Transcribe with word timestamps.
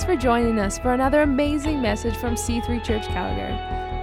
Thanks 0.00 0.14
for 0.14 0.18
joining 0.18 0.58
us 0.58 0.78
for 0.78 0.94
another 0.94 1.20
amazing 1.20 1.82
message 1.82 2.16
from 2.16 2.34
C3 2.34 2.82
Church 2.82 3.06
Calgary. 3.08 3.52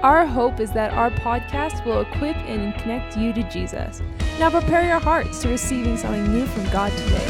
Our 0.04 0.28
hope 0.28 0.60
is 0.60 0.72
that 0.74 0.94
our 0.94 1.10
podcast 1.10 1.84
will 1.86 2.02
equip 2.02 2.36
and 2.36 2.80
connect 2.80 3.18
you 3.18 3.34
to 3.34 3.42
Jesus. 3.50 4.04
Now 4.38 4.52
prepare 4.52 4.86
your 4.86 5.00
hearts 5.00 5.42
to 5.42 5.50
receiving 5.50 5.98
something 5.98 6.32
new 6.32 6.46
from 6.46 6.66
God 6.66 6.92
today. 6.92 7.26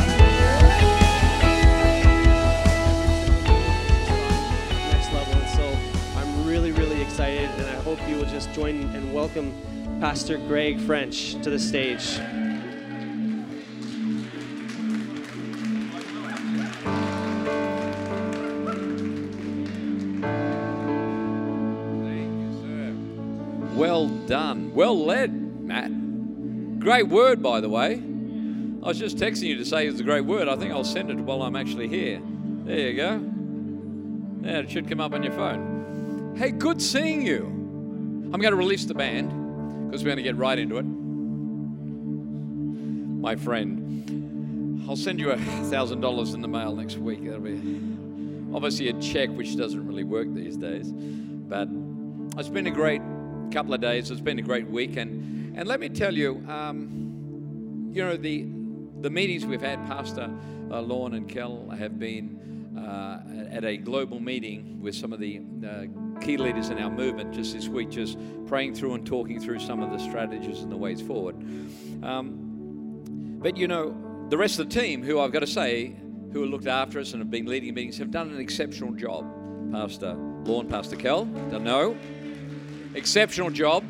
next 4.91 5.13
level. 5.13 5.47
So 5.55 5.77
I'm 6.17 6.45
really, 6.45 6.73
really 6.73 7.01
excited, 7.01 7.49
and 7.49 7.67
I 7.67 7.81
hope 7.83 7.99
you 8.05 8.17
will 8.17 8.25
just 8.25 8.51
join 8.51 8.81
and 8.93 9.13
welcome 9.13 9.53
Pastor 10.01 10.37
Greg 10.39 10.77
French 10.81 11.41
to 11.41 11.49
the 11.49 11.57
stage. 11.57 12.19
Well 24.77 25.05
led, 25.05 25.33
Matt. 25.63 25.89
Great 26.79 27.07
word, 27.07 27.41
by 27.41 27.61
the 27.61 27.67
way. 27.67 27.93
I 27.95 28.87
was 28.87 28.99
just 28.99 29.17
texting 29.17 29.45
you 29.45 29.57
to 29.57 29.65
say 29.65 29.87
it's 29.87 29.99
a 29.99 30.03
great 30.03 30.21
word. 30.21 30.47
I 30.47 30.55
think 30.55 30.71
I'll 30.71 30.83
send 30.83 31.09
it 31.09 31.17
while 31.17 31.41
I'm 31.41 31.55
actually 31.55 31.87
here. 31.87 32.21
There 32.63 32.77
you 32.77 32.93
go. 32.95 33.19
Yeah, 34.43 34.59
it 34.59 34.69
should 34.69 34.87
come 34.87 34.99
up 34.99 35.13
on 35.13 35.23
your 35.23 35.33
phone. 35.33 36.35
Hey, 36.37 36.51
good 36.51 36.79
seeing 36.79 37.25
you. 37.25 37.45
I'm 38.31 38.39
going 38.39 38.51
to 38.51 38.55
release 38.55 38.85
the 38.85 38.93
band 38.93 39.29
because 39.87 40.03
we're 40.03 40.09
going 40.09 40.17
to 40.17 40.23
get 40.23 40.37
right 40.37 40.59
into 40.59 40.77
it. 40.77 40.85
My 43.19 43.35
friend, 43.35 44.85
I'll 44.87 44.95
send 44.95 45.19
you 45.19 45.31
a 45.31 45.37
thousand 45.71 46.01
dollars 46.01 46.35
in 46.35 46.41
the 46.41 46.47
mail 46.47 46.75
next 46.75 46.97
week. 46.97 47.25
That'll 47.25 47.39
be 47.39 47.81
obviously 48.53 48.89
a 48.89 48.93
check, 49.01 49.29
which 49.29 49.57
doesn't 49.57 49.87
really 49.87 50.03
work 50.03 50.31
these 50.35 50.55
days. 50.55 50.91
But 50.91 51.67
it's 52.37 52.49
been 52.49 52.67
a 52.67 52.71
great 52.71 53.01
couple 53.51 53.73
of 53.73 53.81
days. 53.81 54.11
It's 54.11 54.21
been 54.21 54.39
a 54.39 54.43
great 54.43 54.67
week, 54.67 54.97
and 54.97 55.57
and 55.57 55.67
let 55.67 55.79
me 55.79 55.89
tell 55.89 56.13
you, 56.13 56.43
um, 56.47 57.89
you 57.91 58.03
know 58.03 58.17
the 58.17 58.45
the 59.01 59.09
meetings 59.09 59.45
we've 59.45 59.61
had, 59.61 59.85
Pastor 59.87 60.29
uh, 60.71 60.81
Lorne 60.81 61.13
and 61.13 61.29
Kel 61.29 61.69
have 61.69 61.99
been 61.99 62.75
uh, 62.77 63.21
at 63.49 63.63
a 63.63 63.77
global 63.77 64.19
meeting 64.19 64.79
with 64.81 64.95
some 64.95 65.13
of 65.13 65.19
the 65.19 65.41
uh, 65.65 65.85
key 66.21 66.37
leaders 66.37 66.69
in 66.69 66.79
our 66.79 66.89
movement 66.89 67.33
just 67.33 67.53
this 67.53 67.67
week, 67.67 67.89
just 67.89 68.17
praying 68.45 68.75
through 68.75 68.93
and 68.95 69.05
talking 69.05 69.39
through 69.39 69.59
some 69.59 69.81
of 69.81 69.91
the 69.91 69.99
strategies 69.99 70.61
and 70.61 70.71
the 70.71 70.77
ways 70.77 71.01
forward. 71.01 71.35
Um, 72.03 73.39
but 73.39 73.57
you 73.57 73.67
know, 73.67 73.95
the 74.29 74.37
rest 74.37 74.59
of 74.59 74.69
the 74.69 74.79
team, 74.79 75.03
who 75.03 75.19
I've 75.19 75.31
got 75.31 75.39
to 75.39 75.47
say, 75.47 75.95
who 76.33 76.41
have 76.41 76.49
looked 76.49 76.67
after 76.67 76.99
us 76.99 77.13
and 77.13 77.21
have 77.21 77.31
been 77.31 77.45
leading 77.45 77.73
meetings, 77.73 77.97
have 77.97 78.11
done 78.11 78.29
an 78.29 78.39
exceptional 78.39 78.91
job. 78.93 79.25
Pastor 79.71 80.13
Lorne, 80.43 80.67
Pastor 80.67 80.95
Kel, 80.95 81.25
don't 81.25 81.63
know 81.63 81.97
exceptional 82.97 83.49
job. 83.49 83.83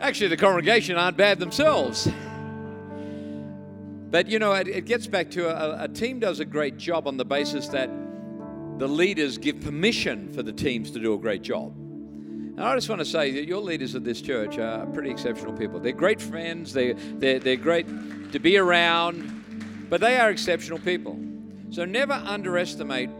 Actually, 0.00 0.28
the 0.28 0.36
congregation 0.36 0.96
aren't 0.96 1.16
bad 1.16 1.38
themselves. 1.38 2.08
But 4.10 4.28
you 4.28 4.38
know, 4.38 4.52
it, 4.52 4.68
it 4.68 4.84
gets 4.84 5.06
back 5.06 5.30
to 5.32 5.48
a, 5.48 5.84
a, 5.84 5.88
team 5.88 6.20
does 6.20 6.38
a 6.38 6.44
great 6.44 6.76
job 6.76 7.08
on 7.08 7.16
the 7.16 7.24
basis 7.24 7.66
that 7.68 7.90
the 8.78 8.86
leaders 8.86 9.38
give 9.38 9.60
permission 9.60 10.32
for 10.32 10.42
the 10.42 10.52
teams 10.52 10.92
to 10.92 11.00
do 11.00 11.14
a 11.14 11.18
great 11.18 11.42
job. 11.42 11.74
And 11.76 12.60
I 12.60 12.76
just 12.76 12.88
want 12.88 13.00
to 13.00 13.04
say 13.04 13.32
that 13.32 13.46
your 13.46 13.60
leaders 13.60 13.96
of 13.96 14.04
this 14.04 14.20
church 14.20 14.58
are 14.58 14.86
pretty 14.86 15.10
exceptional 15.10 15.52
people. 15.52 15.80
They're 15.80 15.92
great 15.92 16.22
friends, 16.22 16.72
they're, 16.72 16.94
they're, 16.94 17.40
they're 17.40 17.56
great 17.56 17.88
to 18.30 18.38
be 18.38 18.56
around, 18.56 19.86
but 19.90 20.00
they 20.00 20.16
are 20.16 20.30
exceptional 20.30 20.78
people. 20.78 21.18
So 21.70 21.84
never 21.84 22.12
underestimate 22.12 23.10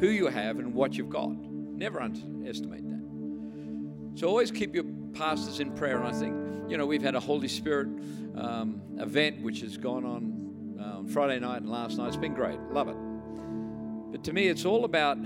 who 0.00 0.08
you 0.08 0.26
have 0.26 0.58
and 0.58 0.74
what 0.74 0.94
you've 0.94 1.10
got. 1.10 1.30
Never 1.30 2.02
underestimate 2.02 2.82
that. 2.88 2.91
So 4.14 4.28
always 4.28 4.50
keep 4.50 4.74
your 4.74 4.84
pastors 5.14 5.60
in 5.60 5.72
prayer. 5.72 5.98
And 5.98 6.06
I 6.06 6.12
think, 6.12 6.70
you 6.70 6.76
know, 6.76 6.86
we've 6.86 7.02
had 7.02 7.14
a 7.14 7.20
Holy 7.20 7.48
Spirit 7.48 7.88
um, 8.36 8.82
event 8.98 9.42
which 9.42 9.60
has 9.60 9.76
gone 9.76 10.04
on 10.04 10.78
um, 10.80 11.08
Friday 11.08 11.38
night 11.38 11.62
and 11.62 11.70
last 11.70 11.98
night. 11.98 12.08
It's 12.08 12.16
been 12.16 12.34
great. 12.34 12.60
Love 12.70 12.88
it. 12.88 12.96
But 14.12 14.24
to 14.24 14.32
me, 14.32 14.48
it's 14.48 14.64
all 14.64 14.84
about 14.84 15.18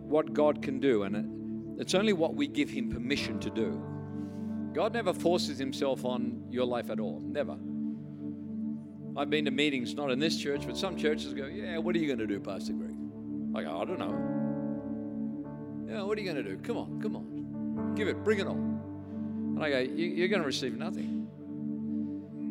what 0.00 0.32
God 0.34 0.62
can 0.62 0.78
do. 0.80 1.04
And 1.04 1.16
it, 1.16 1.80
it's 1.80 1.94
only 1.94 2.12
what 2.12 2.34
we 2.34 2.46
give 2.46 2.70
Him 2.70 2.90
permission 2.90 3.40
to 3.40 3.50
do. 3.50 3.82
God 4.74 4.92
never 4.92 5.14
forces 5.14 5.58
Himself 5.58 6.04
on 6.04 6.44
your 6.50 6.66
life 6.66 6.90
at 6.90 7.00
all. 7.00 7.20
Never. 7.20 7.56
I've 9.16 9.30
been 9.30 9.44
to 9.44 9.50
meetings, 9.50 9.94
not 9.94 10.10
in 10.10 10.18
this 10.18 10.36
church, 10.36 10.66
but 10.66 10.76
some 10.76 10.96
churches 10.96 11.32
go, 11.34 11.46
Yeah, 11.46 11.78
what 11.78 11.94
are 11.94 11.98
you 11.98 12.06
going 12.06 12.18
to 12.18 12.26
do, 12.26 12.40
Pastor 12.40 12.72
Greg? 12.72 12.96
I 13.54 13.62
go, 13.62 13.80
I 13.80 13.84
don't 13.84 13.98
know. 13.98 14.32
Yeah, 15.88 16.02
what 16.02 16.18
are 16.18 16.20
you 16.20 16.32
going 16.32 16.44
to 16.44 16.50
do? 16.50 16.56
Come 16.58 16.76
on, 16.76 17.00
come 17.00 17.14
on. 17.16 17.33
Give 17.94 18.08
it, 18.08 18.24
bring 18.24 18.40
it 18.40 18.46
on. 18.46 19.54
And 19.56 19.64
I 19.64 19.70
go, 19.70 19.78
You're 19.78 20.28
going 20.28 20.40
to 20.40 20.46
receive 20.46 20.76
nothing. 20.76 21.28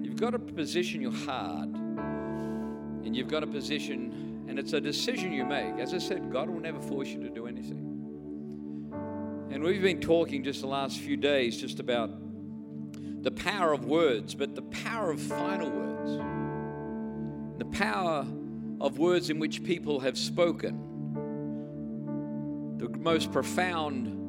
You've 0.02 0.20
got 0.20 0.32
to 0.32 0.40
position 0.40 1.02
your 1.02 1.12
heart, 1.12 1.68
and 1.68 3.16
you've 3.16 3.28
got 3.28 3.42
to 3.42 3.48
position, 3.48 4.46
and 4.48 4.58
it's 4.58 4.74
a 4.74 4.80
decision 4.80 5.34
you 5.34 5.44
make. 5.44 5.80
As 5.80 5.94
I 5.94 5.98
said, 5.98 6.32
God 6.32 6.50
will 6.50 6.62
never 6.62 6.80
force 6.80 7.10
you 7.10 7.20
to 7.22 7.30
do 7.30 7.48
anything. 7.48 7.90
And 9.52 9.64
we've 9.64 9.82
been 9.82 10.00
talking 10.00 10.44
just 10.44 10.62
the 10.62 10.68
last 10.68 11.00
few 11.00 11.18
days 11.18 11.58
just 11.60 11.80
about 11.80 12.10
the 13.24 13.32
power 13.32 13.74
of 13.74 13.86
words, 13.86 14.36
but 14.36 14.56
the 14.56 14.62
power 14.64 15.12
of 15.12 15.20
final 15.22 15.70
words, 15.70 16.18
the 17.58 17.66
power 17.66 18.26
of 18.82 18.98
words 19.00 19.30
in 19.30 19.40
which 19.40 19.64
people 19.64 20.00
have 20.00 20.18
spoken, 20.18 20.78
the 22.78 22.90
most 22.98 23.32
profound 23.32 24.23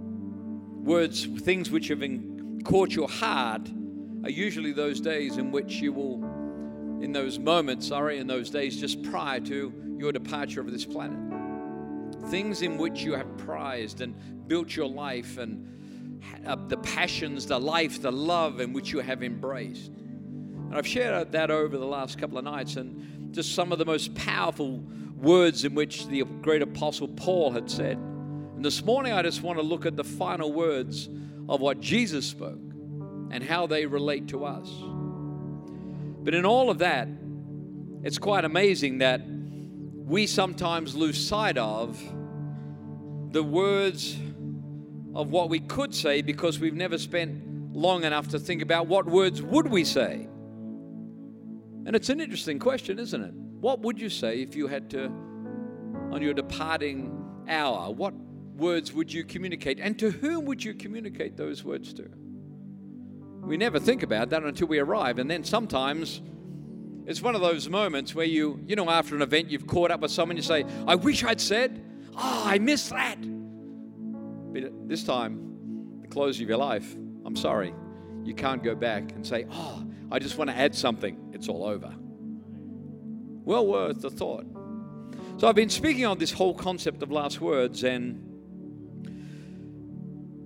words, 0.84 1.25
things 1.25 1.71
which 1.71 1.89
have 1.89 2.03
caught 2.65 2.95
your 2.95 3.09
heart, 3.09 3.69
are 4.22 4.31
usually 4.31 4.72
those 4.72 5.00
days 5.00 5.37
in 5.37 5.50
which 5.50 5.75
you 5.81 5.93
will, 5.93 6.22
in 7.03 7.12
those 7.12 7.39
moments, 7.39 7.89
sorry, 7.89 8.19
in 8.19 8.27
those 8.27 8.50
days 8.50 8.81
just 8.81 9.03
prior 9.03 9.41
to 9.41 9.73
your 9.99 10.12
departure 10.12 10.61
of 10.61 10.71
this 10.71 10.84
planet. 10.84 11.19
Things 12.31 12.62
in 12.62 12.78
which 12.78 13.03
you 13.03 13.12
have 13.15 13.37
prized 13.39 14.00
and 14.00 14.49
built 14.49 14.75
your 14.75 14.89
life 14.89 15.39
and 15.39 16.23
uh, 16.47 16.56
the 16.69 16.77
passions, 16.78 17.47
the 17.47 17.59
life, 17.59 18.00
the 18.00 18.12
love 18.12 18.61
in 18.61 18.73
which 18.73 18.93
you 18.93 19.00
have 19.00 19.23
embraced. 19.23 19.91
And 19.91 20.75
I've 20.75 20.87
shared 20.87 21.33
that 21.33 21.50
over 21.50 21.77
the 21.77 21.87
last 21.87 22.19
couple 22.19 22.39
of 22.39 22.44
nights 22.44 22.77
and 22.77 23.34
just 23.34 23.55
some 23.55 23.73
of 23.73 23.78
the 23.78 23.84
most 23.84 24.15
powerful 24.15 24.83
words 25.17 25.65
in 25.65 25.75
which 25.75 26.06
the 26.06 26.25
great 26.43 26.62
apostle 26.62 27.09
Paul 27.09 27.50
had 27.50 27.71
said. 27.71 27.99
And 28.65 28.73
this 28.73 28.83
morning, 28.83 29.13
I 29.13 29.21
just 29.21 29.43
want 29.43 29.59
to 29.59 29.63
look 29.63 29.85
at 29.85 29.95
the 29.95 30.03
final 30.03 30.51
words 30.51 31.11
of 31.51 31.61
what 31.61 31.83
Jesus 31.83 32.27
spoke 32.27 32.73
and 33.31 33.45
how 33.45 33.67
they 33.67 33.85
relate 33.85 34.29
to 34.29 34.47
us. 34.47 34.71
But 36.23 36.33
in 36.33 36.47
all 36.47 36.71
of 36.71 36.79
that, 36.79 37.07
it's 38.03 38.17
quite 38.17 38.47
amazing 38.47 38.97
that 39.01 39.21
we 39.27 40.27
sometimes 40.27 40.95
lose 40.95 41.23
sight 41.23 41.59
of 41.59 42.03
the 43.33 43.43
words 43.43 44.17
of 45.15 45.31
what 45.31 45.51
we 45.51 45.61
could 45.61 45.95
say 45.95 46.23
because 46.23 46.59
we've 46.59 46.73
never 46.73 46.97
spent 46.97 47.77
long 47.77 48.05
enough 48.05 48.29
to 48.29 48.39
think 48.39 48.63
about 48.63 48.87
what 48.87 49.05
words 49.05 49.43
would 49.43 49.69
we 49.69 49.85
say. 49.85 50.27
And 51.85 51.95
it's 51.95 52.09
an 52.09 52.19
interesting 52.19 52.59
question, 52.59 52.99
isn't 52.99 53.23
it? 53.23 53.35
What 53.61 53.81
would 53.81 54.01
you 54.01 54.09
say 54.09 54.41
if 54.41 54.57
you 54.57 54.69
had 54.69 54.89
to, 54.93 55.13
on 56.11 56.23
your 56.23 56.33
departing 56.33 57.11
hour, 57.47 57.91
what 57.91 58.15
words 58.57 58.93
would 58.93 59.12
you 59.12 59.25
communicate? 59.25 59.81
And 59.81 59.99
to 59.99 60.11
whom 60.11 60.45
would 60.47 60.62
you 60.65 60.75
communicate 60.75 61.37
those 61.37 61.65
words 61.65 61.93
to? 61.95 62.09
We 63.41 63.56
never 63.56 63.79
think 63.79 64.03
about 64.03 64.31
that 64.31 64.43
until 64.43 64.69
we 64.69 64.79
arrive. 64.79 65.19
And 65.19 65.31
then 65.31 65.45
sometimes 65.45 66.23
it's 67.06 67.21
one 67.21 67.35
of 67.35 67.43
those 67.43 67.69
moments 67.69 68.15
where 68.15 68.27
you, 68.27 68.61
you 68.67 68.77
know, 68.77 68.89
after 68.89 69.15
an 69.15 69.23
event, 69.23 69.51
you've 69.51 69.67
caught 69.67 69.91
up 69.91 70.01
with 70.01 70.11
someone, 70.11 70.37
you 70.37 70.43
say, 70.43 70.65
I 70.87 70.95
wish 70.95 71.23
I'd 71.23 71.41
said, 71.41 71.85
oh, 72.17 72.43
I 72.47 72.59
missed 72.59 72.91
that. 72.91 73.17
But 73.21 74.89
this 74.89 75.05
time, 75.05 76.00
the 76.00 76.09
close 76.09 76.41
of 76.41 76.49
your 76.49 76.57
life, 76.57 76.95
I'm 77.27 77.37
sorry, 77.37 77.75
you 78.23 78.35
can't 78.35 78.62
go 78.62 78.75
back 78.75 79.12
and 79.12 79.27
say, 79.27 79.47
oh, 79.50 79.85
I 80.11 80.19
just 80.19 80.39
want 80.39 80.49
to 80.49 80.57
add 80.57 80.75
something. 80.75 81.31
It's 81.33 81.49
all 81.49 81.65
over. 81.65 81.95
Well 83.45 83.67
worth 83.67 84.00
the 84.00 84.11
thought. 84.11 84.47
So 85.37 85.49
I've 85.49 85.57
been 85.57 85.69
speaking 85.69 86.07
on 86.07 86.19
this 86.19 86.33
whole 86.33 86.55
concept 86.55 87.03
of 87.03 87.11
last 87.11 87.41
words 87.41 87.85
and 87.85 88.34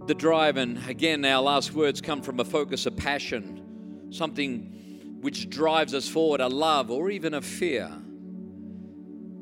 the 0.09 0.15
drive. 0.15 0.57
And 0.57 0.79
again, 0.89 1.25
our 1.25 1.43
last 1.43 1.73
words 1.75 2.01
come 2.01 2.23
from 2.23 2.41
a 2.41 2.45
focus 2.45 2.87
of 2.87 2.97
passion, 2.97 4.09
something 4.11 5.19
which 5.21 5.49
drives 5.51 5.95
us 5.95 6.09
forward, 6.09 6.41
a 6.41 6.49
love 6.49 6.91
or 6.91 7.11
even 7.11 7.35
a 7.35 7.43
fear. 7.43 7.91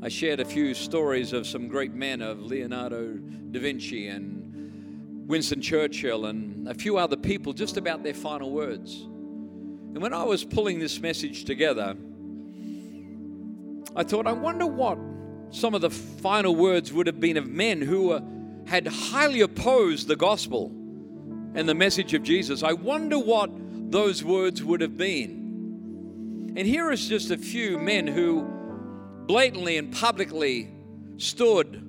I 0.03 0.09
shared 0.09 0.41
a 0.41 0.45
few 0.45 0.75
stories 0.75 1.33
of 1.33 1.47
some 1.47 1.69
great 1.69 1.95
men 1.95 2.21
of 2.21 2.41
Leonardo 2.41 3.15
da 3.15 3.61
Vinci 3.61 4.09
and 4.09 5.27
Winston 5.27 5.61
Churchill 5.63 6.27
and 6.27 6.69
a 6.69 6.75
few 6.75 6.99
other 6.99 7.17
people 7.17 7.53
just 7.53 7.77
about 7.77 8.03
their 8.03 8.15
final 8.15 8.51
words. 8.51 9.03
And 9.03 10.03
when 10.03 10.13
I 10.13 10.25
was 10.25 10.45
pulling 10.45 10.79
this 10.79 11.01
message 11.01 11.45
together, 11.45 11.97
I 13.97 14.03
thought, 14.03 14.27
I 14.27 14.33
wonder 14.33 14.67
what 14.67 14.99
some 15.51 15.75
of 15.75 15.81
the 15.81 15.91
final 15.91 16.55
words 16.55 16.93
would 16.93 17.07
have 17.07 17.19
been 17.19 17.37
of 17.37 17.49
men 17.49 17.81
who 17.81 18.09
were, 18.09 18.23
had 18.67 18.87
highly 18.87 19.41
opposed 19.41 20.09
the 20.09 20.17
gospel 20.17 20.67
and 21.55 21.69
the 21.69 21.75
message 21.75 22.15
of 22.15 22.23
Jesus. 22.23 22.63
I 22.63 22.73
wonder 22.73 23.19
what 23.19 23.51
those 23.91 24.25
words 24.25 24.63
would 24.63 24.81
have 24.81 24.97
been. 24.97 26.55
And 26.57 26.67
here 26.67 26.91
is 26.91 27.09
just 27.09 27.31
a 27.31 27.39
few 27.39 27.79
men 27.79 28.07
who 28.07 28.45
blatantly 29.27 29.77
and 29.77 29.93
publicly 29.93 30.71
stood, 31.17 31.83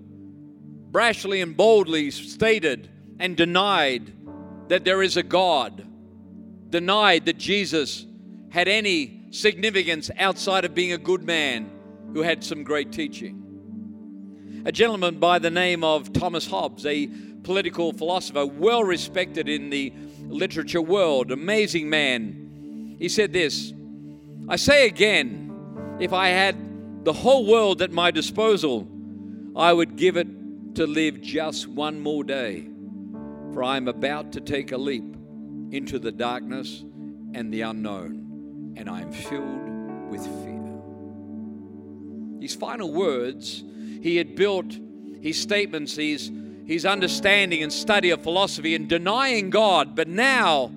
brashly 0.92 1.42
and 1.42 1.58
boldly 1.58 2.12
stated 2.12 2.90
and 3.20 3.36
denied 3.36 4.14
that 4.70 4.86
there 4.86 5.02
is 5.02 5.18
a 5.18 5.24
God, 5.24 5.86
denied 6.70 7.26
that 7.26 7.38
Jesus 7.38 8.06
had 8.50 8.68
any 8.68 9.28
significance 9.32 10.12
outside 10.18 10.66
of 10.66 10.74
being 10.74 10.94
a 10.94 10.98
good 10.98 11.24
man 11.24 11.70
who 12.14 12.22
had 12.22 12.44
some 12.44 12.64
great 12.64 12.92
teaching. 12.92 13.47
A 14.66 14.72
gentleman 14.72 15.20
by 15.20 15.40
the 15.40 15.52
name 15.52 15.84
of 15.84 16.12
Thomas 16.14 16.48
Hobbes, 16.48 16.86
a 16.86 17.08
political 17.44 17.94
philosopher, 17.94 18.46
well 18.46 18.84
respected 18.84 19.48
in 19.48 19.70
the 19.70 19.94
literature 20.28 20.82
world, 20.82 21.32
amazing 21.32 21.90
man. 21.90 22.96
He 23.00 23.10
said 23.10 23.34
this 23.34 23.74
I 24.50 24.56
say 24.56 24.88
again, 24.88 25.98
if 26.00 26.14
I 26.14 26.30
had 26.30 27.06
the 27.06 27.14
whole 27.14 27.46
world 27.46 27.82
at 27.82 27.92
my 27.92 28.12
disposal, 28.12 28.88
I 29.56 29.74
would 29.74 29.96
give 29.96 30.18
it 30.18 30.28
to 30.76 30.86
live 30.86 31.22
just 31.22 31.68
one 31.68 32.00
more 32.00 32.24
day, 32.24 32.68
for 33.54 33.64
I 33.64 33.78
am 33.78 33.88
about 33.88 34.34
to 34.34 34.42
take 34.42 34.72
a 34.72 34.78
leap 34.78 35.16
into 35.72 36.00
the 36.00 36.12
darkness 36.12 36.84
and 37.34 37.54
the 37.54 37.62
unknown, 37.62 38.74
and 38.78 38.90
I 38.90 39.02
am 39.02 39.12
filled 39.12 40.10
with 40.10 40.26
fear. 40.44 40.58
His 42.42 42.56
final 42.56 42.94
words, 42.94 43.64
he 44.08 44.18
had 44.18 44.36
built 44.36 44.78
his 45.22 45.40
statements, 45.40 45.96
his 45.96 46.32
his 46.68 46.86
understanding 46.86 47.64
and 47.64 47.72
study 47.72 48.10
of 48.10 48.22
philosophy 48.22 48.76
and 48.76 48.90
denying 48.90 49.50
God, 49.50 49.96
but 49.96 50.10
now 50.10 50.70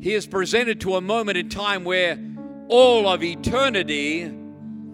he 0.00 0.12
is 0.12 0.26
presented 0.26 0.82
to 0.82 0.96
a 0.96 1.00
moment 1.00 1.38
in 1.38 1.48
time 1.48 1.82
where 1.82 2.18
all 2.68 3.08
of 3.08 3.22
eternity 3.22 4.30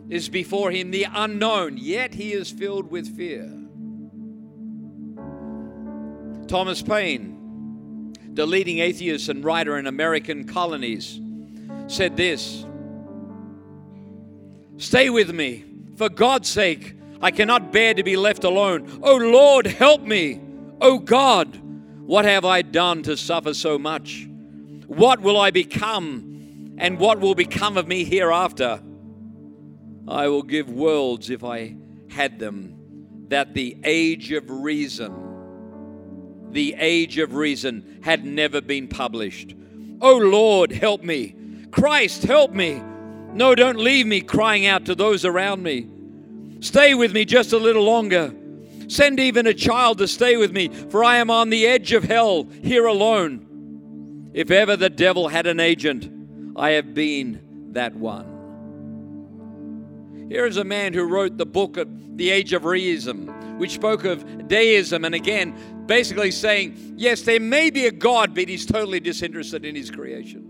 is 0.09 0.29
before 0.29 0.71
him, 0.71 0.93
the 0.93 1.05
unknown, 1.13 1.77
yet 1.77 2.15
he 2.15 2.33
is 2.33 2.49
filled 2.49 2.93
with 2.93 3.17
fear. 3.17 3.53
Thomas 6.47 6.81
Paine, 6.81 8.15
the 8.33 8.47
leading 8.47 8.79
atheist 8.79 9.29
and 9.29 9.45
writer 9.45 9.79
in 9.79 9.89
American 9.89 10.45
colonies, 10.45 11.21
said 11.89 12.17
this 12.17 12.65
Stay 14.77 15.11
with 15.11 15.33
me, 15.35 15.65
for 15.97 16.09
God's 16.09 16.49
sake. 16.49 16.95
I 17.23 17.31
cannot 17.31 17.73
bear 17.73 17.93
to 17.95 18.03
be 18.03 18.17
left 18.17 18.45
alone. 18.45 19.01
Oh 19.03 19.17
Lord, 19.17 19.67
help 19.67 20.03
me. 20.03 20.41
Oh 20.81 20.99
God, 20.99 21.61
what 22.07 22.25
have 22.25 22.45
I 22.45 22.63
done 22.63 23.03
to 23.05 23.17
suffer 23.17 23.53
so 23.53 23.79
much? 23.79 24.27
What 24.87 25.21
will 25.21 25.39
I 25.39 25.51
become, 25.51 26.75
and 26.79 26.99
what 26.99 27.21
will 27.21 27.35
become 27.35 27.77
of 27.77 27.87
me 27.87 28.05
hereafter? 28.05 28.83
I 30.09 30.29
will 30.29 30.43
give 30.43 30.69
worlds 30.71 31.31
if 31.31 31.45
I 31.45 31.77
had 32.11 32.39
them, 32.39 33.27
that 33.29 33.55
the 33.55 33.77
age 33.85 34.33
of 34.33 34.51
reason, 34.51 36.49
the 36.51 36.75
age 36.79 37.19
of 37.19 37.35
reason 37.35 38.01
had 38.03 38.25
never 38.25 38.61
been 38.61 38.89
published. 38.89 39.55
Oh 40.01 40.17
Lord, 40.17 40.73
help 40.73 41.05
me. 41.05 41.37
Christ, 41.71 42.23
help 42.23 42.53
me. 42.53 42.83
No, 43.35 43.55
don't 43.55 43.79
leave 43.79 44.07
me 44.07 44.23
crying 44.23 44.67
out 44.67 44.87
to 44.87 44.95
those 44.95 45.25
around 45.25 45.63
me. 45.63 45.89
Stay 46.61 46.95
with 46.95 47.13
me 47.13 47.25
just 47.25 47.53
a 47.53 47.59
little 47.59 47.85
longer. 47.85 48.35
Send 48.89 49.19
even 49.21 49.47
a 49.47 49.55
child 49.55 49.99
to 49.99 50.09
stay 50.09 50.37
with 50.37 50.53
me, 50.53 50.69
for 50.69 51.03
I 51.05 51.17
am 51.17 51.31
on 51.31 51.49
the 51.49 51.67
edge 51.67 51.93
of 51.93 52.05
hell, 52.05 52.45
here 52.63 52.87
alone. 52.87 54.31
If 54.35 54.51
ever 54.51 54.77
the 54.77 54.91
devil 54.91 55.29
had 55.29 55.47
an 55.47 55.61
agent, 55.61 56.11
I 56.57 56.71
have 56.73 56.93
been 56.93 57.71
that 57.73 57.95
one. 57.95 58.27
Here 60.29 60.45
is 60.47 60.57
a 60.59 60.65
man 60.65 60.93
who 60.93 61.05
wrote 61.05 61.39
the 61.39 61.47
book 61.47 61.79
at 61.79 61.89
The 62.17 62.31
Age 62.31 62.53
of 62.53 62.65
Reason, 62.65 63.59
which 63.59 63.73
spoke 63.73 64.05
of 64.05 64.49
deism, 64.49 65.05
and 65.05 65.15
again, 65.15 65.85
basically 65.87 66.31
saying, 66.31 66.95
yes, 66.97 67.23
there 67.23 67.41
may 67.41 67.71
be 67.71 67.87
a 67.87 67.91
God, 67.91 68.35
but 68.35 68.49
he's 68.49 68.67
totally 68.67 69.01
disinterested 69.01 69.65
in 69.65 69.75
his 69.75 69.91
creation. 69.91 70.47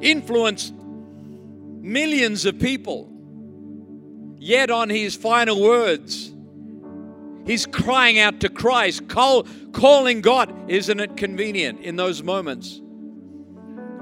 Influenced 0.00 0.74
millions 0.74 2.44
of 2.44 2.58
people 2.58 3.13
Yet, 4.44 4.70
on 4.70 4.90
his 4.90 5.16
final 5.16 5.58
words, 5.58 6.30
he's 7.46 7.64
crying 7.64 8.18
out 8.18 8.40
to 8.40 8.50
Christ, 8.50 9.08
call, 9.08 9.44
calling 9.72 10.20
God. 10.20 10.70
Isn't 10.70 11.00
it 11.00 11.16
convenient 11.16 11.80
in 11.80 11.96
those 11.96 12.22
moments 12.22 12.78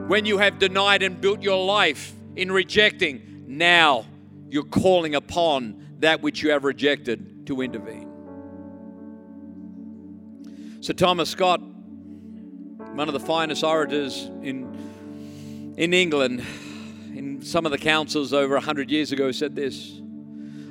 when 0.09 0.27
you 0.27 0.39
have 0.39 0.59
denied 0.59 1.05
and 1.05 1.21
built 1.21 1.43
your 1.43 1.65
life 1.65 2.13
in 2.35 2.51
rejecting? 2.51 3.45
Now 3.47 4.05
you're 4.49 4.65
calling 4.65 5.15
upon 5.15 5.99
that 6.01 6.23
which 6.23 6.43
you 6.43 6.51
have 6.51 6.65
rejected 6.65 7.47
to 7.47 7.61
intervene. 7.61 8.09
Sir 10.81 10.93
Thomas 10.93 11.31
Scott, 11.31 11.61
one 11.61 13.09
of 13.09 13.13
the 13.13 13.21
finest 13.21 13.63
orators 13.63 14.25
in, 14.43 15.75
in 15.77 15.95
England, 15.95 16.45
in 17.15 17.43
some 17.43 17.65
of 17.65 17.71
the 17.71 17.79
councils 17.79 18.33
over 18.33 18.55
100 18.55 18.91
years 18.91 19.13
ago, 19.13 19.31
said 19.31 19.55
this 19.55 20.02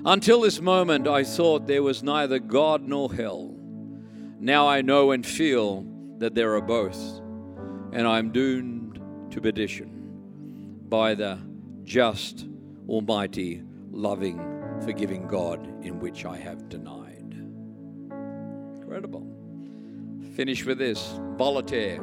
until 0.06 0.42
this 0.42 0.60
moment, 0.60 1.08
I 1.08 1.24
thought 1.24 1.68
there 1.68 1.84
was 1.84 2.04
neither 2.04 2.40
God 2.40 2.82
nor 2.88 3.14
hell. 3.14 3.56
Now 4.40 4.68
I 4.68 4.82
know 4.82 5.12
and 5.12 5.26
feel 5.26 5.86
that 6.18 6.34
there 6.36 6.56
are 6.56 6.62
both, 6.62 6.98
and 7.94 8.08
I 8.08 8.18
am 8.18 8.32
doomed 8.32 9.00
to 9.32 9.42
perdition 9.42 10.82
by 10.90 11.14
the 11.14 11.40
just, 11.84 12.48
almighty, 12.88 13.64
loving, 13.92 14.40
forgiving 14.84 15.28
God 15.28 15.66
in 15.84 16.00
which 16.00 16.26
I 16.26 16.38
have 16.38 16.70
denied. 16.70 17.36
Incredible. 18.82 19.28
Finish 20.36 20.66
with 20.66 20.80
this 20.80 21.20
Voltaire 21.38 22.02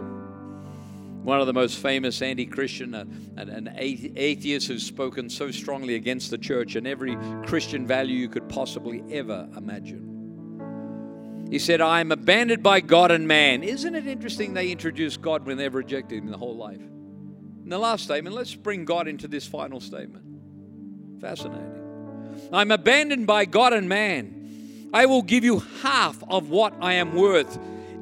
one 1.23 1.41
of 1.41 1.47
the 1.47 1.53
most 1.53 1.79
famous 1.79 2.23
anti 2.23 2.47
Christian, 2.47 2.95
uh, 2.95 3.05
an, 3.37 3.73
atheist 3.77 4.69
who's 4.69 4.85
spoken 4.85 5.29
so 5.29 5.51
strongly 5.51 5.95
against 5.95 6.31
the 6.31 6.39
church 6.39 6.77
and 6.77 6.87
every 6.87 7.17
Christian 7.47 7.87
value 7.87 8.17
you 8.17 8.29
could 8.29 8.49
possibly 8.49 9.03
ever 9.11 9.49
imagine. 9.57 11.47
He 11.51 11.59
said, 11.59 11.81
I 11.81 12.01
am 12.01 12.13
abandoned 12.13 12.63
by 12.63 12.81
God 12.81 13.11
and 13.11 13.27
man. 13.27 13.63
Isn't 13.63 13.95
it 13.95 14.07
interesting 14.07 14.55
they 14.55 14.71
introduced 14.71 15.23
God 15.23 15.47
when 15.47 15.57
they've 15.57 15.75
rejected 15.75 16.19
him 16.19 16.31
the 16.31 16.37
whole 16.37 16.57
life? 16.57 16.81
In 16.81 17.71
the 17.71 17.79
last 17.79 18.05
statement, 18.05 18.35
let's 18.35 18.55
bring 18.55 18.85
God 18.85 19.09
into 19.09 19.29
this 19.29 19.47
final 19.47 19.81
statement. 19.81 21.21
Fascinating. 21.21 22.49
I'm 22.53 22.71
abandoned 22.71 23.27
by 23.27 23.45
God 23.45 23.73
and 23.73 23.89
man. 23.89 24.91
I 24.93 25.07
will 25.07 25.23
give 25.23 25.45
you 25.45 25.61
half 25.83 26.23
of 26.29 26.51
what 26.51 26.75
I 26.81 26.95
am 26.95 27.15
worth 27.15 27.59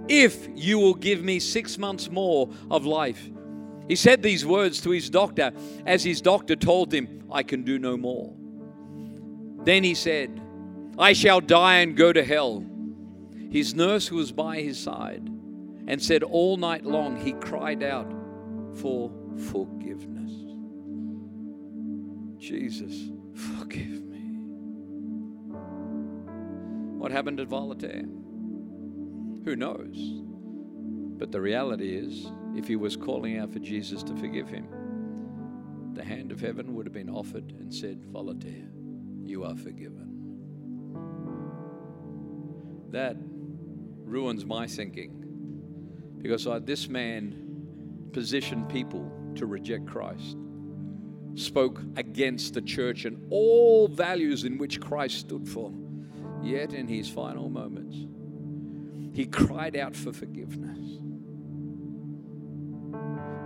if 0.08 0.48
you 0.54 0.78
will 0.78 0.94
give 0.94 1.22
me 1.22 1.38
six 1.38 1.78
months 1.78 2.10
more 2.10 2.50
of 2.70 2.86
life. 2.86 3.30
He 3.88 3.96
said 3.96 4.22
these 4.22 4.44
words 4.44 4.80
to 4.82 4.90
his 4.90 5.08
doctor 5.10 5.52
as 5.86 6.02
his 6.02 6.20
doctor 6.20 6.56
told 6.56 6.92
him, 6.92 7.24
I 7.30 7.42
can 7.42 7.62
do 7.62 7.78
no 7.78 7.96
more. 7.96 8.34
Then 9.64 9.84
he 9.84 9.94
said, 9.94 10.40
I 10.98 11.12
shall 11.12 11.40
die 11.40 11.76
and 11.76 11.96
go 11.96 12.12
to 12.12 12.24
hell. 12.24 12.64
His 13.50 13.74
nurse 13.74 14.08
who 14.08 14.16
was 14.16 14.32
by 14.32 14.60
his 14.60 14.78
side 14.78 15.28
and 15.86 16.02
said 16.02 16.22
all 16.22 16.56
night 16.56 16.84
long 16.84 17.16
he 17.16 17.32
cried 17.32 17.82
out 17.82 18.12
for 18.74 19.10
forgiveness. 19.50 20.32
Jesus, 22.38 23.10
forgive 23.34 24.04
me. 24.04 24.18
What 26.98 27.12
happened 27.12 27.38
to 27.38 27.44
Voltaire? 27.44 28.04
Who 29.46 29.54
knows? 29.54 29.96
But 31.18 31.30
the 31.30 31.40
reality 31.40 31.96
is, 31.96 32.26
if 32.56 32.66
he 32.66 32.74
was 32.74 32.96
calling 32.96 33.38
out 33.38 33.52
for 33.52 33.60
Jesus 33.60 34.02
to 34.02 34.16
forgive 34.16 34.48
him, 34.48 34.66
the 35.94 36.02
hand 36.02 36.32
of 36.32 36.40
heaven 36.40 36.74
would 36.74 36.84
have 36.84 36.92
been 36.92 37.08
offered 37.08 37.52
and 37.52 37.72
said, 37.72 38.04
Voltaire, 38.06 38.68
you 39.22 39.44
are 39.44 39.54
forgiven. 39.54 40.10
That 42.90 43.16
ruins 44.04 44.44
my 44.44 44.66
thinking 44.66 45.22
because 46.20 46.48
uh, 46.48 46.58
this 46.58 46.88
man 46.88 48.10
positioned 48.12 48.68
people 48.68 49.08
to 49.36 49.46
reject 49.46 49.86
Christ, 49.86 50.36
spoke 51.36 51.80
against 51.94 52.54
the 52.54 52.62
church 52.62 53.04
and 53.04 53.24
all 53.30 53.86
values 53.86 54.42
in 54.42 54.58
which 54.58 54.80
Christ 54.80 55.18
stood 55.18 55.48
for. 55.48 55.72
Yet 56.42 56.72
in 56.72 56.88
his 56.88 57.08
final 57.08 57.48
moments, 57.48 57.96
he 59.16 59.24
cried 59.24 59.76
out 59.76 59.96
for 59.96 60.12
forgiveness. 60.12 60.98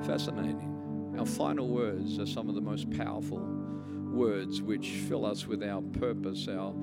Fascinating. 0.05 1.15
Our 1.17 1.25
final 1.25 1.69
words 1.69 2.19
are 2.19 2.27
some 2.27 2.49
of 2.49 2.57
the 2.57 2.61
most 2.61 2.91
powerful 2.91 3.39
words 3.39 4.61
which 4.61 4.89
fill 4.89 5.25
us 5.25 5.47
with 5.47 5.63
our 5.63 5.81
purpose, 5.81 6.49
our 6.49 6.75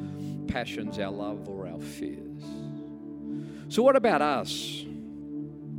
passions, 0.47 0.99
our 0.99 1.11
love, 1.11 1.49
or 1.49 1.67
our 1.67 1.81
fears. 1.81 2.41
So, 3.67 3.83
what 3.83 3.97
about 3.97 4.21
us? 4.21 4.85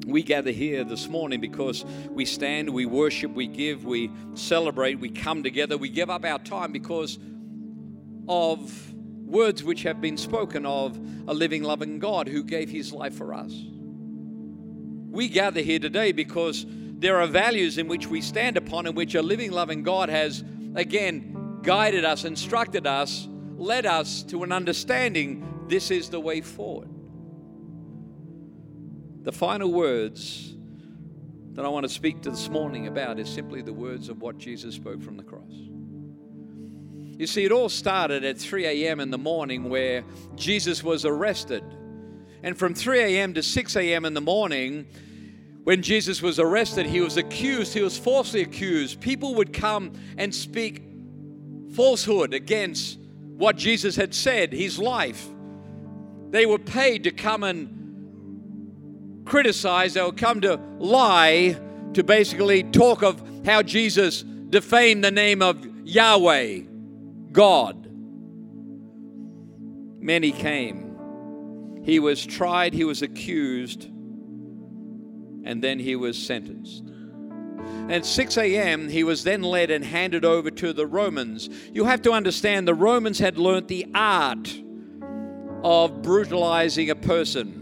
We 0.06 0.22
gather 0.22 0.50
here 0.50 0.84
this 0.84 1.08
morning 1.08 1.40
because 1.40 1.86
we 2.10 2.26
stand, 2.26 2.68
we 2.68 2.84
worship, 2.84 3.32
we 3.32 3.46
give, 3.46 3.86
we 3.86 4.10
celebrate, 4.34 5.00
we 5.00 5.08
come 5.08 5.42
together, 5.42 5.78
we 5.78 5.88
give 5.88 6.10
up 6.10 6.26
our 6.26 6.40
time 6.40 6.72
because 6.72 7.18
of 8.28 8.87
words 9.28 9.62
which 9.62 9.82
have 9.82 10.00
been 10.00 10.16
spoken 10.16 10.64
of 10.64 10.98
a 11.26 11.34
living, 11.34 11.62
loving 11.62 11.98
God 11.98 12.28
who 12.28 12.42
gave 12.42 12.70
his 12.70 12.92
life 12.92 13.14
for 13.14 13.34
us. 13.34 13.52
We 15.10 15.28
gather 15.28 15.60
here 15.60 15.78
today 15.78 16.12
because 16.12 16.64
there 16.68 17.20
are 17.20 17.26
values 17.26 17.78
in 17.78 17.88
which 17.88 18.06
we 18.06 18.20
stand 18.20 18.56
upon, 18.56 18.86
in 18.86 18.94
which 18.94 19.14
a 19.14 19.22
living, 19.22 19.52
loving 19.52 19.82
God 19.82 20.08
has, 20.08 20.42
again, 20.74 21.60
guided 21.62 22.04
us, 22.04 22.24
instructed 22.24 22.86
us, 22.86 23.28
led 23.56 23.86
us 23.86 24.22
to 24.24 24.42
an 24.42 24.52
understanding 24.52 25.66
this 25.68 25.90
is 25.90 26.08
the 26.08 26.20
way 26.20 26.40
forward. 26.40 26.88
The 29.22 29.32
final 29.32 29.70
words 29.70 30.54
that 31.52 31.64
I 31.64 31.68
want 31.68 31.84
to 31.84 31.88
speak 31.88 32.22
to 32.22 32.30
this 32.30 32.48
morning 32.48 32.86
about 32.86 33.18
is 33.18 33.28
simply 33.28 33.62
the 33.62 33.72
words 33.72 34.08
of 34.08 34.22
what 34.22 34.38
Jesus 34.38 34.76
spoke 34.76 35.02
from 35.02 35.16
the 35.16 35.22
cross. 35.22 35.67
You 37.18 37.26
see, 37.26 37.44
it 37.44 37.50
all 37.50 37.68
started 37.68 38.24
at 38.24 38.38
3 38.38 38.64
a.m. 38.64 39.00
in 39.00 39.10
the 39.10 39.18
morning 39.18 39.68
where 39.68 40.04
Jesus 40.36 40.84
was 40.84 41.04
arrested. 41.04 41.64
And 42.44 42.56
from 42.56 42.74
3 42.74 43.00
a.m. 43.00 43.34
to 43.34 43.42
6 43.42 43.74
a.m. 43.74 44.04
in 44.04 44.14
the 44.14 44.20
morning, 44.20 44.86
when 45.64 45.82
Jesus 45.82 46.22
was 46.22 46.38
arrested, 46.38 46.86
he 46.86 47.00
was 47.00 47.16
accused, 47.16 47.74
he 47.74 47.82
was 47.82 47.98
falsely 47.98 48.42
accused. 48.42 49.00
People 49.00 49.34
would 49.34 49.52
come 49.52 49.94
and 50.16 50.32
speak 50.32 50.84
falsehood 51.74 52.34
against 52.34 53.00
what 53.36 53.56
Jesus 53.56 53.96
had 53.96 54.14
said, 54.14 54.52
his 54.52 54.78
life. 54.78 55.26
They 56.30 56.46
were 56.46 56.60
paid 56.60 57.02
to 57.02 57.10
come 57.10 57.42
and 57.42 59.26
criticize, 59.26 59.94
they 59.94 60.04
would 60.04 60.16
come 60.16 60.40
to 60.42 60.60
lie, 60.78 61.58
to 61.94 62.04
basically 62.04 62.62
talk 62.62 63.02
of 63.02 63.20
how 63.44 63.62
Jesus 63.62 64.22
defamed 64.22 65.02
the 65.02 65.10
name 65.10 65.42
of 65.42 65.66
Yahweh. 65.82 66.60
God. 67.32 67.88
Many 70.00 70.32
came. 70.32 71.80
He 71.84 71.98
was 71.98 72.24
tried, 72.24 72.74
he 72.74 72.84
was 72.84 73.02
accused, 73.02 73.84
and 73.84 75.62
then 75.62 75.78
he 75.78 75.96
was 75.96 76.18
sentenced. 76.18 76.84
At 77.88 78.04
6 78.04 78.36
a.m., 78.36 78.88
he 78.88 79.04
was 79.04 79.24
then 79.24 79.42
led 79.42 79.70
and 79.70 79.84
handed 79.84 80.24
over 80.24 80.50
to 80.50 80.72
the 80.72 80.86
Romans. 80.86 81.48
You 81.72 81.84
have 81.84 82.02
to 82.02 82.12
understand 82.12 82.68
the 82.68 82.74
Romans 82.74 83.18
had 83.18 83.38
learnt 83.38 83.68
the 83.68 83.86
art 83.94 84.54
of 85.64 86.02
brutalizing 86.02 86.90
a 86.90 86.94
person. 86.94 87.54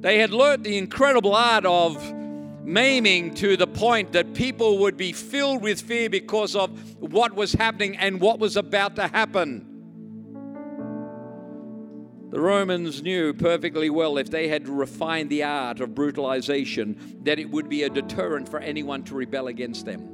They 0.00 0.18
had 0.18 0.32
learnt 0.32 0.64
the 0.64 0.76
incredible 0.76 1.34
art 1.34 1.64
of 1.64 1.96
maiming 2.62 3.34
to 3.34 3.56
the 3.56 3.66
point 3.66 4.12
that 4.12 4.34
people 4.34 4.78
would 4.78 4.96
be 4.96 5.12
filled 5.12 5.62
with 5.62 5.80
fear 5.80 6.08
because 6.08 6.54
of 6.54 7.00
what 7.00 7.34
was 7.34 7.52
happening 7.52 7.96
and 7.96 8.20
what 8.20 8.38
was 8.38 8.56
about 8.56 8.96
to 8.96 9.08
happen. 9.08 9.68
The 12.30 12.40
Romans 12.40 13.02
knew 13.02 13.34
perfectly 13.34 13.90
well 13.90 14.16
if 14.16 14.30
they 14.30 14.48
had 14.48 14.66
refined 14.66 15.28
the 15.28 15.42
art 15.42 15.80
of 15.80 15.94
brutalization 15.94 17.18
that 17.24 17.38
it 17.38 17.50
would 17.50 17.68
be 17.68 17.82
a 17.82 17.90
deterrent 17.90 18.48
for 18.48 18.58
anyone 18.58 19.02
to 19.04 19.14
rebel 19.14 19.48
against 19.48 19.84
them. 19.84 20.08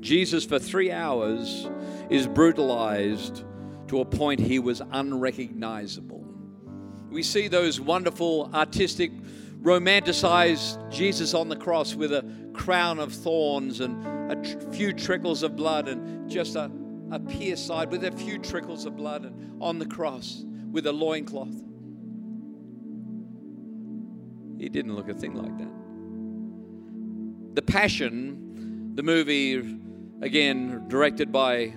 Jesus, 0.00 0.44
for 0.44 0.60
three 0.60 0.92
hours, 0.92 1.68
is 2.10 2.28
brutalized 2.28 3.42
to 3.88 4.00
a 4.00 4.04
point 4.04 4.38
he 4.38 4.58
was 4.58 4.82
unrecognizable. 4.92 6.24
We 7.10 7.22
see 7.22 7.48
those 7.48 7.80
wonderful 7.80 8.50
artistic 8.54 9.10
romanticized 9.64 10.90
Jesus 10.90 11.32
on 11.32 11.48
the 11.48 11.56
cross 11.56 11.94
with 11.94 12.12
a 12.12 12.22
crown 12.52 12.98
of 12.98 13.12
thorns 13.12 13.80
and 13.80 14.06
a 14.30 14.36
tr- 14.36 14.70
few 14.70 14.92
trickles 14.92 15.42
of 15.42 15.56
blood 15.56 15.88
and 15.88 16.30
just 16.30 16.54
a, 16.54 16.70
a 17.10 17.18
pierced 17.18 17.66
side 17.66 17.90
with 17.90 18.04
a 18.04 18.12
few 18.12 18.38
trickles 18.38 18.84
of 18.84 18.94
blood 18.94 19.24
and 19.24 19.62
on 19.62 19.78
the 19.78 19.86
cross 19.86 20.44
with 20.70 20.86
a 20.86 20.92
loincloth. 20.92 21.54
He 24.58 24.68
didn't 24.68 24.94
look 24.94 25.08
a 25.08 25.14
thing 25.14 25.34
like 25.34 25.56
that. 25.56 25.70
The 27.54 27.62
Passion, 27.62 28.94
the 28.94 29.02
movie, 29.02 29.78
again, 30.20 30.84
directed 30.88 31.32
by 31.32 31.72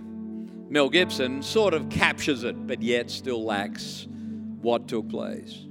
Mel 0.69 0.89
Gibson, 0.89 1.41
sort 1.41 1.73
of 1.73 1.89
captures 1.89 2.43
it, 2.43 2.67
but 2.67 2.81
yet 2.81 3.09
still 3.09 3.45
lacks 3.45 4.07
what 4.61 4.89
took 4.89 5.07
place. 5.07 5.66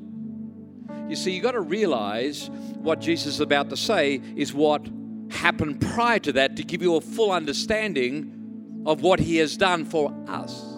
You 1.09 1.17
see, 1.17 1.33
you've 1.33 1.43
got 1.43 1.53
to 1.53 1.61
realize 1.61 2.51
what 2.77 3.01
Jesus 3.01 3.35
is 3.35 3.41
about 3.41 3.71
to 3.71 3.77
say 3.77 4.21
is 4.35 4.53
what 4.53 4.87
happened 5.31 5.81
prior 5.81 6.19
to 6.21 6.33
that 6.33 6.57
to 6.57 6.65
give 6.65 6.83
you 6.83 6.97
a 6.97 7.01
full 7.01 7.33
understanding 7.33 8.83
of 8.87 9.03
what 9.03 9.21
he 9.21 9.37
has 9.37 9.57
done 9.57 9.85
for 9.85 10.15
us. 10.29 10.77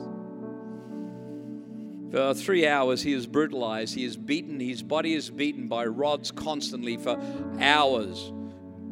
For 2.10 2.32
three 2.32 2.66
hours, 2.66 3.02
he 3.02 3.12
is 3.12 3.26
brutalized, 3.26 3.94
he 3.94 4.04
is 4.04 4.16
beaten, 4.16 4.60
his 4.60 4.82
body 4.82 5.12
is 5.12 5.28
beaten 5.28 5.68
by 5.68 5.84
rods 5.84 6.30
constantly 6.30 6.96
for 6.96 7.20
hours, 7.60 8.32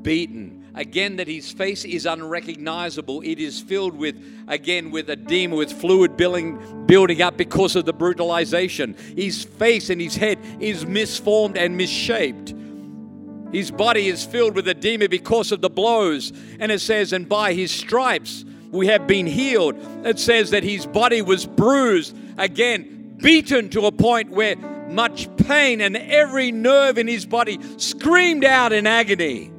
beaten. 0.03 0.56
Again, 0.77 1.17
that 1.17 1.27
his 1.27 1.51
face 1.51 1.87
is 1.87 2.05
unrecognizable. 2.05 3.23
It 3.23 3.39
is 3.39 3.61
filled 3.61 3.97
with, 3.97 4.23
again, 4.47 4.91
with 4.91 5.09
edema, 5.09 5.57
with 5.57 5.73
fluid 5.73 6.19
building, 6.19 6.85
building 6.85 7.23
up 7.23 7.39
because 7.39 7.77
of 7.77 7.87
the 7.87 7.95
brutalization. 7.95 8.95
His 9.17 9.43
face 9.43 9.89
and 9.89 9.99
his 9.99 10.17
head 10.17 10.39
is 10.61 10.85
misformed 10.85 11.57
and 11.57 11.79
misshaped. 11.79 12.55
His 13.53 13.71
body 13.71 14.09
is 14.09 14.27
filled 14.27 14.55
with 14.55 14.69
edema 14.69 15.09
because 15.09 15.51
of 15.51 15.63
the 15.63 15.71
blows. 15.71 16.33
And 16.61 16.71
it 16.71 16.83
says, 16.83 17.15
and 17.15 17.27
by 17.27 17.55
his 17.55 17.71
stripes 17.71 18.45
we 18.71 18.89
have 18.89 19.07
been 19.07 19.27
healed. 19.27 19.77
It 20.05 20.19
says 20.19 20.51
that 20.51 20.63
his 20.63 20.85
body 20.85 21.23
was 21.23 21.47
bruised, 21.47 22.15
again, 22.37 23.17
beaten 23.17 23.71
to 23.71 23.87
a 23.87 23.93
point 23.93 24.31
where 24.31 24.57
much 24.91 25.35
pain 25.39 25.81
and 25.81 25.97
every 25.97 26.53
nerve 26.53 26.99
in 26.99 27.09
his 27.09 27.25
body 27.25 27.59
screamed 27.79 28.45
out 28.45 28.73
in 28.75 28.87
agony. 28.87 29.53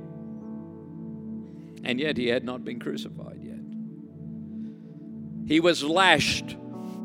And 1.87 2.01
yet 2.01 2.17
he 2.17 2.27
had 2.27 2.43
not 2.43 2.65
been 2.65 2.81
crucified 2.81 3.39
yet. 3.41 3.55
He 5.47 5.61
was 5.61 5.81
lashed, 5.81 6.57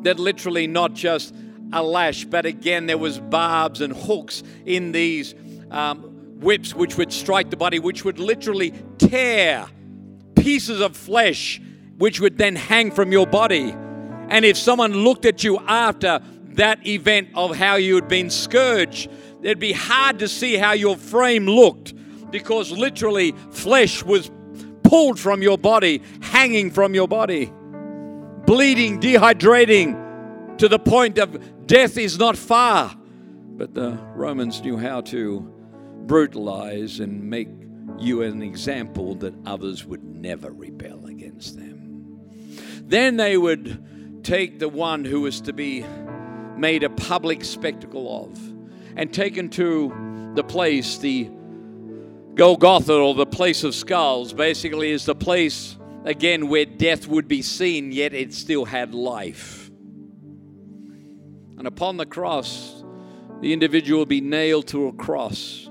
that 0.02 0.18
literally 0.18 0.66
not 0.66 0.94
just 0.94 1.32
a 1.72 1.80
lash, 1.80 2.24
but 2.24 2.46
again 2.46 2.86
there 2.86 2.98
was 2.98 3.20
barbs 3.20 3.80
and 3.80 3.92
hooks 3.94 4.42
in 4.66 4.90
these 4.90 5.36
um, 5.70 6.00
whips 6.40 6.74
which 6.74 6.96
would 6.96 7.12
strike 7.12 7.50
the 7.50 7.56
body, 7.56 7.78
which 7.78 8.04
would 8.04 8.18
literally 8.18 8.74
tear 8.98 9.68
pieces 10.34 10.80
of 10.80 10.96
flesh, 10.96 11.62
which 11.98 12.18
would 12.18 12.36
then 12.36 12.56
hang 12.56 12.90
from 12.90 13.12
your 13.12 13.28
body. 13.28 13.70
And 14.30 14.44
if 14.44 14.56
someone 14.56 14.92
looked 14.92 15.26
at 15.26 15.44
you 15.44 15.60
after 15.60 16.20
that 16.54 16.84
event 16.88 17.28
of 17.36 17.54
how 17.54 17.76
you 17.76 17.94
had 17.94 18.08
been 18.08 18.30
scourged, 18.30 19.08
it'd 19.42 19.60
be 19.60 19.72
hard 19.72 20.18
to 20.18 20.26
see 20.26 20.56
how 20.56 20.72
your 20.72 20.96
frame 20.96 21.46
looked 21.46 21.94
because 22.32 22.72
literally 22.72 23.30
flesh 23.50 24.02
was 24.02 24.28
pulled 24.92 25.18
from 25.18 25.40
your 25.40 25.56
body, 25.56 26.02
hanging 26.20 26.70
from 26.70 26.92
your 26.94 27.08
body, 27.08 27.50
bleeding, 28.44 29.00
dehydrating 29.00 30.58
to 30.58 30.68
the 30.68 30.78
point 30.78 31.16
of 31.16 31.66
death 31.66 31.96
is 31.96 32.18
not 32.18 32.36
far. 32.36 32.94
But 33.56 33.72
the 33.72 33.92
Romans 34.14 34.60
knew 34.60 34.76
how 34.76 35.00
to 35.00 35.40
brutalize 36.04 37.00
and 37.00 37.30
make 37.30 37.48
you 37.98 38.20
an 38.20 38.42
example 38.42 39.14
that 39.14 39.34
others 39.46 39.86
would 39.86 40.04
never 40.04 40.50
rebel 40.50 41.06
against 41.06 41.56
them. 41.56 42.20
Then 42.84 43.16
they 43.16 43.38
would 43.38 44.22
take 44.22 44.58
the 44.58 44.68
one 44.68 45.06
who 45.06 45.22
was 45.22 45.40
to 45.40 45.54
be 45.54 45.86
made 46.58 46.82
a 46.84 46.90
public 46.90 47.46
spectacle 47.46 48.26
of 48.26 48.38
and 48.94 49.10
taken 49.10 49.48
to 49.50 50.32
the 50.34 50.44
place, 50.44 50.98
the 50.98 51.30
Golgotha, 52.34 52.94
or 52.94 53.14
the 53.14 53.26
place 53.26 53.62
of 53.62 53.74
skulls, 53.74 54.32
basically 54.32 54.90
is 54.90 55.04
the 55.04 55.14
place, 55.14 55.76
again, 56.04 56.48
where 56.48 56.64
death 56.64 57.06
would 57.06 57.28
be 57.28 57.42
seen, 57.42 57.92
yet 57.92 58.14
it 58.14 58.32
still 58.32 58.64
had 58.64 58.94
life. 58.94 59.70
And 61.58 61.66
upon 61.66 61.98
the 61.98 62.06
cross, 62.06 62.82
the 63.40 63.52
individual 63.52 64.00
would 64.00 64.08
be 64.08 64.20
nailed 64.20 64.68
to 64.68 64.88
a 64.88 64.92
cross. 64.92 65.68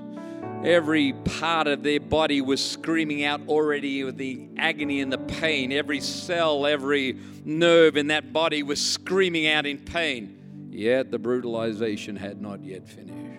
Every 0.64 1.12
part 1.12 1.66
of 1.66 1.82
their 1.82 1.98
body 1.98 2.40
was 2.40 2.64
screaming 2.64 3.24
out 3.24 3.40
already 3.48 4.04
with 4.04 4.16
the 4.16 4.48
agony 4.56 5.00
and 5.00 5.12
the 5.12 5.18
pain. 5.18 5.72
Every 5.72 6.00
cell, 6.00 6.64
every 6.64 7.18
nerve 7.44 7.96
in 7.96 8.06
that 8.06 8.32
body 8.32 8.62
was 8.62 8.80
screaming 8.80 9.48
out 9.48 9.66
in 9.66 9.78
pain. 9.78 10.68
Yet 10.70 11.10
the 11.10 11.18
brutalization 11.18 12.14
had 12.14 12.40
not 12.40 12.62
yet 12.62 12.88
finished. 12.88 13.31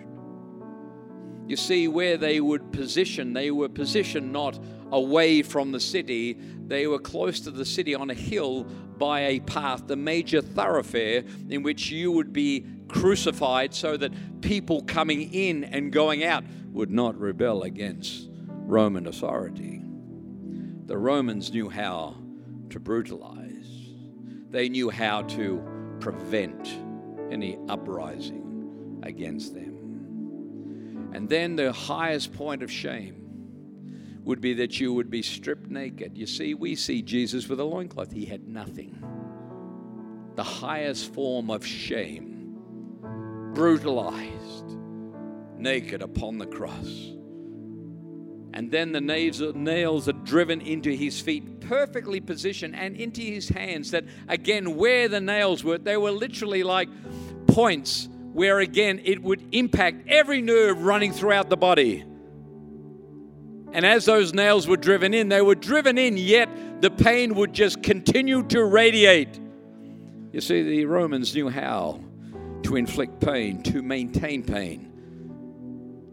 You 1.46 1.56
see, 1.56 1.88
where 1.88 2.16
they 2.16 2.40
would 2.40 2.72
position, 2.72 3.32
they 3.32 3.50
were 3.50 3.68
positioned 3.68 4.32
not 4.32 4.58
away 4.90 5.42
from 5.42 5.72
the 5.72 5.80
city, 5.80 6.38
they 6.66 6.86
were 6.86 6.98
close 6.98 7.40
to 7.40 7.50
the 7.50 7.64
city 7.64 7.94
on 7.94 8.10
a 8.10 8.14
hill 8.14 8.64
by 8.64 9.20
a 9.20 9.40
path, 9.40 9.86
the 9.86 9.96
major 9.96 10.40
thoroughfare 10.40 11.24
in 11.50 11.62
which 11.62 11.90
you 11.90 12.12
would 12.12 12.32
be 12.32 12.64
crucified 12.88 13.74
so 13.74 13.96
that 13.96 14.40
people 14.40 14.82
coming 14.82 15.34
in 15.34 15.64
and 15.64 15.92
going 15.92 16.24
out 16.24 16.44
would 16.68 16.90
not 16.90 17.18
rebel 17.18 17.62
against 17.64 18.30
Roman 18.48 19.06
authority. 19.06 19.82
The 20.86 20.96
Romans 20.96 21.52
knew 21.52 21.68
how 21.68 22.16
to 22.70 22.80
brutalize, 22.80 23.90
they 24.50 24.68
knew 24.68 24.90
how 24.90 25.22
to 25.22 25.62
prevent 26.00 26.78
any 27.30 27.58
uprising 27.68 29.00
against 29.02 29.54
them. 29.54 29.73
And 31.14 31.28
then 31.28 31.54
the 31.54 31.72
highest 31.72 32.32
point 32.32 32.62
of 32.62 32.70
shame 32.70 33.24
would 34.24 34.40
be 34.40 34.54
that 34.54 34.80
you 34.80 34.92
would 34.92 35.10
be 35.10 35.22
stripped 35.22 35.70
naked. 35.70 36.18
You 36.18 36.26
see, 36.26 36.54
we 36.54 36.74
see 36.74 37.02
Jesus 37.02 37.48
with 37.48 37.60
a 37.60 37.64
loincloth. 37.64 38.10
He 38.10 38.24
had 38.24 38.48
nothing. 38.48 38.98
The 40.34 40.42
highest 40.42 41.14
form 41.14 41.50
of 41.50 41.64
shame, 41.64 42.58
brutalized, 43.54 44.76
naked 45.56 46.02
upon 46.02 46.38
the 46.38 46.46
cross. 46.46 47.12
And 48.54 48.70
then 48.70 48.92
the 48.92 49.00
nails 49.00 50.08
are 50.08 50.12
driven 50.12 50.60
into 50.60 50.90
his 50.90 51.20
feet, 51.20 51.60
perfectly 51.60 52.20
positioned, 52.20 52.74
and 52.74 52.96
into 52.96 53.20
his 53.20 53.48
hands. 53.48 53.92
That 53.92 54.04
again, 54.28 54.76
where 54.76 55.08
the 55.08 55.20
nails 55.20 55.62
were, 55.62 55.78
they 55.78 55.96
were 55.96 56.12
literally 56.12 56.62
like 56.62 56.88
points 57.46 58.08
where 58.34 58.58
again 58.58 59.00
it 59.04 59.22
would 59.22 59.42
impact 59.52 60.08
every 60.08 60.42
nerve 60.42 60.82
running 60.82 61.12
throughout 61.12 61.48
the 61.48 61.56
body. 61.56 62.04
And 63.72 63.86
as 63.86 64.04
those 64.04 64.34
nails 64.34 64.68
were 64.68 64.76
driven 64.76 65.14
in, 65.14 65.28
they 65.28 65.40
were 65.40 65.54
driven 65.54 65.98
in, 65.98 66.16
yet 66.16 66.48
the 66.80 66.90
pain 66.90 67.34
would 67.36 67.52
just 67.52 67.82
continue 67.82 68.42
to 68.48 68.64
radiate. 68.64 69.40
You 70.32 70.40
see, 70.40 70.62
the 70.62 70.84
Romans 70.84 71.34
knew 71.34 71.48
how 71.48 72.00
to 72.64 72.76
inflict 72.76 73.20
pain, 73.20 73.62
to 73.62 73.82
maintain 73.82 74.42
pain. 74.42 74.90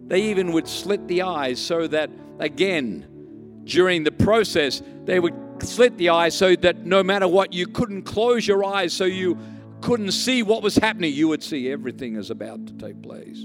They 0.07 0.23
even 0.23 0.51
would 0.51 0.67
slit 0.67 1.07
the 1.07 1.23
eyes 1.23 1.59
so 1.59 1.87
that, 1.87 2.11
again, 2.39 3.63
during 3.63 4.03
the 4.03 4.11
process, 4.11 4.81
they 5.05 5.19
would 5.19 5.33
slit 5.63 5.97
the 5.97 6.09
eyes 6.09 6.35
so 6.35 6.55
that 6.55 6.85
no 6.85 7.03
matter 7.03 7.27
what, 7.27 7.53
you 7.53 7.67
couldn't 7.67 8.03
close 8.03 8.47
your 8.47 8.63
eyes 8.63 8.93
so 8.93 9.05
you 9.05 9.37
couldn't 9.81 10.11
see 10.11 10.43
what 10.43 10.63
was 10.63 10.75
happening. 10.75 11.13
You 11.13 11.27
would 11.29 11.43
see 11.43 11.71
everything 11.71 12.15
is 12.15 12.29
about 12.29 12.67
to 12.67 12.73
take 12.73 13.01
place. 13.01 13.43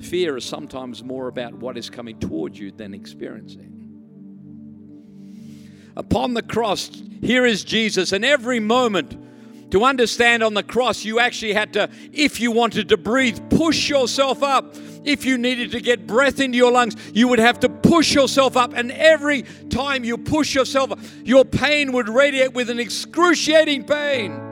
Fear 0.00 0.38
is 0.38 0.44
sometimes 0.44 1.02
more 1.04 1.28
about 1.28 1.54
what 1.54 1.76
is 1.76 1.90
coming 1.90 2.18
towards 2.18 2.58
you 2.58 2.70
than 2.70 2.94
experiencing. 2.94 3.76
Upon 5.96 6.34
the 6.34 6.42
cross, 6.42 6.90
here 7.20 7.44
is 7.44 7.64
Jesus, 7.64 8.12
and 8.12 8.24
every 8.24 8.60
moment 8.60 9.16
to 9.72 9.84
understand 9.84 10.42
on 10.42 10.54
the 10.54 10.62
cross, 10.62 11.04
you 11.04 11.20
actually 11.20 11.52
had 11.52 11.74
to, 11.74 11.90
if 12.12 12.40
you 12.40 12.50
wanted 12.50 12.88
to 12.88 12.96
breathe, 12.96 13.38
push 13.50 13.88
yourself 13.88 14.42
up. 14.42 14.74
If 15.04 15.24
you 15.24 15.38
needed 15.38 15.72
to 15.72 15.80
get 15.80 16.06
breath 16.06 16.40
into 16.40 16.58
your 16.58 16.72
lungs, 16.72 16.96
you 17.12 17.28
would 17.28 17.38
have 17.38 17.60
to 17.60 17.68
push 17.68 18.14
yourself 18.14 18.56
up. 18.56 18.74
And 18.74 18.90
every 18.92 19.42
time 19.68 20.04
you 20.04 20.18
push 20.18 20.54
yourself 20.54 20.92
up, 20.92 20.98
your 21.24 21.44
pain 21.44 21.92
would 21.92 22.08
radiate 22.08 22.52
with 22.52 22.68
an 22.70 22.80
excruciating 22.80 23.84
pain. 23.84 24.49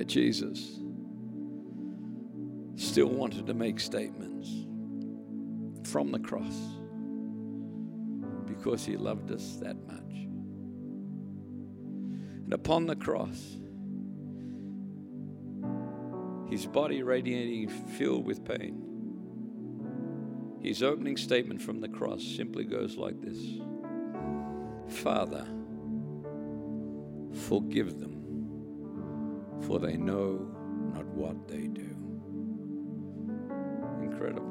Yeah, 0.00 0.06
Jesus 0.06 0.80
still 2.76 3.08
wanted 3.08 3.46
to 3.46 3.52
make 3.52 3.78
statements 3.78 4.48
from 5.90 6.10
the 6.10 6.18
cross 6.18 6.56
because 8.46 8.86
he 8.86 8.96
loved 8.96 9.30
us 9.30 9.56
that 9.56 9.76
much. 9.86 10.14
And 12.44 12.54
upon 12.54 12.86
the 12.86 12.96
cross, 12.96 13.58
his 16.48 16.64
body 16.64 17.02
radiating, 17.02 17.68
filled 17.68 18.24
with 18.24 18.42
pain. 18.42 18.86
His 20.62 20.82
opening 20.82 21.18
statement 21.18 21.60
from 21.60 21.82
the 21.82 21.88
cross 21.88 22.22
simply 22.22 22.64
goes 22.64 22.96
like 22.96 23.20
this 23.20 23.36
Father, 25.02 25.46
forgive 27.48 28.00
them, 28.00 28.09
for 29.62 29.78
they 29.78 29.96
know 29.96 30.46
not 30.94 31.06
what 31.06 31.48
they 31.48 31.66
do. 31.66 31.96
Incredible. 34.02 34.46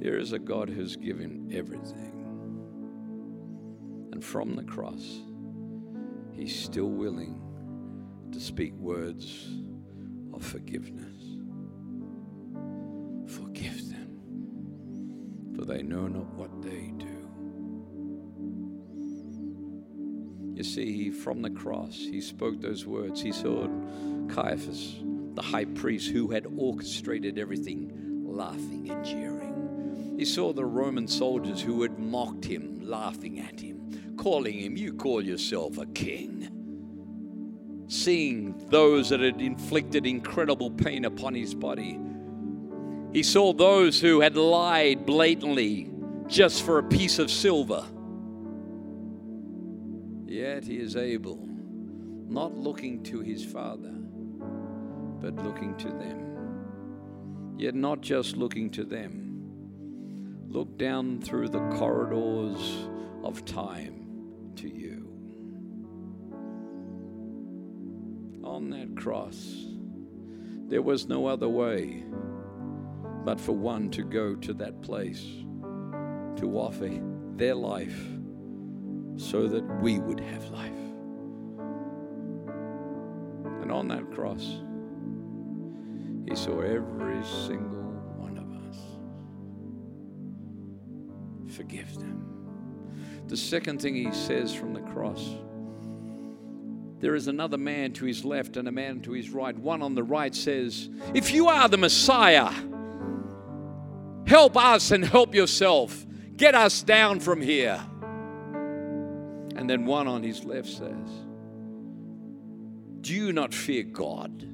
Here 0.00 0.18
is 0.18 0.32
a 0.32 0.38
God 0.38 0.68
who's 0.68 0.96
given 0.96 1.50
everything. 1.52 2.14
And 4.12 4.24
from 4.24 4.54
the 4.56 4.64
cross, 4.64 5.20
He's 6.38 6.56
still 6.56 6.90
willing 6.90 7.40
to 8.30 8.38
speak 8.38 8.72
words 8.74 9.48
of 10.32 10.44
forgiveness. 10.44 11.18
Forgive 13.26 13.88
them, 13.90 15.52
for 15.56 15.64
they 15.64 15.82
know 15.82 16.06
not 16.06 16.32
what 16.34 16.62
they 16.62 16.92
do. 16.96 17.17
You 20.58 20.64
see, 20.64 21.10
from 21.12 21.40
the 21.40 21.50
cross, 21.50 21.94
he 21.94 22.20
spoke 22.20 22.60
those 22.60 22.84
words. 22.84 23.22
He 23.22 23.30
saw 23.30 23.68
Caiaphas, 24.28 24.96
the 25.34 25.40
high 25.40 25.66
priest 25.66 26.10
who 26.10 26.32
had 26.32 26.48
orchestrated 26.56 27.38
everything, 27.38 27.92
laughing 28.24 28.90
and 28.90 29.04
jeering. 29.04 30.16
He 30.18 30.24
saw 30.24 30.52
the 30.52 30.64
Roman 30.64 31.06
soldiers 31.06 31.62
who 31.62 31.82
had 31.82 32.00
mocked 32.00 32.44
him, 32.44 32.80
laughing 32.82 33.38
at 33.38 33.60
him, 33.60 34.16
calling 34.16 34.58
him, 34.58 34.76
You 34.76 34.94
call 34.94 35.22
yourself 35.22 35.78
a 35.78 35.86
king. 35.86 36.48
Seeing 37.86 38.58
those 38.66 39.10
that 39.10 39.20
had 39.20 39.40
inflicted 39.40 40.06
incredible 40.06 40.72
pain 40.72 41.04
upon 41.04 41.36
his 41.36 41.54
body. 41.54 42.00
He 43.12 43.22
saw 43.22 43.52
those 43.52 44.00
who 44.00 44.22
had 44.22 44.36
lied 44.36 45.06
blatantly 45.06 45.88
just 46.26 46.64
for 46.64 46.80
a 46.80 46.82
piece 46.82 47.20
of 47.20 47.30
silver. 47.30 47.86
Yet 50.38 50.62
he 50.62 50.76
is 50.76 50.94
able, 50.94 51.48
not 52.28 52.56
looking 52.56 53.02
to 53.02 53.18
his 53.18 53.44
Father, 53.44 53.92
but 55.20 55.34
looking 55.34 55.76
to 55.78 55.88
them. 55.88 57.56
Yet 57.58 57.74
not 57.74 58.02
just 58.02 58.36
looking 58.36 58.70
to 58.70 58.84
them. 58.84 60.44
Look 60.46 60.78
down 60.78 61.20
through 61.20 61.48
the 61.48 61.68
corridors 61.70 62.88
of 63.24 63.44
time 63.46 64.52
to 64.54 64.68
you. 64.68 65.08
On 68.44 68.70
that 68.70 68.96
cross, 68.96 69.66
there 70.68 70.82
was 70.82 71.08
no 71.08 71.26
other 71.26 71.48
way 71.48 72.04
but 73.24 73.40
for 73.40 73.56
one 73.56 73.90
to 73.90 74.04
go 74.04 74.36
to 74.36 74.52
that 74.52 74.82
place 74.82 75.24
to 76.36 76.56
offer 76.56 76.90
their 77.34 77.56
life 77.56 78.17
so 79.18 79.46
that 79.48 79.62
we 79.82 79.98
would 79.98 80.20
have 80.20 80.48
life. 80.50 80.72
And 83.60 83.70
on 83.70 83.88
that 83.88 84.10
cross, 84.12 84.62
he 86.26 86.34
saw 86.34 86.60
every 86.60 87.22
single 87.24 87.82
one 88.16 88.38
of 88.38 88.50
us. 88.68 88.78
Forgive 91.54 91.94
them. 91.98 92.24
The 93.26 93.36
second 93.36 93.82
thing 93.82 93.94
he 93.94 94.10
says 94.12 94.54
from 94.54 94.72
the 94.72 94.80
cross 94.80 95.28
there 97.00 97.14
is 97.14 97.28
another 97.28 97.58
man 97.58 97.92
to 97.94 98.04
his 98.04 98.24
left 98.24 98.56
and 98.56 98.66
a 98.66 98.72
man 98.72 99.00
to 99.02 99.12
his 99.12 99.30
right. 99.30 99.56
One 99.56 99.82
on 99.82 99.94
the 99.94 100.02
right 100.02 100.34
says, 100.34 100.88
If 101.14 101.32
you 101.32 101.46
are 101.46 101.68
the 101.68 101.76
Messiah, 101.76 102.50
help 104.26 104.56
us 104.56 104.90
and 104.90 105.04
help 105.04 105.34
yourself. 105.34 106.04
Get 106.36 106.56
us 106.56 106.82
down 106.82 107.20
from 107.20 107.40
here. 107.40 107.80
And 109.58 109.68
then 109.68 109.86
one 109.86 110.06
on 110.06 110.22
his 110.22 110.44
left 110.44 110.68
says, 110.68 111.08
Do 113.00 113.12
you 113.12 113.32
not 113.32 113.52
fear 113.52 113.82
God? 113.82 114.46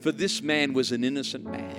For 0.00 0.10
this 0.10 0.42
man 0.42 0.72
was 0.72 0.90
an 0.90 1.04
innocent 1.04 1.44
man. 1.44 1.76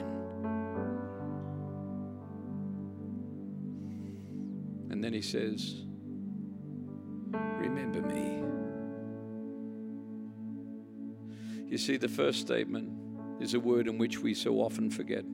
And 4.89 5.03
then 5.03 5.11
he 5.11 5.21
says, 5.21 5.83
Remember 7.33 8.01
me. 8.01 8.43
You 11.69 11.77
see, 11.77 11.97
the 11.97 12.07
first 12.07 12.39
statement 12.39 12.93
is 13.41 13.55
a 13.55 13.59
word 13.59 13.89
in 13.89 13.97
which 13.97 14.19
we 14.19 14.33
so 14.33 14.61
often 14.61 14.89
forget 14.89 15.25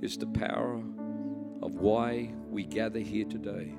is 0.00 0.16
the 0.16 0.28
power 0.28 0.82
of 1.60 1.74
why 1.74 2.32
we 2.48 2.64
gather 2.64 3.00
here 3.00 3.26
today. 3.26 3.74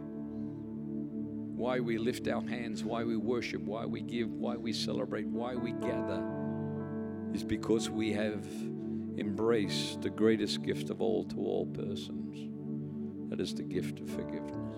Why 1.61 1.79
we 1.79 1.99
lift 1.99 2.27
our 2.27 2.41
hands, 2.41 2.83
why 2.83 3.03
we 3.03 3.15
worship, 3.15 3.61
why 3.61 3.85
we 3.85 4.01
give, 4.01 4.33
why 4.33 4.55
we 4.55 4.73
celebrate, 4.73 5.27
why 5.27 5.53
we 5.53 5.73
gather 5.73 6.27
is 7.35 7.43
because 7.43 7.87
we 7.87 8.11
have 8.13 8.43
embraced 9.19 10.01
the 10.01 10.09
greatest 10.09 10.63
gift 10.63 10.89
of 10.89 11.03
all 11.03 11.23
to 11.25 11.37
all 11.37 11.67
persons. 11.67 13.29
That 13.29 13.39
is 13.39 13.53
the 13.53 13.61
gift 13.61 13.99
of 13.99 14.09
forgiveness. 14.09 14.75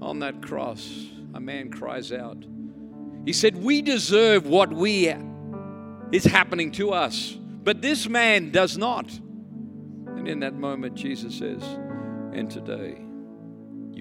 On 0.00 0.18
that 0.18 0.42
cross, 0.42 1.06
a 1.34 1.40
man 1.40 1.70
cries 1.70 2.10
out. 2.10 2.44
He 3.24 3.32
said, 3.32 3.54
We 3.54 3.82
deserve 3.82 4.48
what 4.48 4.72
we 4.72 5.14
is 6.10 6.24
happening 6.24 6.72
to 6.72 6.90
us, 6.90 7.38
but 7.62 7.80
this 7.80 8.08
man 8.08 8.50
does 8.50 8.76
not. 8.76 9.12
And 9.12 10.26
in 10.26 10.40
that 10.40 10.54
moment, 10.54 10.96
Jesus 10.96 11.38
says, 11.38 11.62
And 12.32 12.50
today 12.50 12.98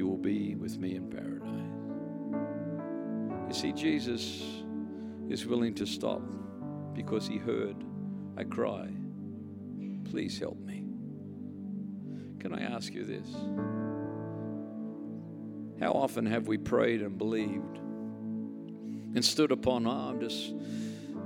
you 0.02 0.08
will 0.08 0.18
be 0.18 0.56
with 0.56 0.80
me 0.80 0.96
in 0.96 1.08
paradise. 1.12 1.70
You 3.48 3.54
see, 3.54 3.72
Jesus 3.72 4.42
is 5.30 5.46
willing 5.46 5.76
to 5.76 5.86
stop 5.86 6.24
because 6.96 7.28
he 7.28 7.38
heard 7.38 7.76
a 8.36 8.44
cry, 8.44 8.90
Please 10.06 10.40
help 10.40 10.58
me. 10.58 10.84
Can 12.40 12.52
I 12.52 12.64
ask 12.64 12.92
you 12.92 13.06
this? 13.06 13.28
How 15.80 15.92
often 15.92 16.26
have 16.26 16.48
we 16.48 16.58
prayed 16.58 17.04
and 17.04 17.16
believed 17.20 17.78
and 17.78 19.24
stood 19.24 19.52
upon, 19.52 19.86
oh, 19.86 20.10
I've 20.10 20.20
just 20.20 20.56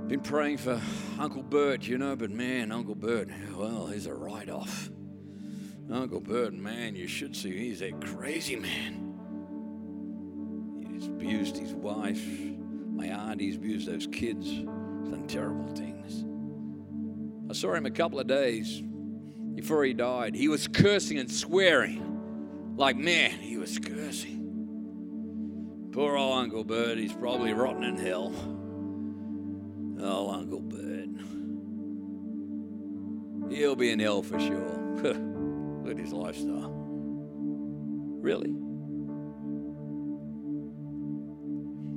been 0.06 0.20
praying 0.20 0.58
for 0.58 0.80
Uncle 1.18 1.42
Bert, 1.42 1.88
you 1.88 1.96
know, 1.96 2.14
but 2.14 2.30
man, 2.30 2.70
Uncle 2.70 2.94
Bert, 2.94 3.30
well, 3.56 3.86
he's 3.86 4.04
a 4.04 4.14
write 4.14 4.50
off. 4.50 4.90
Uncle 5.90 6.20
Bert, 6.20 6.52
man, 6.52 6.96
you 6.96 7.06
should 7.06 7.36
see 7.36 7.56
he's 7.56 7.80
a 7.80 7.92
crazy 7.92 8.56
man. 8.56 9.14
He's 10.90 11.06
abused 11.06 11.56
his 11.56 11.72
wife. 11.74 12.24
My 12.92 13.06
aunt, 13.06 13.40
he's 13.40 13.56
abused 13.56 13.86
those 13.86 14.08
kids. 14.08 14.46
He's 14.46 14.64
done 14.64 15.26
terrible 15.28 15.68
things. 15.74 16.24
I 17.48 17.52
saw 17.52 17.74
him 17.74 17.86
a 17.86 17.90
couple 17.90 18.18
of 18.18 18.26
days 18.26 18.82
before 19.54 19.84
he 19.84 19.94
died. 19.94 20.34
He 20.34 20.48
was 20.48 20.66
cursing 20.66 21.18
and 21.18 21.30
swearing. 21.30 22.74
Like, 22.76 22.96
man, 22.96 23.30
he 23.30 23.56
was 23.56 23.78
cursing. 23.78 24.42
Poor 25.92 26.16
old 26.16 26.38
Uncle 26.38 26.64
Bert, 26.64 26.98
he's 26.98 27.12
probably 27.12 27.52
rotten 27.52 27.84
in 27.84 27.96
hell. 27.96 28.32
Oh, 30.00 30.30
Uncle 30.30 30.60
Bert. 30.60 31.08
He'll 33.52 33.76
be 33.76 33.90
in 33.92 34.00
hell 34.00 34.22
for 34.22 34.40
sure. 34.40 35.32
At 35.88 35.98
his 35.98 36.12
lifestyle. 36.12 36.72
Really? 38.20 38.50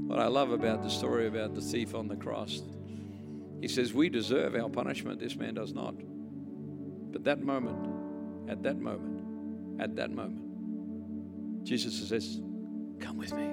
What 0.09 0.19
I 0.19 0.27
love 0.27 0.51
about 0.51 0.83
the 0.83 0.89
story 0.89 1.25
about 1.27 1.55
the 1.55 1.61
thief 1.61 1.95
on 1.95 2.07
the 2.07 2.15
cross, 2.15 2.61
he 3.61 3.67
says, 3.67 3.91
We 3.93 4.09
deserve 4.09 4.55
our 4.55 4.69
punishment. 4.69 5.19
This 5.19 5.35
man 5.35 5.55
does 5.55 5.73
not. 5.73 5.95
But 7.11 7.23
that 7.23 7.41
moment, 7.41 7.87
at 8.47 8.61
that 8.61 8.77
moment, 8.77 9.81
at 9.81 9.95
that 9.95 10.11
moment, 10.11 11.65
Jesus 11.65 12.07
says, 12.07 12.39
Come 12.99 13.17
with 13.17 13.33
me. 13.33 13.49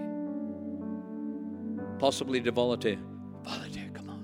Possibly 1.99 2.43
to 2.43 2.53
volunteer. 2.53 2.99
Volunteer, 3.43 3.89
come 3.95 4.11
on. 4.11 4.23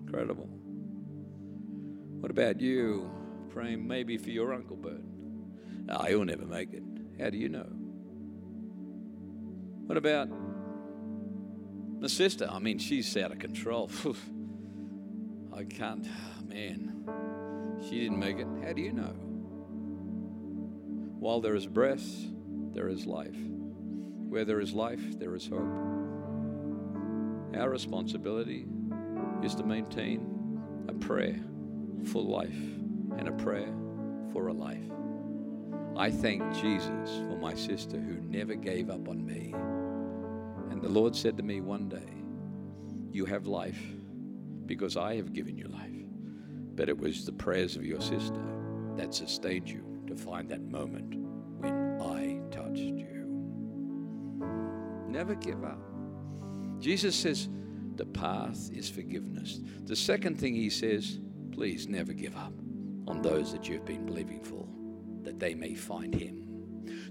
Incredible. 0.00 0.48
What 2.20 2.32
about 2.32 2.60
you 2.60 3.08
praying 3.50 3.86
maybe 3.86 4.16
for 4.16 4.30
your 4.30 4.54
Uncle 4.54 4.76
Bert? 4.76 5.02
Ah, 5.88 6.04
he'll 6.04 6.24
never 6.24 6.46
make 6.46 6.72
it. 6.72 6.82
How 7.20 7.30
do 7.30 7.36
you 7.36 7.48
know? 7.48 7.66
What 9.86 9.96
about 9.96 10.28
my 12.00 12.06
sister? 12.06 12.48
I 12.50 12.60
mean, 12.60 12.78
she's 12.78 13.16
out 13.16 13.32
of 13.32 13.38
control. 13.38 13.90
I 15.52 15.64
can't, 15.64 16.06
oh, 16.06 16.44
man. 16.46 17.78
She 17.82 18.00
didn't 18.00 18.18
make 18.18 18.38
it. 18.38 18.46
How 18.64 18.72
do 18.72 18.80
you 18.80 18.92
know? 18.92 19.14
While 21.18 21.40
there 21.40 21.56
is 21.56 21.66
breath, 21.66 22.06
there 22.72 22.88
is 22.88 23.04
life. 23.04 23.36
Where 24.28 24.44
there 24.44 24.60
is 24.60 24.72
life, 24.72 25.18
there 25.18 25.34
is 25.34 25.48
hope. 25.48 25.60
Our 27.54 27.68
responsibility 27.68 28.66
is 29.42 29.56
to 29.56 29.64
maintain 29.64 30.62
a 30.88 30.92
prayer 30.92 31.40
for 32.04 32.22
life 32.22 32.79
and 33.20 33.28
a 33.28 33.32
prayer 33.32 33.70
for 34.32 34.48
a 34.48 34.52
life. 34.52 34.78
I 35.94 36.10
thank 36.10 36.42
Jesus 36.54 37.10
for 37.28 37.36
my 37.36 37.54
sister 37.54 37.98
who 37.98 38.14
never 38.22 38.54
gave 38.54 38.88
up 38.88 39.08
on 39.08 39.24
me. 39.26 39.54
And 40.70 40.80
the 40.80 40.88
Lord 40.88 41.14
said 41.14 41.36
to 41.36 41.42
me 41.42 41.60
one 41.60 41.90
day, 41.90 42.24
You 43.12 43.26
have 43.26 43.46
life 43.46 43.80
because 44.64 44.96
I 44.96 45.16
have 45.16 45.34
given 45.34 45.58
you 45.58 45.66
life. 45.66 45.90
But 46.74 46.88
it 46.88 46.96
was 46.96 47.26
the 47.26 47.32
prayers 47.32 47.76
of 47.76 47.84
your 47.84 48.00
sister 48.00 48.40
that 48.96 49.14
sustained 49.14 49.68
you 49.68 49.84
to 50.06 50.16
find 50.16 50.48
that 50.48 50.62
moment 50.62 51.14
when 51.58 52.00
I 52.00 52.40
touched 52.50 52.78
you. 52.78 53.26
Never 55.08 55.34
give 55.34 55.62
up. 55.62 55.82
Jesus 56.78 57.14
says, 57.14 57.50
the 57.96 58.06
path 58.06 58.70
is 58.72 58.88
forgiveness. 58.88 59.60
The 59.84 59.96
second 59.96 60.40
thing 60.40 60.54
he 60.54 60.70
says, 60.70 61.18
please 61.52 61.86
never 61.86 62.14
give 62.14 62.34
up 62.34 62.54
on 63.10 63.20
those 63.22 63.52
that 63.52 63.68
you've 63.68 63.84
been 63.84 64.06
believing 64.06 64.40
for, 64.40 64.64
that 65.24 65.40
they 65.40 65.54
may 65.54 65.74
find 65.74 66.14
him. 66.14 66.46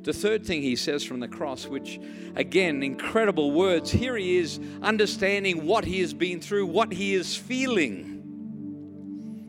The 0.01 0.13
third 0.13 0.45
thing 0.45 0.61
he 0.61 0.77
says 0.77 1.03
from 1.03 1.19
the 1.19 1.27
cross, 1.27 1.67
which 1.67 1.99
again, 2.35 2.81
incredible 2.83 3.51
words. 3.51 3.91
Here 3.91 4.15
he 4.15 4.37
is 4.37 4.59
understanding 4.81 5.65
what 5.65 5.83
he 5.83 5.99
has 5.99 6.13
been 6.13 6.39
through, 6.39 6.67
what 6.67 6.93
he 6.93 7.13
is 7.13 7.35
feeling. 7.35 8.15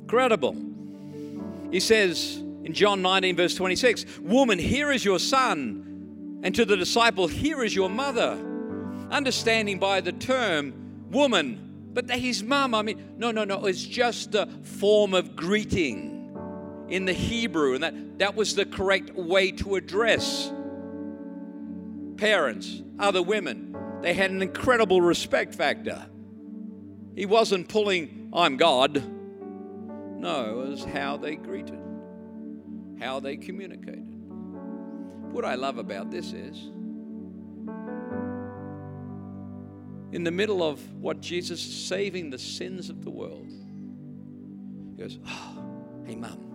Incredible. 0.02 0.56
He 1.70 1.78
says 1.78 2.38
in 2.64 2.72
John 2.72 3.00
19, 3.00 3.36
verse 3.36 3.54
26, 3.54 4.18
Woman, 4.22 4.58
here 4.58 4.90
is 4.90 5.04
your 5.04 5.20
son. 5.20 6.40
And 6.42 6.52
to 6.56 6.64
the 6.64 6.76
disciple, 6.76 7.28
here 7.28 7.62
is 7.62 7.74
your 7.74 7.88
mother. 7.88 8.32
Understanding 9.10 9.78
by 9.78 10.00
the 10.00 10.12
term 10.12 10.74
woman, 11.10 11.90
but 11.92 12.08
that 12.08 12.18
his 12.18 12.42
mum, 12.42 12.74
I 12.74 12.82
mean, 12.82 13.14
no, 13.18 13.30
no, 13.30 13.44
no, 13.44 13.66
it's 13.66 13.84
just 13.84 14.34
a 14.34 14.46
form 14.62 15.14
of 15.14 15.36
greeting 15.36 16.19
in 16.90 17.04
the 17.04 17.12
Hebrew, 17.12 17.74
and 17.74 17.84
that, 17.84 18.18
that 18.18 18.36
was 18.36 18.54
the 18.54 18.66
correct 18.66 19.14
way 19.14 19.52
to 19.52 19.76
address 19.76 20.52
parents, 22.16 22.82
other 22.98 23.22
women. 23.22 23.76
They 24.02 24.12
had 24.12 24.30
an 24.30 24.42
incredible 24.42 25.00
respect 25.00 25.54
factor. 25.54 26.06
He 27.14 27.26
wasn't 27.26 27.68
pulling, 27.68 28.30
I'm 28.32 28.56
God. 28.56 29.02
No, 30.20 30.50
it 30.50 30.68
was 30.68 30.84
how 30.84 31.16
they 31.16 31.36
greeted, 31.36 31.80
how 33.00 33.20
they 33.20 33.36
communicated. 33.36 34.04
What 35.32 35.44
I 35.44 35.54
love 35.54 35.78
about 35.78 36.10
this 36.10 36.32
is, 36.32 36.56
in 40.12 40.24
the 40.24 40.30
middle 40.30 40.62
of 40.62 40.80
what 40.94 41.20
Jesus 41.20 41.64
is 41.64 41.86
saving 41.86 42.30
the 42.30 42.38
sins 42.38 42.90
of 42.90 43.04
the 43.04 43.10
world, 43.10 43.48
he 44.90 45.02
goes, 45.02 45.18
oh, 45.24 45.60
Hey, 46.04 46.16
mum, 46.16 46.49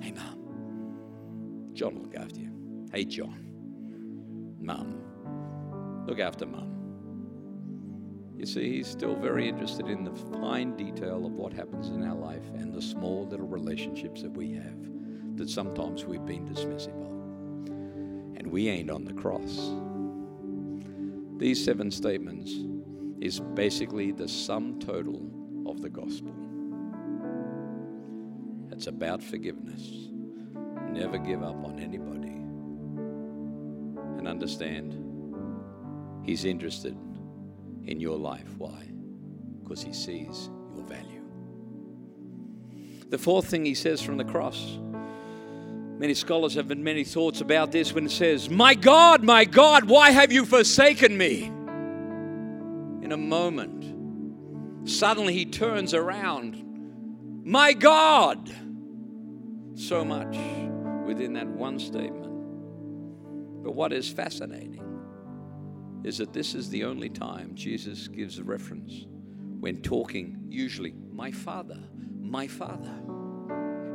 hey, 0.00 0.12
mum, 0.12 1.70
John 1.72 1.94
will 1.94 2.02
look 2.02 2.16
after 2.16 2.40
you. 2.40 2.88
Hey, 2.92 3.04
John, 3.04 4.56
mum, 4.60 6.04
look 6.06 6.20
after 6.20 6.46
mum. 6.46 6.74
You 8.36 8.46
see, 8.46 8.76
he's 8.76 8.88
still 8.88 9.14
very 9.14 9.48
interested 9.48 9.88
in 9.88 10.04
the 10.04 10.14
fine 10.14 10.76
detail 10.76 11.24
of 11.24 11.32
what 11.32 11.52
happens 11.52 11.88
in 11.88 12.02
our 12.02 12.16
life 12.16 12.46
and 12.54 12.74
the 12.74 12.82
small 12.82 13.26
little 13.26 13.46
relationships 13.46 14.22
that 14.22 14.32
we 14.32 14.52
have 14.52 14.76
that 15.36 15.48
sometimes 15.48 16.04
we've 16.04 16.26
been 16.26 16.46
dismissive 16.46 17.00
of 17.00 17.14
and 18.36 18.46
we 18.46 18.68
ain't 18.68 18.90
on 18.90 19.04
the 19.04 19.12
cross. 19.14 19.72
These 21.38 21.64
seven 21.64 21.90
statements 21.90 22.52
is 23.20 23.40
basically 23.54 24.12
the 24.12 24.28
sum 24.28 24.78
total 24.78 25.30
of 25.66 25.80
the 25.80 25.88
gospel. 25.88 26.34
It's 28.74 28.88
about 28.88 29.22
forgiveness. 29.22 30.08
Never 30.90 31.16
give 31.16 31.44
up 31.44 31.64
on 31.64 31.78
anybody. 31.78 32.28
And 34.18 34.26
understand, 34.26 35.00
He's 36.24 36.44
interested 36.44 36.96
in 37.84 38.00
your 38.00 38.18
life. 38.18 38.48
Why? 38.58 38.88
Because 39.62 39.80
He 39.80 39.92
sees 39.92 40.50
your 40.74 40.84
value. 40.84 41.22
The 43.10 43.18
fourth 43.18 43.46
thing 43.46 43.64
He 43.64 43.74
says 43.74 44.02
from 44.02 44.16
the 44.16 44.24
cross 44.24 44.78
Many 45.98 46.14
scholars 46.14 46.54
have 46.54 46.70
had 46.70 46.78
many 46.78 47.04
thoughts 47.04 47.40
about 47.40 47.70
this 47.70 47.92
when 47.92 48.06
it 48.06 48.10
says, 48.10 48.50
My 48.50 48.74
God, 48.74 49.22
my 49.22 49.44
God, 49.44 49.84
why 49.84 50.10
have 50.10 50.32
you 50.32 50.44
forsaken 50.44 51.16
me? 51.16 51.44
In 51.44 53.12
a 53.12 53.16
moment, 53.16 54.90
suddenly 54.90 55.32
he 55.32 55.46
turns 55.46 55.94
around. 55.94 56.60
My 57.44 57.72
God! 57.74 58.52
So 59.74 60.04
much 60.04 60.36
within 61.04 61.32
that 61.34 61.46
one 61.46 61.78
statement. 61.78 62.32
But 63.62 63.74
what 63.74 63.92
is 63.92 64.08
fascinating 64.08 64.82
is 66.04 66.18
that 66.18 66.32
this 66.32 66.54
is 66.54 66.68
the 66.70 66.84
only 66.84 67.08
time 67.08 67.54
Jesus 67.54 68.08
gives 68.08 68.38
a 68.38 68.44
reference 68.44 69.06
when 69.60 69.80
talking, 69.80 70.38
usually, 70.48 70.94
my 71.10 71.30
Father, 71.30 71.78
my 72.20 72.46
Father. 72.46 72.94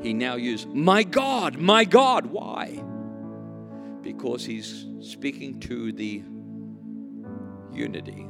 He 0.01 0.13
now 0.13 0.35
uses, 0.35 0.67
my 0.67 1.03
God, 1.03 1.57
my 1.57 1.85
God. 1.85 2.25
Why? 2.25 2.83
Because 4.01 4.43
he's 4.45 4.87
speaking 5.01 5.59
to 5.61 5.91
the 5.91 6.23
unity, 7.71 8.27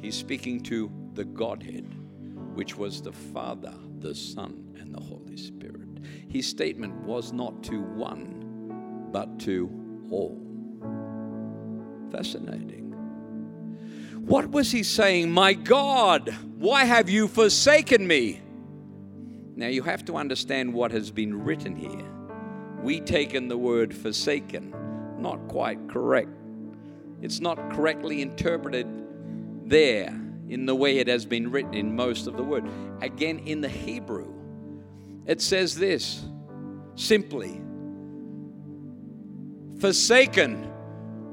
he's 0.00 0.14
speaking 0.14 0.60
to 0.62 0.90
the 1.12 1.24
Godhead, 1.24 1.94
which 2.54 2.76
was 2.76 3.02
the 3.02 3.12
Father, 3.12 3.74
the 3.98 4.14
Son, 4.14 4.74
and 4.80 4.94
the 4.94 5.00
Holy 5.00 5.36
Spirit. 5.36 5.85
His 6.36 6.46
statement 6.46 6.94
was 6.96 7.32
not 7.32 7.62
to 7.62 7.80
one, 7.80 9.08
but 9.10 9.38
to 9.40 9.70
all. 10.10 10.38
Fascinating. 12.12 12.92
What 14.20 14.50
was 14.50 14.70
he 14.70 14.82
saying? 14.82 15.30
My 15.30 15.54
God, 15.54 16.28
why 16.58 16.84
have 16.84 17.08
you 17.08 17.26
forsaken 17.26 18.06
me? 18.06 18.42
Now 19.54 19.68
you 19.68 19.82
have 19.84 20.04
to 20.04 20.16
understand 20.16 20.74
what 20.74 20.90
has 20.90 21.10
been 21.10 21.42
written 21.42 21.74
here. 21.74 22.04
We 22.82 23.00
taken 23.00 23.48
the 23.48 23.56
word 23.56 23.96
forsaken, 23.96 24.74
not 25.18 25.48
quite 25.48 25.88
correct. 25.88 26.36
It's 27.22 27.40
not 27.40 27.56
correctly 27.70 28.20
interpreted 28.20 28.86
there 29.64 30.08
in 30.50 30.66
the 30.66 30.74
way 30.74 30.98
it 30.98 31.08
has 31.08 31.24
been 31.24 31.50
written 31.50 31.72
in 31.72 31.96
most 31.96 32.26
of 32.26 32.36
the 32.36 32.44
word. 32.44 32.66
Again, 33.00 33.38
in 33.38 33.62
the 33.62 33.70
Hebrew, 33.70 34.36
it 35.26 35.40
says 35.40 35.74
this 35.74 36.24
simply 36.94 37.60
Forsaken. 39.80 40.72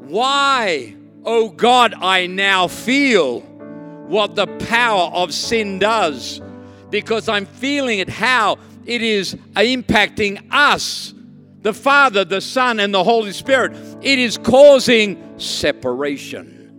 Why, 0.08 0.96
oh 1.24 1.50
God, 1.50 1.94
I 1.94 2.28
now 2.28 2.68
feel 2.68 3.40
what 3.40 4.36
the 4.36 4.48
power 4.48 5.10
of 5.14 5.34
sin 5.34 5.80
does 5.80 6.42
because 6.90 7.30
I'm 7.30 7.46
feeling 7.46 8.00
it 8.00 8.10
how 8.10 8.58
it 8.86 9.02
is 9.02 9.36
impacting 9.56 10.46
us 10.52 11.14
the 11.62 11.74
Father, 11.74 12.26
the 12.26 12.42
Son, 12.42 12.82
and 12.82 12.94
the 12.94 13.04
Holy 13.04 13.32
Spirit. 13.32 13.74
It 14.02 14.20
is 14.20 14.38
causing 14.38 15.40
separation. 15.40 16.70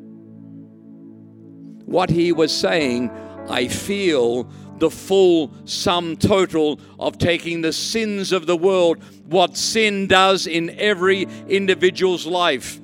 What 1.87 2.11
he 2.11 2.33
was 2.33 2.55
saying, 2.55 3.11
I 3.48 3.68
feel 3.68 4.44
the 4.78 4.90
full 4.90 5.52
sum 5.64 6.16
total 6.16 6.80
of 6.98 7.18
taking 7.18 7.60
the 7.60 7.72
sins 7.72 8.32
of 8.32 8.46
the 8.46 8.56
world, 8.56 9.02
what 9.26 9.56
sin 9.56 10.06
does 10.06 10.46
in 10.46 10.70
every 10.78 11.26
individual's 11.48 12.26
life, 12.26 12.80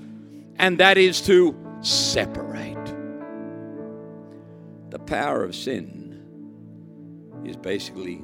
and 0.57 0.79
that 0.79 0.99
is 0.99 1.21
to 1.23 1.57
separate. 1.81 2.77
The 4.91 4.99
power 4.99 5.45
of 5.45 5.55
sin 5.55 6.23
is 7.45 7.57
basically 7.57 8.23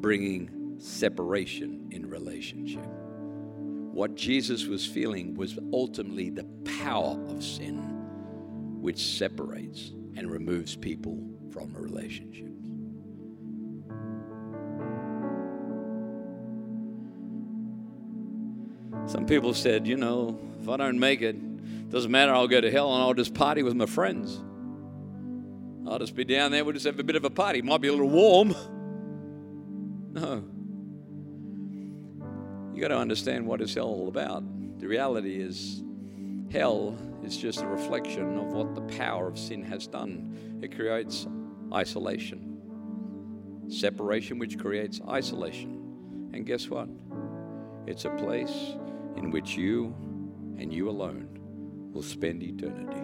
bringing 0.00 0.76
separation 0.78 1.88
in 1.90 2.08
relationship. 2.08 2.86
What 3.92 4.14
Jesus 4.14 4.66
was 4.66 4.86
feeling 4.86 5.34
was 5.34 5.58
ultimately 5.72 6.30
the 6.30 6.44
power 6.82 7.18
of 7.28 7.42
sin, 7.42 7.78
which 8.80 8.98
separates 8.98 9.92
and 10.16 10.30
removes 10.30 10.76
people 10.76 11.18
from 11.50 11.74
a 11.74 11.80
relationship. 11.80 12.47
Some 19.08 19.24
people 19.24 19.54
said, 19.54 19.86
you 19.86 19.96
know, 19.96 20.38
if 20.60 20.68
I 20.68 20.76
don't 20.76 20.98
make 20.98 21.22
it, 21.22 21.88
doesn't 21.88 22.10
matter, 22.10 22.34
I'll 22.34 22.46
go 22.46 22.60
to 22.60 22.70
hell 22.70 22.92
and 22.92 23.02
I'll 23.02 23.14
just 23.14 23.32
party 23.32 23.62
with 23.62 23.74
my 23.74 23.86
friends. 23.86 24.38
I'll 25.90 25.98
just 25.98 26.14
be 26.14 26.24
down 26.24 26.50
there, 26.50 26.62
we'll 26.62 26.74
just 26.74 26.84
have 26.84 26.98
a 26.98 27.02
bit 27.02 27.16
of 27.16 27.24
a 27.24 27.30
party. 27.30 27.62
Might 27.62 27.80
be 27.80 27.88
a 27.88 27.92
little 27.92 28.10
warm. 28.10 28.54
No. 30.10 30.42
You 32.74 32.80
got 32.80 32.88
to 32.88 32.96
understand 32.96 33.46
what 33.46 33.60
is 33.60 33.74
hell 33.74 33.86
all 33.86 34.08
about. 34.08 34.42
The 34.80 34.88
reality 34.88 35.36
is, 35.40 35.82
hell 36.50 36.96
is 37.22 37.36
just 37.36 37.60
a 37.60 37.66
reflection 37.66 38.38
of 38.38 38.46
what 38.46 38.74
the 38.74 38.80
power 38.96 39.28
of 39.28 39.38
sin 39.38 39.62
has 39.64 39.86
done. 39.86 40.60
It 40.62 40.74
creates 40.74 41.26
isolation, 41.72 43.66
separation, 43.68 44.38
which 44.38 44.58
creates 44.58 45.00
isolation. 45.08 46.30
And 46.32 46.46
guess 46.46 46.68
what? 46.68 46.88
It's 47.86 48.06
a 48.06 48.10
place 48.10 48.74
in 49.16 49.30
which 49.30 49.56
you 49.56 49.94
and 50.58 50.72
you 50.72 50.88
alone 50.88 51.28
will 51.92 52.02
spend 52.02 52.42
eternity. 52.42 53.02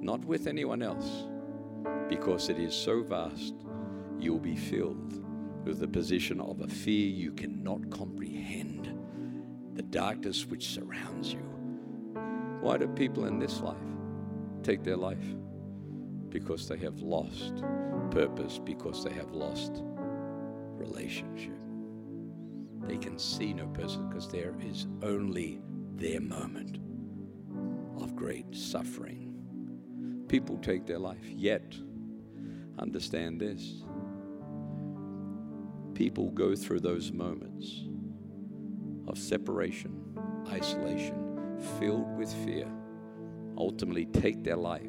Not 0.00 0.24
with 0.24 0.46
anyone 0.46 0.82
else, 0.82 1.24
because 2.08 2.48
it 2.48 2.58
is 2.58 2.74
so 2.74 3.02
vast, 3.02 3.54
you'll 4.18 4.38
be 4.38 4.56
filled 4.56 5.22
with 5.66 5.80
the 5.80 5.88
position 5.88 6.40
of 6.40 6.60
a 6.60 6.68
fear 6.68 7.08
you 7.08 7.32
cannot 7.32 7.90
comprehend, 7.90 8.96
the 9.74 9.82
darkness 9.82 10.46
which 10.46 10.68
surrounds 10.68 11.32
you. 11.32 11.42
Why 12.60 12.78
do 12.78 12.86
people 12.88 13.26
in 13.26 13.38
this 13.38 13.60
life 13.60 13.76
take 14.62 14.84
their 14.84 14.96
life? 14.96 15.34
Because 16.28 16.68
they 16.68 16.78
have 16.78 17.00
lost 17.00 17.64
purpose, 18.10 18.60
because 18.62 19.02
they 19.04 19.12
have 19.12 19.32
lost 19.32 19.82
relationship. 20.76 21.55
They 22.86 22.96
can 22.96 23.18
see 23.18 23.52
no 23.52 23.66
person 23.68 24.08
because 24.08 24.28
there 24.28 24.54
is 24.60 24.86
only 25.02 25.60
their 25.94 26.20
moment 26.20 26.78
of 28.00 28.14
great 28.14 28.54
suffering. 28.54 30.24
People 30.28 30.58
take 30.58 30.86
their 30.86 30.98
life, 30.98 31.24
yet 31.24 31.74
understand 32.78 33.40
this. 33.40 33.82
People 35.94 36.30
go 36.30 36.54
through 36.54 36.80
those 36.80 37.10
moments 37.10 37.84
of 39.08 39.18
separation, 39.18 40.18
isolation, 40.48 41.58
filled 41.78 42.16
with 42.16 42.32
fear, 42.44 42.70
ultimately 43.56 44.06
take 44.06 44.44
their 44.44 44.56
life, 44.56 44.82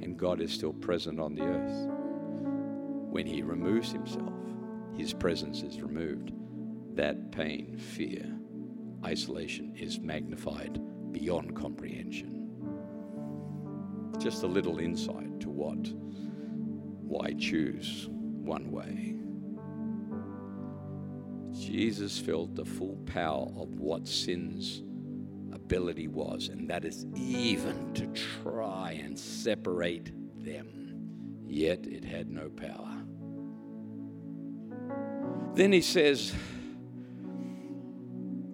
and 0.00 0.16
God 0.16 0.40
is 0.40 0.52
still 0.52 0.72
present 0.72 1.20
on 1.20 1.34
the 1.34 1.42
earth. 1.42 1.88
When 3.10 3.26
He 3.26 3.42
removes 3.42 3.92
Himself, 3.92 4.32
His 4.96 5.12
presence 5.12 5.62
is 5.62 5.80
removed. 5.80 6.32
That 6.94 7.32
pain, 7.32 7.76
fear, 7.78 8.26
isolation 9.04 9.74
is 9.76 9.98
magnified 9.98 10.80
beyond 11.12 11.56
comprehension. 11.56 12.38
Just 14.18 14.42
a 14.42 14.46
little 14.46 14.78
insight 14.78 15.40
to 15.40 15.48
what, 15.48 15.88
why 17.02 17.32
choose 17.38 18.08
one 18.10 18.70
way. 18.70 19.16
Jesus 21.58 22.18
felt 22.18 22.54
the 22.54 22.64
full 22.64 22.96
power 23.06 23.48
of 23.56 23.78
what 23.80 24.08
sin's 24.08 24.82
ability 25.52 26.08
was, 26.08 26.48
and 26.48 26.68
that 26.68 26.84
is 26.84 27.06
even 27.14 27.92
to 27.94 28.06
try 28.42 28.92
and 29.02 29.18
separate 29.18 30.12
them. 30.42 31.42
Yet 31.46 31.86
it 31.86 32.04
had 32.04 32.30
no 32.30 32.48
power. 32.48 33.01
Then 35.54 35.72
he 35.72 35.82
says, 35.82 36.32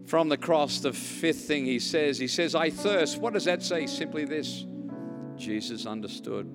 from 0.07 0.29
the 0.29 0.37
cross, 0.37 0.81
the 0.81 0.93
fifth 0.93 1.45
thing 1.45 1.67
he 1.67 1.79
says, 1.79 2.19
he 2.19 2.29
says, 2.29 2.55
I 2.55 2.71
thirst. 2.71 3.19
What 3.19 3.35
does 3.35 3.45
that 3.45 3.63
say? 3.63 3.87
Simply 3.87 4.25
this 4.25 4.65
Jesus 5.37 5.87
understood 5.87 6.51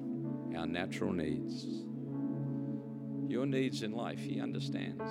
our 0.58 0.66
natural 0.66 1.14
needs. 1.14 1.66
Your 3.32 3.46
needs 3.46 3.84
in 3.84 3.94
life, 3.94 4.20
he 4.20 4.42
understands. 4.42 5.04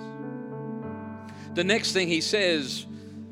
The 1.55 1.63
next 1.63 1.93
thing 1.93 2.07
he 2.07 2.21
says 2.21 2.85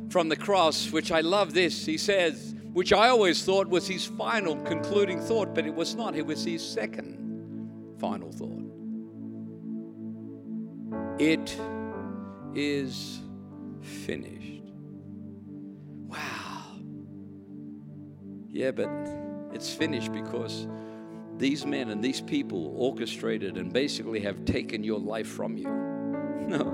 from 0.10 0.30
the 0.30 0.36
cross, 0.36 0.92
which 0.92 1.12
I 1.12 1.22
love 1.22 1.54
this, 1.54 1.86
he 1.86 1.98
says, 1.98 2.56
which 2.74 2.94
I 2.94 3.10
always 3.10 3.44
thought 3.44 3.68
was 3.68 3.88
his 3.88 4.06
final 4.06 4.56
concluding 4.64 5.20
thought, 5.20 5.54
but 5.54 5.66
it 5.66 5.74
was 5.74 5.96
not. 5.96 6.16
It 6.16 6.26
was 6.26 6.44
his 6.44 6.66
second 6.68 7.18
final 8.00 8.32
thought. 8.32 8.64
It 11.20 11.58
is 12.56 13.20
finished. 13.82 14.64
Wow. 16.08 16.80
Yeah, 18.50 18.72
but 18.72 18.90
it's 19.54 19.74
finished 19.74 20.12
because 20.12 20.68
these 21.38 21.66
men 21.66 21.90
and 21.90 22.04
these 22.04 22.22
people 22.22 22.74
orchestrated 22.78 23.58
and 23.58 23.74
basically 23.74 24.20
have 24.22 24.46
taken 24.46 24.84
your 24.84 25.00
life 25.00 25.28
from 25.28 25.58
you. 25.58 25.68
No. 26.52 26.66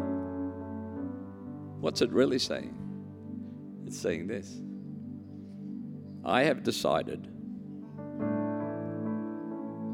What's 1.79 2.01
it 2.01 2.09
really 2.11 2.39
saying? 2.39 2.75
It's 3.85 3.99
saying 3.99 4.25
this 4.25 4.59
I 6.25 6.43
have 6.43 6.63
decided, 6.63 7.27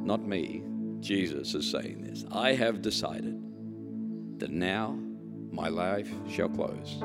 not 0.06 0.26
me, 0.26 0.64
Jesus 1.02 1.54
is 1.54 1.70
saying 1.70 2.02
this. 2.04 2.24
I 2.32 2.54
have 2.54 2.82
decided 2.82 3.40
that 4.40 4.50
now 4.50 4.98
my 5.54 5.70
life 5.70 6.12
shall 6.28 6.50
close. 6.50 7.00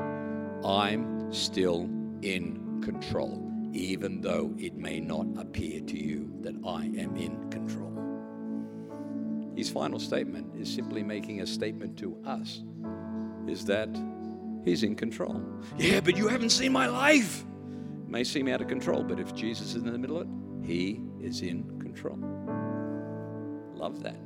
I'm 0.65 1.31
still 1.31 1.87
in 2.23 2.81
control, 2.83 3.49
even 3.73 4.21
though 4.21 4.53
it 4.57 4.75
may 4.75 4.99
not 4.99 5.27
appear 5.37 5.79
to 5.81 5.97
you 5.97 6.31
that 6.41 6.55
I 6.65 6.85
am 6.85 7.15
in 7.15 7.49
control. 7.51 7.85
his 9.55 9.69
final 9.69 9.99
statement 9.99 10.55
is 10.55 10.73
simply 10.73 11.03
making 11.03 11.41
a 11.41 11.45
statement 11.45 11.97
to 11.97 12.17
us 12.25 12.63
is 13.45 13.65
that 13.65 13.89
he's 14.63 14.83
in 14.83 14.95
control. 14.95 15.41
Yeah, 15.77 15.99
but 15.99 16.15
you 16.15 16.27
haven't 16.29 16.51
seen 16.51 16.71
my 16.71 16.87
life. 16.87 17.43
It 18.05 18.09
may 18.09 18.23
seem 18.23 18.47
out 18.47 18.61
of 18.61 18.67
control, 18.67 19.03
but 19.03 19.19
if 19.19 19.33
Jesus 19.35 19.75
is 19.75 19.83
in 19.83 19.91
the 19.91 19.97
middle 19.97 20.17
of 20.17 20.27
it, 20.27 20.65
he 20.65 21.01
is 21.19 21.41
in 21.41 21.79
control. 21.79 22.17
Love 23.75 24.01
that. 24.03 24.19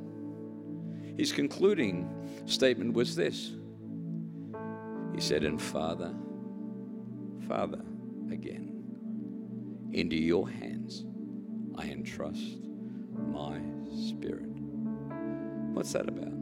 His 1.17 1.31
concluding 1.31 2.13
statement 2.45 2.93
was 2.93 3.15
this 3.15 3.53
He 5.13 5.21
said, 5.21 5.43
And 5.43 5.62
Father, 5.62 6.13
Father, 7.47 7.82
again, 8.32 8.73
into 9.91 10.15
your 10.15 10.49
hands 10.49 11.06
I 11.78 11.86
entrust 11.86 12.58
my 13.32 13.60
spirit. 14.10 14.49
What's 15.73 15.93
that 15.93 16.08
about? 16.08 16.34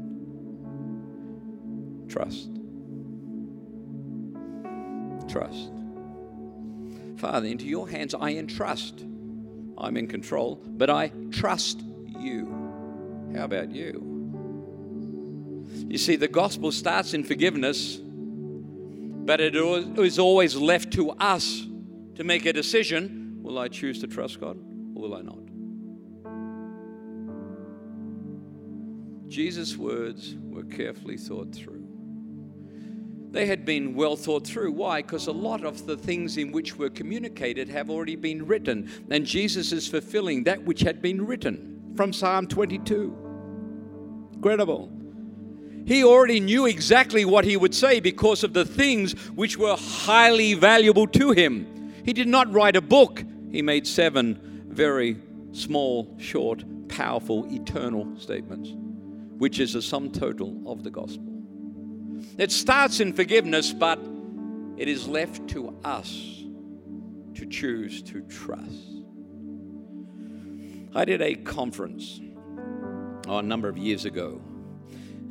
Trust. 2.09 2.49
Trust. 5.29 5.71
Father, 7.17 7.47
into 7.47 7.65
your 7.65 7.89
hands 7.89 8.13
I 8.13 8.31
entrust. 8.31 9.05
I'm 9.77 9.97
in 9.97 10.07
control, 10.07 10.61
but 10.65 10.89
I 10.89 11.11
trust 11.31 11.81
you. 12.19 12.47
How 13.35 13.45
about 13.45 13.71
you? 13.71 14.07
You 15.87 15.97
see, 15.97 16.15
the 16.15 16.27
gospel 16.27 16.71
starts 16.71 17.13
in 17.13 17.23
forgiveness, 17.23 17.99
but 19.31 19.39
it 19.39 19.55
is 19.55 20.19
always 20.19 20.57
left 20.57 20.91
to 20.91 21.11
us 21.11 21.65
to 22.15 22.23
make 22.25 22.45
a 22.45 22.51
decision 22.51 23.39
will 23.41 23.59
I 23.59 23.69
choose 23.69 24.01
to 24.01 24.07
trust 24.07 24.41
God 24.41 24.57
or 24.93 25.01
will 25.01 25.15
I 25.15 25.21
not? 25.21 25.39
Jesus' 29.29 29.77
words 29.77 30.35
were 30.49 30.65
carefully 30.65 31.15
thought 31.15 31.55
through. 31.55 31.87
They 33.29 33.45
had 33.45 33.63
been 33.63 33.95
well 33.95 34.17
thought 34.17 34.45
through. 34.45 34.73
Why? 34.73 35.01
Because 35.01 35.27
a 35.27 35.31
lot 35.31 35.63
of 35.63 35.85
the 35.85 35.95
things 35.95 36.35
in 36.35 36.51
which 36.51 36.77
were 36.77 36.89
communicated 36.89 37.69
have 37.69 37.89
already 37.89 38.17
been 38.17 38.45
written, 38.45 38.91
and 39.09 39.25
Jesus 39.25 39.71
is 39.71 39.87
fulfilling 39.87 40.43
that 40.43 40.61
which 40.61 40.81
had 40.81 41.01
been 41.01 41.25
written 41.25 41.93
from 41.95 42.11
Psalm 42.11 42.47
22. 42.47 43.15
Incredible. 44.33 44.91
He 45.85 46.03
already 46.03 46.39
knew 46.39 46.65
exactly 46.65 47.25
what 47.25 47.45
he 47.45 47.57
would 47.57 47.73
say 47.73 47.99
because 47.99 48.43
of 48.43 48.53
the 48.53 48.65
things 48.65 49.13
which 49.31 49.57
were 49.57 49.75
highly 49.75 50.53
valuable 50.53 51.07
to 51.07 51.31
him. 51.31 51.93
He 52.05 52.13
did 52.13 52.27
not 52.27 52.51
write 52.51 52.75
a 52.75 52.81
book, 52.81 53.23
he 53.51 53.61
made 53.61 53.85
seven 53.85 54.65
very 54.67 55.17
small, 55.51 56.15
short, 56.17 56.63
powerful, 56.87 57.45
eternal 57.51 58.07
statements 58.17 58.73
which 59.41 59.59
is 59.59 59.73
the 59.73 59.81
sum 59.81 60.11
total 60.11 60.55
of 60.67 60.83
the 60.83 60.91
gospel. 60.91 61.25
It 62.37 62.51
starts 62.51 62.99
in 62.99 63.11
forgiveness, 63.11 63.73
but 63.73 63.97
it 64.77 64.87
is 64.87 65.07
left 65.07 65.47
to 65.49 65.75
us 65.83 66.43
to 67.33 67.47
choose 67.47 68.03
to 68.03 68.21
trust. 68.21 69.01
I 70.93 71.05
did 71.05 71.23
a 71.23 71.33
conference 71.33 72.21
oh, 73.27 73.39
a 73.39 73.41
number 73.41 73.67
of 73.67 73.79
years 73.79 74.05
ago, 74.05 74.39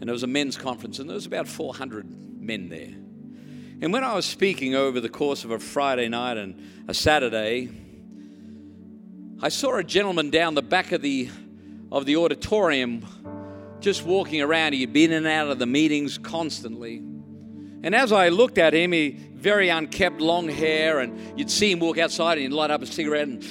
and 0.01 0.09
it 0.09 0.13
was 0.13 0.23
a 0.23 0.27
men's 0.27 0.57
conference, 0.57 0.99
and 0.99 1.09
there 1.09 1.15
was 1.15 1.27
about 1.27 1.47
400 1.47 2.41
men 2.41 2.69
there. 2.69 2.95
And 3.83 3.93
when 3.93 4.05
I 4.05 4.15
was 4.15 4.27
speaking 4.27 4.75
over 4.75 5.01
the 5.01 5.09
course 5.09 5.45
of 5.45 5.51
a 5.51 5.59
Friday 5.59 6.09
night 6.09 6.37
and 6.37 6.61
a 6.89 6.95
Saturday, 6.95 7.71
I 9.43 9.49
saw 9.49 9.77
a 9.77 9.85
gentleman 9.85 10.31
down 10.31 10.55
the 10.55 10.63
back 10.63 10.93
of 10.93 11.01
the 11.01 11.31
of 11.93 12.07
the 12.07 12.17
auditorium 12.17 13.05
just 13.81 14.05
walking 14.05 14.43
around. 14.43 14.75
He'd 14.75 14.93
been 14.93 15.13
in 15.13 15.19
and 15.19 15.27
out 15.27 15.49
of 15.49 15.59
the 15.59 15.67
meetings 15.67 16.19
constantly. 16.19 16.99
And 17.83 17.95
as 17.95 18.13
I 18.13 18.29
looked 18.29 18.59
at 18.59 18.75
him, 18.75 18.93
he 18.93 19.11
very 19.35 19.71
unkept, 19.71 20.21
long 20.21 20.49
hair, 20.49 21.01
and 21.01 21.39
you'd 21.39 21.51
see 21.51 21.73
him 21.73 21.81
walk 21.81 21.99
outside 21.99 22.35
and 22.35 22.43
he'd 22.43 22.53
light 22.53 22.71
up 22.71 22.83
a 22.83 22.87
cigarette 22.87 23.29
and 23.29 23.43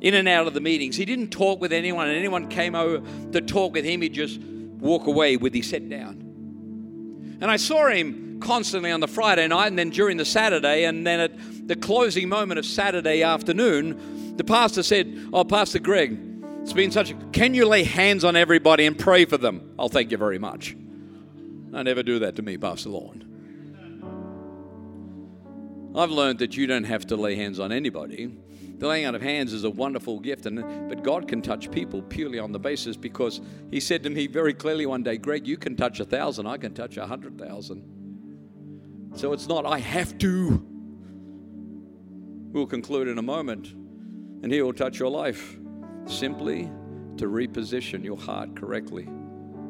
in 0.00 0.14
and 0.14 0.28
out 0.28 0.48
of 0.48 0.54
the 0.54 0.60
meetings. 0.60 0.96
He 0.96 1.04
didn't 1.04 1.28
talk 1.28 1.60
with 1.60 1.72
anyone, 1.72 2.08
and 2.08 2.16
anyone 2.16 2.48
came 2.48 2.74
over 2.74 3.06
to 3.30 3.40
talk 3.40 3.72
with 3.72 3.84
him, 3.84 4.02
he'd 4.02 4.12
just 4.12 4.40
walk 4.82 5.06
away 5.06 5.36
with 5.36 5.54
his 5.54 5.70
head 5.70 5.88
down. 5.88 7.38
And 7.40 7.50
I 7.50 7.56
saw 7.56 7.88
him 7.88 8.40
constantly 8.40 8.90
on 8.90 9.00
the 9.00 9.08
Friday 9.08 9.46
night 9.46 9.68
and 9.68 9.78
then 9.78 9.90
during 9.90 10.16
the 10.16 10.24
Saturday, 10.24 10.84
and 10.84 11.06
then 11.06 11.20
at 11.20 11.68
the 11.68 11.76
closing 11.76 12.28
moment 12.28 12.58
of 12.58 12.66
Saturday 12.66 13.22
afternoon, 13.22 14.36
the 14.36 14.44
pastor 14.44 14.82
said, 14.82 15.28
Oh, 15.32 15.44
Pastor 15.44 15.78
Greg, 15.78 16.18
it's 16.62 16.72
been 16.72 16.90
such 16.90 17.10
a. 17.10 17.14
Can 17.32 17.54
you 17.54 17.66
lay 17.66 17.84
hands 17.84 18.24
on 18.24 18.36
everybody 18.36 18.86
and 18.86 18.98
pray 18.98 19.24
for 19.24 19.38
them? 19.38 19.74
I'll 19.78 19.88
thank 19.88 20.10
you 20.10 20.18
very 20.18 20.38
much. 20.38 20.76
I 21.72 21.82
never 21.82 22.02
do 22.02 22.18
that 22.20 22.36
to 22.36 22.42
me, 22.42 22.58
Pastor 22.58 22.90
Lorne. 22.90 23.28
I've 25.94 26.10
learned 26.10 26.38
that 26.40 26.56
you 26.56 26.66
don't 26.66 26.84
have 26.84 27.06
to 27.08 27.16
lay 27.16 27.34
hands 27.36 27.60
on 27.60 27.70
anybody. 27.72 28.36
The 28.82 28.88
laying 28.88 29.04
out 29.04 29.14
of 29.14 29.22
hands 29.22 29.52
is 29.52 29.62
a 29.62 29.70
wonderful 29.70 30.18
gift, 30.18 30.44
and 30.44 30.88
but 30.88 31.04
God 31.04 31.28
can 31.28 31.40
touch 31.40 31.70
people 31.70 32.02
purely 32.02 32.40
on 32.40 32.50
the 32.50 32.58
basis 32.58 32.96
because 32.96 33.40
He 33.70 33.78
said 33.78 34.02
to 34.02 34.10
me 34.10 34.26
very 34.26 34.52
clearly 34.52 34.86
one 34.86 35.04
day, 35.04 35.18
Greg, 35.18 35.46
you 35.46 35.56
can 35.56 35.76
touch 35.76 36.00
a 36.00 36.04
thousand, 36.04 36.48
I 36.48 36.56
can 36.56 36.74
touch 36.74 36.96
a 36.96 37.06
hundred 37.06 37.38
thousand. 37.38 37.84
So 39.14 39.32
it's 39.32 39.46
not 39.46 39.64
I 39.64 39.78
have 39.78 40.18
to. 40.18 40.66
We'll 42.50 42.66
conclude 42.66 43.06
in 43.06 43.18
a 43.18 43.22
moment, 43.22 43.68
and 44.42 44.52
He 44.52 44.60
will 44.62 44.72
touch 44.72 44.98
your 44.98 45.10
life 45.10 45.56
simply 46.06 46.64
to 47.18 47.26
reposition 47.26 48.02
your 48.02 48.18
heart 48.18 48.56
correctly 48.56 49.08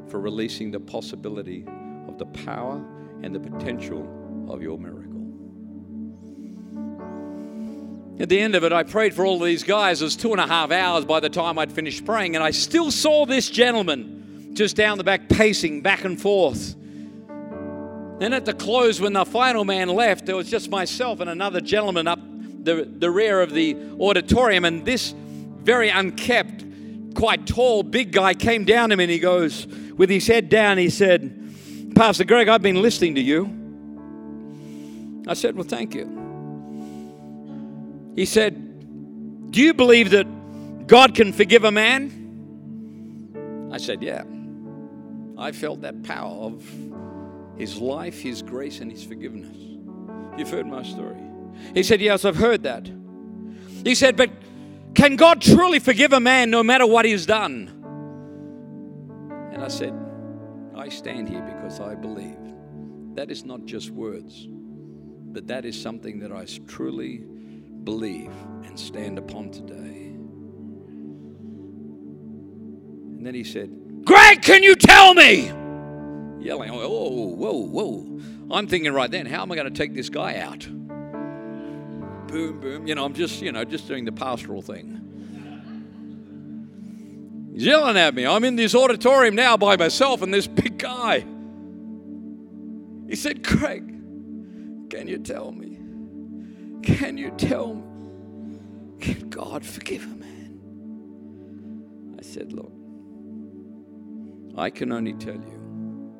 for 0.09 0.21
releasing 0.21 0.71
the 0.71 0.81
possibility 0.81 1.67
of 2.09 2.17
the 2.17 2.25
power 2.47 2.83
and 3.23 3.35
the 3.35 3.41
potential 3.41 4.09
of 4.49 4.63
your 4.63 4.79
miracle. 4.79 5.12
At 8.21 8.29
the 8.29 8.39
end 8.39 8.55
of 8.55 8.63
it, 8.63 8.73
I 8.73 8.83
prayed 8.83 9.15
for 9.15 9.25
all 9.25 9.39
these 9.39 9.65
guys. 9.65 10.01
It 10.03 10.05
was 10.05 10.17
two 10.17 10.33
and 10.33 10.41
a 10.41 10.47
half 10.47 10.71
hours 10.71 11.05
by 11.05 11.21
the 11.21 11.31
time 11.31 11.59
I'd 11.59 11.73
finished 11.73 12.05
praying, 12.05 12.35
and 12.35 12.45
I 12.45 12.51
still 12.51 12.91
saw 12.91 13.27
this 13.27 13.49
gentleman 13.49 14.55
just 14.55 14.77
down 14.77 14.99
the 14.99 15.05
back 15.05 15.29
pacing 15.29 15.81
back 15.81 16.05
and 16.05 16.21
forth. 16.21 16.77
Then 18.19 18.33
at 18.35 18.45
the 18.45 18.53
close, 18.53 19.01
when 19.01 19.15
the 19.15 19.25
final 19.25 19.65
man 19.65 19.89
left, 19.89 20.27
there 20.27 20.37
was 20.37 20.49
just 20.49 20.71
myself 20.71 21.21
and 21.21 21.29
another 21.29 21.61
gentleman 21.61 22.07
up 22.07 22.21
the, 22.63 22.85
the 22.85 23.11
rear 23.11 23.41
of 23.41 23.53
the 23.53 23.77
auditorium, 24.01 24.65
and 24.65 24.85
this 24.85 25.15
very 25.63 25.89
unkept, 25.89 26.65
quite 27.15 27.47
tall, 27.47 27.83
big 27.83 28.13
guy 28.13 28.35
came 28.35 28.65
down 28.65 28.91
to 28.91 28.97
me 28.97 29.05
and 29.05 29.11
he 29.11 29.19
goes, 29.19 29.67
with 29.97 30.11
his 30.11 30.27
head 30.27 30.49
down, 30.49 30.79
he 30.79 30.91
said, 30.91 31.39
Pastor 31.95 32.25
Greg, 32.25 32.49
I've 32.49 32.63
been 32.63 32.81
listening 32.81 33.17
to 33.17 33.21
you. 33.21 33.59
I 35.27 35.35
said, 35.35 35.55
Well, 35.55 35.65
thank 35.65 35.95
you. 35.95 36.22
He 38.15 38.27
said, 38.27 39.51
Do 39.51 39.61
you 39.61 39.75
believe 39.75 40.11
that 40.11 40.87
God 40.87 41.15
can 41.15 41.33
forgive 41.33 41.65
a 41.65 41.73
man? 41.73 43.71
I 43.73 43.79
said, 43.79 44.03
Yeah. 44.03 44.25
I 45.39 45.53
felt 45.53 45.81
that 45.81 46.03
power 46.03 46.31
of 46.31 46.63
his 47.57 47.79
life, 47.79 48.21
his 48.21 48.43
grace, 48.43 48.81
and 48.81 48.91
his 48.91 49.03
forgiveness. 49.03 49.57
You've 50.37 50.51
heard 50.51 50.67
my 50.67 50.83
story. 50.83 51.17
He 51.75 51.83
said, 51.83 52.01
Yes, 52.01 52.25
I've 52.25 52.37
heard 52.37 52.63
that. 52.65 52.91
He 53.85 53.95
said, 53.95 54.17
But 54.17 54.31
can 54.95 55.17
God 55.17 55.41
truly 55.41 55.79
forgive 55.79 56.13
a 56.13 56.21
man 56.21 56.51
no 56.51 56.63
matter 56.63 56.87
what 56.87 57.05
he's 57.05 57.25
done? 57.27 57.79
And 59.53 59.63
I 59.63 59.69
said, 59.69 59.95
I 60.75 60.89
stand 60.89 61.29
here 61.29 61.43
because 61.43 61.81
I 61.81 61.95
believe. 61.95 62.37
That 63.15 63.31
is 63.31 63.45
not 63.45 63.67
just 63.67 63.91
words, 63.91 64.47
but 64.49 65.47
that 65.49 65.65
is 65.67 65.81
something 65.81 66.19
that 66.21 66.33
I 66.33 66.47
truly 66.67 67.23
believe 67.85 68.33
and 68.65 68.79
stand 68.79 69.19
upon 69.19 69.51
today. 69.51 70.15
And 73.17 73.27
then 73.27 73.35
he 73.35 73.45
said, 73.45 73.71
Greg, 74.05 74.43
can 74.43 74.63
you 74.63 74.75
tell 74.75 75.15
me? 75.15 75.47
Yelling, 76.41 76.71
oh, 76.71 76.89
whoa, 76.89 77.27
whoa, 77.29 77.53
whoa. 77.53 78.21
I'm 78.51 78.67
thinking 78.67 78.93
right 78.93 79.11
then, 79.11 79.27
how 79.27 79.43
am 79.43 79.53
I 79.53 79.55
going 79.55 79.73
to 79.73 79.77
take 79.77 79.95
this 79.95 80.09
guy 80.09 80.39
out? 80.39 80.67
boom, 82.33 82.61
boom. 82.61 82.87
You 82.87 82.95
know, 82.95 83.05
I'm 83.05 83.13
just, 83.13 83.43
you 83.43 83.53
know, 83.53 83.63
just 83.65 83.87
doing 83.87 84.07
the 84.07 84.13
pastoral 84.13 84.63
thing. 84.63 84.99
He's 87.53 87.67
yelling 87.67 87.99
at 87.99 88.15
me. 88.15 88.27
I'm 88.27 88.43
in 88.45 88.57
this 88.57 88.75
auditorium 88.75 89.35
now 89.35 89.59
by 89.59 89.77
myself 89.77 90.23
and 90.23 90.33
this 90.33 90.47
big 90.47 90.79
guy. 90.79 91.27
He 93.09 93.17
said, 93.17 93.45
Craig, 93.45 93.87
can 94.89 95.07
you 95.07 95.19
tell 95.19 95.53
me? 95.53 95.72
Can 96.83 97.17
you 97.17 97.31
tell 97.31 97.75
me? 97.75 97.83
Can 99.01 99.31
God 99.31 99.65
forgive 99.65 100.05
a 100.05 100.15
man? 100.17 100.61
I 102.19 102.23
said, 102.23 102.53
Look, 102.53 102.73
I 104.57 104.71
can 104.71 104.93
only 104.93 105.15
tell 105.15 105.35
you, 105.35 106.13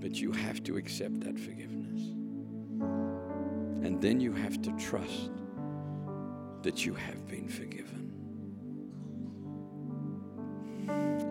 but 0.00 0.20
you 0.20 0.32
have 0.32 0.62
to 0.64 0.76
accept 0.76 1.20
that 1.20 1.38
forgiveness. 1.38 2.00
And 3.84 4.00
then 4.02 4.20
you 4.20 4.32
have 4.32 4.60
to 4.62 4.72
trust 4.72 5.30
that 6.62 6.84
you 6.84 6.94
have 6.94 7.26
been 7.26 7.48
forgiven. 7.48 8.12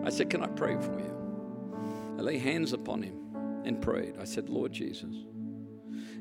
I 0.04 0.10
said, 0.10 0.30
Can 0.30 0.42
I 0.42 0.48
pray 0.48 0.76
for 0.76 0.98
you? 0.98 2.16
I 2.18 2.22
lay 2.22 2.38
hands 2.38 2.72
upon 2.72 3.02
him 3.02 3.14
and 3.64 3.80
prayed. 3.80 4.14
I 4.18 4.24
said, 4.24 4.48
Lord 4.48 4.72
Jesus. 4.72 5.14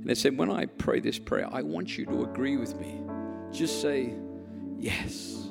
And 0.08 0.12
I 0.12 0.14
said, 0.14 0.38
When 0.38 0.50
I 0.50 0.68
pray 0.68 1.02
this 1.02 1.20
prayer, 1.20 1.50
I 1.52 1.62
want 1.64 1.98
you 1.98 2.06
to 2.06 2.24
agree 2.24 2.56
with 2.56 2.80
me. 2.80 3.02
Just 3.52 3.82
say, 3.82 4.14
Yes. 4.78 5.50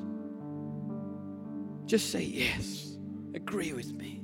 Just 1.85 2.09
say 2.11 2.23
yes. 2.23 2.97
Agree 3.35 3.73
with 3.73 3.93
me. 3.93 4.23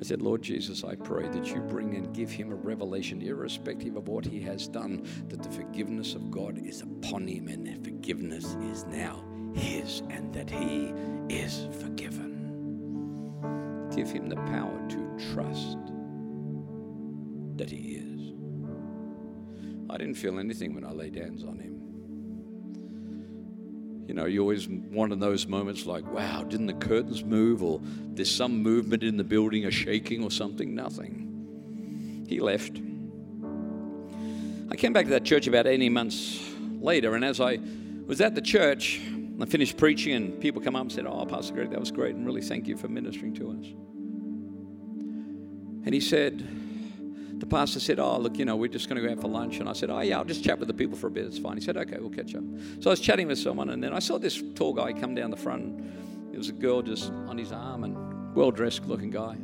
I 0.00 0.02
said, 0.02 0.20
Lord 0.20 0.42
Jesus, 0.42 0.82
I 0.82 0.96
pray 0.96 1.28
that 1.28 1.46
you 1.46 1.60
bring 1.60 1.94
and 1.94 2.12
give 2.12 2.28
him 2.28 2.50
a 2.50 2.56
revelation, 2.56 3.22
irrespective 3.22 3.94
of 3.94 4.08
what 4.08 4.24
he 4.24 4.40
has 4.40 4.66
done, 4.66 5.06
that 5.28 5.44
the 5.44 5.50
forgiveness 5.50 6.16
of 6.16 6.32
God 6.32 6.58
is 6.58 6.82
upon 6.82 7.28
him 7.28 7.46
and 7.46 7.64
that 7.68 7.84
forgiveness 7.84 8.56
is 8.72 8.84
now 8.86 9.22
his 9.54 10.02
and 10.10 10.34
that 10.34 10.50
he 10.50 10.92
is 11.28 11.68
forgiven. 11.80 12.30
Give 13.94 14.10
him 14.10 14.28
the 14.28 14.34
power 14.34 14.76
to 14.88 15.18
trust 15.32 15.78
that 17.58 17.70
he 17.70 17.94
is. 17.94 18.11
I 19.92 19.98
didn't 19.98 20.14
feel 20.14 20.38
anything 20.38 20.74
when 20.74 20.86
I 20.86 20.90
laid 20.90 21.14
hands 21.16 21.44
on 21.44 21.58
him. 21.58 21.78
You 24.08 24.14
know, 24.14 24.24
you 24.24 24.40
always 24.40 24.66
one 24.66 25.12
of 25.12 25.20
those 25.20 25.46
moments 25.46 25.84
like, 25.84 26.10
wow, 26.10 26.42
didn't 26.44 26.66
the 26.66 26.74
curtains 26.74 27.22
move? 27.22 27.62
Or 27.62 27.78
there's 27.82 28.30
some 28.30 28.62
movement 28.62 29.02
in 29.02 29.18
the 29.18 29.24
building, 29.24 29.66
a 29.66 29.70
shaking 29.70 30.24
or 30.24 30.30
something. 30.30 30.74
Nothing. 30.74 32.24
He 32.26 32.40
left. 32.40 32.80
I 34.70 34.76
came 34.76 34.94
back 34.94 35.04
to 35.04 35.10
that 35.10 35.24
church 35.24 35.46
about 35.46 35.66
18 35.66 35.92
months 35.92 36.42
later, 36.80 37.14
and 37.14 37.22
as 37.22 37.38
I 37.38 37.58
was 38.06 38.22
at 38.22 38.34
the 38.34 38.40
church, 38.40 39.02
I 39.40 39.44
finished 39.44 39.76
preaching, 39.76 40.14
and 40.14 40.40
people 40.40 40.62
come 40.62 40.74
up 40.74 40.82
and 40.82 40.92
said, 40.92 41.04
Oh, 41.06 41.26
Pastor 41.26 41.52
Greg, 41.52 41.70
that 41.70 41.80
was 41.80 41.90
great, 41.90 42.14
and 42.14 42.24
really 42.24 42.40
thank 42.40 42.66
you 42.66 42.78
for 42.78 42.88
ministering 42.88 43.34
to 43.34 43.50
us. 43.50 43.66
And 45.84 45.92
he 45.92 46.00
said, 46.00 46.61
the 47.42 47.46
pastor 47.46 47.80
said, 47.80 47.98
Oh, 47.98 48.18
look, 48.18 48.38
you 48.38 48.44
know, 48.44 48.54
we're 48.54 48.68
just 48.68 48.88
going 48.88 49.02
to 49.02 49.06
go 49.06 49.12
out 49.12 49.20
for 49.20 49.26
lunch. 49.26 49.58
And 49.58 49.68
I 49.68 49.72
said, 49.72 49.90
Oh, 49.90 49.98
yeah, 49.98 50.16
I'll 50.16 50.24
just 50.24 50.44
chat 50.44 50.60
with 50.60 50.68
the 50.68 50.74
people 50.74 50.96
for 50.96 51.08
a 51.08 51.10
bit. 51.10 51.26
It's 51.26 51.38
fine. 51.40 51.56
He 51.56 51.60
said, 51.60 51.76
Okay, 51.76 51.96
we'll 51.98 52.08
catch 52.08 52.36
up. 52.36 52.44
So 52.78 52.88
I 52.88 52.92
was 52.92 53.00
chatting 53.00 53.26
with 53.26 53.38
someone, 53.38 53.70
and 53.70 53.82
then 53.82 53.92
I 53.92 53.98
saw 53.98 54.16
this 54.16 54.40
tall 54.54 54.72
guy 54.72 54.92
come 54.92 55.16
down 55.16 55.32
the 55.32 55.36
front. 55.36 56.30
There 56.30 56.38
was 56.38 56.50
a 56.50 56.52
girl 56.52 56.82
just 56.82 57.10
on 57.10 57.36
his 57.36 57.50
arm, 57.50 57.82
and 57.82 58.32
well 58.36 58.52
dressed 58.52 58.86
looking 58.86 59.10
guy. 59.10 59.36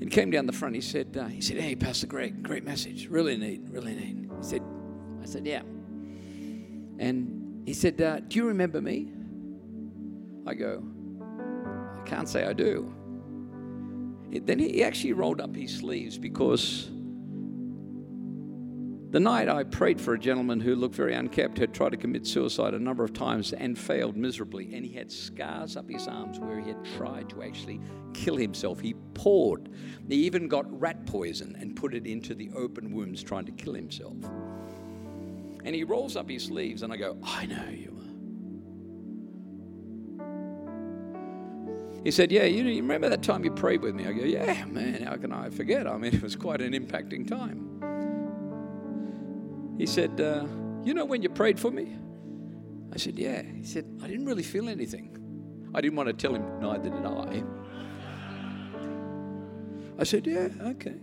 He 0.00 0.06
came 0.06 0.32
down 0.32 0.46
the 0.46 0.52
front. 0.52 0.74
He 0.74 0.80
said, 0.80 1.16
uh, 1.16 1.26
he 1.26 1.40
said, 1.40 1.58
Hey, 1.58 1.76
Pastor 1.76 2.08
Greg, 2.08 2.42
great 2.42 2.64
message. 2.64 3.06
Really 3.06 3.36
neat, 3.36 3.60
really 3.70 3.94
neat. 3.94 4.28
He 4.36 4.42
said, 4.42 4.62
I 5.22 5.26
said, 5.26 5.46
Yeah. 5.46 5.62
And 6.98 7.62
he 7.64 7.74
said, 7.74 8.00
uh, 8.00 8.18
Do 8.26 8.40
you 8.40 8.48
remember 8.48 8.80
me? 8.80 9.12
I 10.48 10.54
go, 10.54 10.82
I 11.96 12.02
can't 12.08 12.28
say 12.28 12.44
I 12.44 12.54
do. 12.54 12.92
Then 14.32 14.58
he 14.58 14.82
actually 14.82 15.12
rolled 15.12 15.40
up 15.40 15.54
his 15.54 15.76
sleeves 15.76 16.18
because 16.18 16.90
the 19.14 19.20
night 19.20 19.48
I 19.48 19.62
prayed 19.62 20.00
for 20.00 20.14
a 20.14 20.18
gentleman 20.18 20.58
who 20.58 20.74
looked 20.74 20.96
very 20.96 21.14
unkept, 21.14 21.56
had 21.56 21.72
tried 21.72 21.90
to 21.90 21.96
commit 21.96 22.26
suicide 22.26 22.74
a 22.74 22.80
number 22.80 23.04
of 23.04 23.12
times 23.12 23.52
and 23.52 23.78
failed 23.78 24.16
miserably, 24.16 24.74
and 24.74 24.84
he 24.84 24.92
had 24.92 25.12
scars 25.12 25.76
up 25.76 25.88
his 25.88 26.08
arms 26.08 26.40
where 26.40 26.58
he 26.58 26.66
had 26.66 26.84
tried 26.96 27.30
to 27.30 27.44
actually 27.44 27.80
kill 28.12 28.34
himself. 28.34 28.80
He 28.80 28.94
poured, 29.14 29.68
he 30.08 30.16
even 30.16 30.48
got 30.48 30.64
rat 30.80 31.06
poison 31.06 31.54
and 31.60 31.76
put 31.76 31.94
it 31.94 32.08
into 32.08 32.34
the 32.34 32.50
open 32.56 32.92
wounds 32.92 33.22
trying 33.22 33.44
to 33.44 33.52
kill 33.52 33.74
himself. 33.74 34.16
And 35.62 35.76
he 35.76 35.84
rolls 35.84 36.16
up 36.16 36.28
his 36.28 36.46
sleeves, 36.46 36.82
and 36.82 36.92
I 36.92 36.96
go, 36.96 37.16
I 37.22 37.46
know 37.46 37.68
you 37.70 37.94
He 42.04 42.10
said, 42.10 42.30
Yeah, 42.30 42.44
you 42.44 42.64
remember 42.64 43.08
that 43.08 43.22
time 43.22 43.44
you 43.44 43.50
prayed 43.50 43.80
with 43.80 43.94
me? 43.94 44.06
I 44.06 44.12
go, 44.12 44.24
Yeah, 44.24 44.64
man, 44.66 45.02
how 45.02 45.16
can 45.16 45.32
I 45.32 45.48
forget? 45.48 45.86
I 45.86 45.96
mean, 45.96 46.14
it 46.14 46.22
was 46.22 46.36
quite 46.36 46.60
an 46.60 46.72
impacting 46.72 47.26
time. 47.26 47.73
He 49.78 49.86
said, 49.86 50.20
uh, 50.20 50.46
You 50.84 50.94
know 50.94 51.04
when 51.04 51.22
you 51.22 51.28
prayed 51.28 51.58
for 51.58 51.70
me? 51.70 51.96
I 52.92 52.96
said, 52.96 53.18
Yeah. 53.18 53.42
He 53.42 53.64
said, 53.64 53.84
I 54.02 54.08
didn't 54.08 54.26
really 54.26 54.42
feel 54.42 54.68
anything. 54.68 55.10
I 55.74 55.80
didn't 55.80 55.96
want 55.96 56.08
to 56.08 56.12
tell 56.12 56.34
him, 56.34 56.60
neither 56.60 56.90
did 56.90 57.04
I. 57.04 57.42
I 59.98 60.04
said, 60.04 60.26
Yeah, 60.26 60.48
okay. 60.60 60.96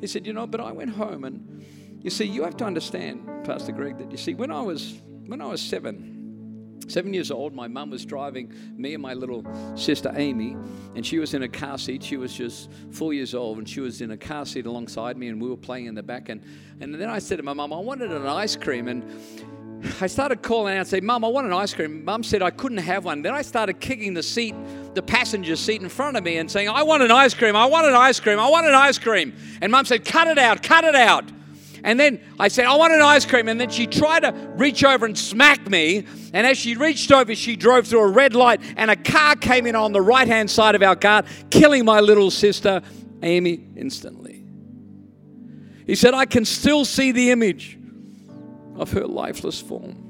He 0.00 0.06
said, 0.06 0.26
You 0.26 0.32
know, 0.32 0.46
but 0.46 0.60
I 0.60 0.72
went 0.72 0.90
home 0.90 1.24
and 1.24 1.64
you 2.02 2.10
see, 2.10 2.26
you 2.26 2.44
have 2.44 2.56
to 2.58 2.64
understand, 2.64 3.26
Pastor 3.44 3.72
Greg, 3.72 3.96
that 3.96 4.10
you 4.10 4.18
see, 4.18 4.34
when 4.34 4.50
I 4.50 4.60
was 4.60 5.00
when 5.26 5.40
I 5.40 5.46
was 5.46 5.62
seven, 5.62 6.13
Seven 6.88 7.14
years 7.14 7.30
old, 7.30 7.54
my 7.54 7.68
mum 7.68 7.90
was 7.90 8.04
driving 8.04 8.52
me 8.76 8.94
and 8.94 9.02
my 9.02 9.14
little 9.14 9.44
sister 9.76 10.12
Amy, 10.16 10.56
and 10.94 11.04
she 11.04 11.18
was 11.18 11.34
in 11.34 11.42
a 11.42 11.48
car 11.48 11.78
seat. 11.78 12.02
She 12.02 12.16
was 12.16 12.34
just 12.34 12.70
four 12.90 13.12
years 13.12 13.34
old, 13.34 13.58
and 13.58 13.68
she 13.68 13.80
was 13.80 14.00
in 14.00 14.10
a 14.10 14.16
car 14.16 14.46
seat 14.46 14.66
alongside 14.66 15.16
me, 15.16 15.28
and 15.28 15.40
we 15.40 15.48
were 15.48 15.56
playing 15.56 15.86
in 15.86 15.94
the 15.94 16.02
back. 16.02 16.28
And, 16.28 16.42
and 16.80 16.94
then 16.94 17.08
I 17.08 17.18
said 17.18 17.36
to 17.36 17.42
my 17.42 17.52
mum, 17.52 17.72
I 17.72 17.78
wanted 17.78 18.12
an 18.12 18.26
ice 18.26 18.56
cream. 18.56 18.88
And 18.88 19.04
I 20.00 20.06
started 20.06 20.42
calling 20.42 20.76
out 20.76 20.86
saying, 20.86 21.04
Mum, 21.04 21.24
I 21.24 21.28
want 21.28 21.46
an 21.46 21.52
ice 21.52 21.74
cream. 21.74 22.04
Mum 22.04 22.22
said 22.22 22.42
I 22.42 22.50
couldn't 22.50 22.78
have 22.78 23.04
one. 23.04 23.22
Then 23.22 23.34
I 23.34 23.42
started 23.42 23.80
kicking 23.80 24.14
the 24.14 24.22
seat, 24.22 24.54
the 24.94 25.02
passenger 25.02 25.56
seat 25.56 25.82
in 25.82 25.88
front 25.88 26.16
of 26.16 26.24
me, 26.24 26.38
and 26.38 26.50
saying, 26.50 26.68
I 26.68 26.82
want 26.82 27.02
an 27.02 27.10
ice 27.10 27.34
cream, 27.34 27.54
I 27.54 27.66
want 27.66 27.86
an 27.86 27.94
ice 27.94 28.18
cream, 28.18 28.38
I 28.38 28.48
want 28.48 28.66
an 28.66 28.74
ice 28.74 28.98
cream. 28.98 29.34
And 29.60 29.70
Mum 29.70 29.84
said, 29.84 30.04
Cut 30.04 30.28
it 30.28 30.38
out, 30.38 30.62
cut 30.62 30.84
it 30.84 30.94
out. 30.94 31.24
And 31.84 32.00
then 32.00 32.18
I 32.40 32.48
said, 32.48 32.64
I 32.64 32.74
want 32.76 32.94
an 32.94 33.02
ice 33.02 33.26
cream. 33.26 33.46
And 33.46 33.60
then 33.60 33.68
she 33.68 33.86
tried 33.86 34.20
to 34.20 34.32
reach 34.56 34.82
over 34.82 35.04
and 35.04 35.16
smack 35.16 35.68
me. 35.68 36.06
And 36.32 36.46
as 36.46 36.56
she 36.56 36.74
reached 36.74 37.12
over, 37.12 37.34
she 37.34 37.56
drove 37.56 37.86
through 37.86 38.00
a 38.00 38.08
red 38.08 38.34
light, 38.34 38.60
and 38.76 38.90
a 38.90 38.96
car 38.96 39.36
came 39.36 39.66
in 39.66 39.76
on 39.76 39.92
the 39.92 40.00
right 40.00 40.26
hand 40.26 40.50
side 40.50 40.74
of 40.74 40.82
our 40.82 40.96
car, 40.96 41.24
killing 41.50 41.84
my 41.84 42.00
little 42.00 42.30
sister, 42.30 42.80
Amy, 43.22 43.68
instantly. 43.76 44.46
He 45.86 45.94
said, 45.94 46.14
I 46.14 46.24
can 46.24 46.46
still 46.46 46.86
see 46.86 47.12
the 47.12 47.30
image 47.30 47.78
of 48.76 48.90
her 48.92 49.06
lifeless 49.06 49.60
form. 49.60 50.00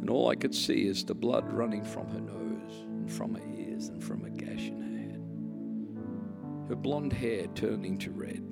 And 0.00 0.08
all 0.08 0.30
I 0.30 0.36
could 0.36 0.54
see 0.54 0.86
is 0.86 1.04
the 1.04 1.14
blood 1.14 1.52
running 1.52 1.84
from 1.84 2.08
her 2.10 2.20
nose 2.20 2.80
and 2.80 3.10
from 3.10 3.34
her 3.34 3.42
ears 3.56 3.88
and 3.88 4.02
from 4.02 4.24
a 4.24 4.30
gash 4.30 4.68
in 4.68 4.80
her 4.80 4.98
head. 4.98 6.68
Her 6.68 6.76
blonde 6.76 7.12
hair 7.12 7.48
turning 7.54 7.98
to 7.98 8.12
red 8.12 8.51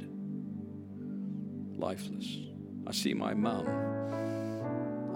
lifeless. 1.80 2.38
I 2.86 2.92
see 2.92 3.14
my 3.14 3.34
mum 3.34 3.66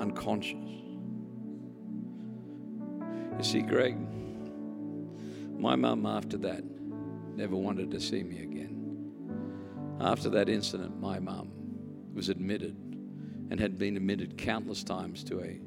unconscious. 0.01 0.55
You 3.37 3.43
see, 3.43 3.63
Greg, 3.63 3.97
my 5.59 5.77
mum 5.77 6.07
after 6.07 6.37
that 6.39 6.65
never 7.37 7.57
wanted 7.57 7.91
to 7.91 8.01
see 8.01 8.23
me 8.23 8.43
again. 8.43 9.97
After 10.01 10.29
that 10.31 10.49
incident, 10.49 11.01
my 11.01 11.19
mum 11.19 11.51
was 12.15 12.29
admitted 12.29 12.77
and 13.51 13.61
had 13.61 13.79
been 13.79 13.97
admitted 13.97 14.39
countless 14.39 14.83
times 14.83 15.23
to 15.25 15.41
a 15.41 15.61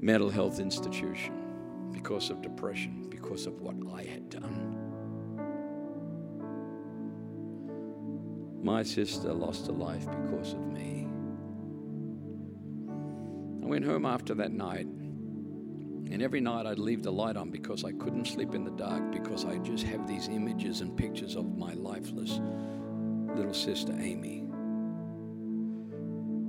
mental 0.00 0.30
health 0.30 0.60
institution 0.60 1.88
because 1.92 2.30
of 2.30 2.42
depression, 2.42 3.08
because 3.08 3.46
of 3.46 3.60
what 3.60 3.74
I 3.94 4.04
had 4.04 4.28
done. 4.28 4.87
My 8.68 8.82
sister 8.82 9.32
lost 9.32 9.66
her 9.68 9.72
life 9.72 10.04
because 10.04 10.52
of 10.52 10.60
me. 10.60 11.08
I 13.62 13.66
went 13.66 13.82
home 13.82 14.04
after 14.04 14.34
that 14.34 14.52
night, 14.52 14.84
and 14.84 16.22
every 16.22 16.42
night 16.42 16.66
I'd 16.66 16.78
leave 16.78 17.02
the 17.02 17.10
light 17.10 17.38
on 17.38 17.50
because 17.50 17.82
I 17.82 17.92
couldn't 17.92 18.26
sleep 18.26 18.54
in 18.54 18.64
the 18.64 18.70
dark 18.72 19.10
because 19.10 19.46
I 19.46 19.56
just 19.56 19.84
have 19.84 20.06
these 20.06 20.28
images 20.28 20.82
and 20.82 20.94
pictures 20.94 21.34
of 21.34 21.56
my 21.56 21.72
lifeless 21.72 22.40
little 23.34 23.54
sister 23.54 23.94
Amy. 23.98 24.44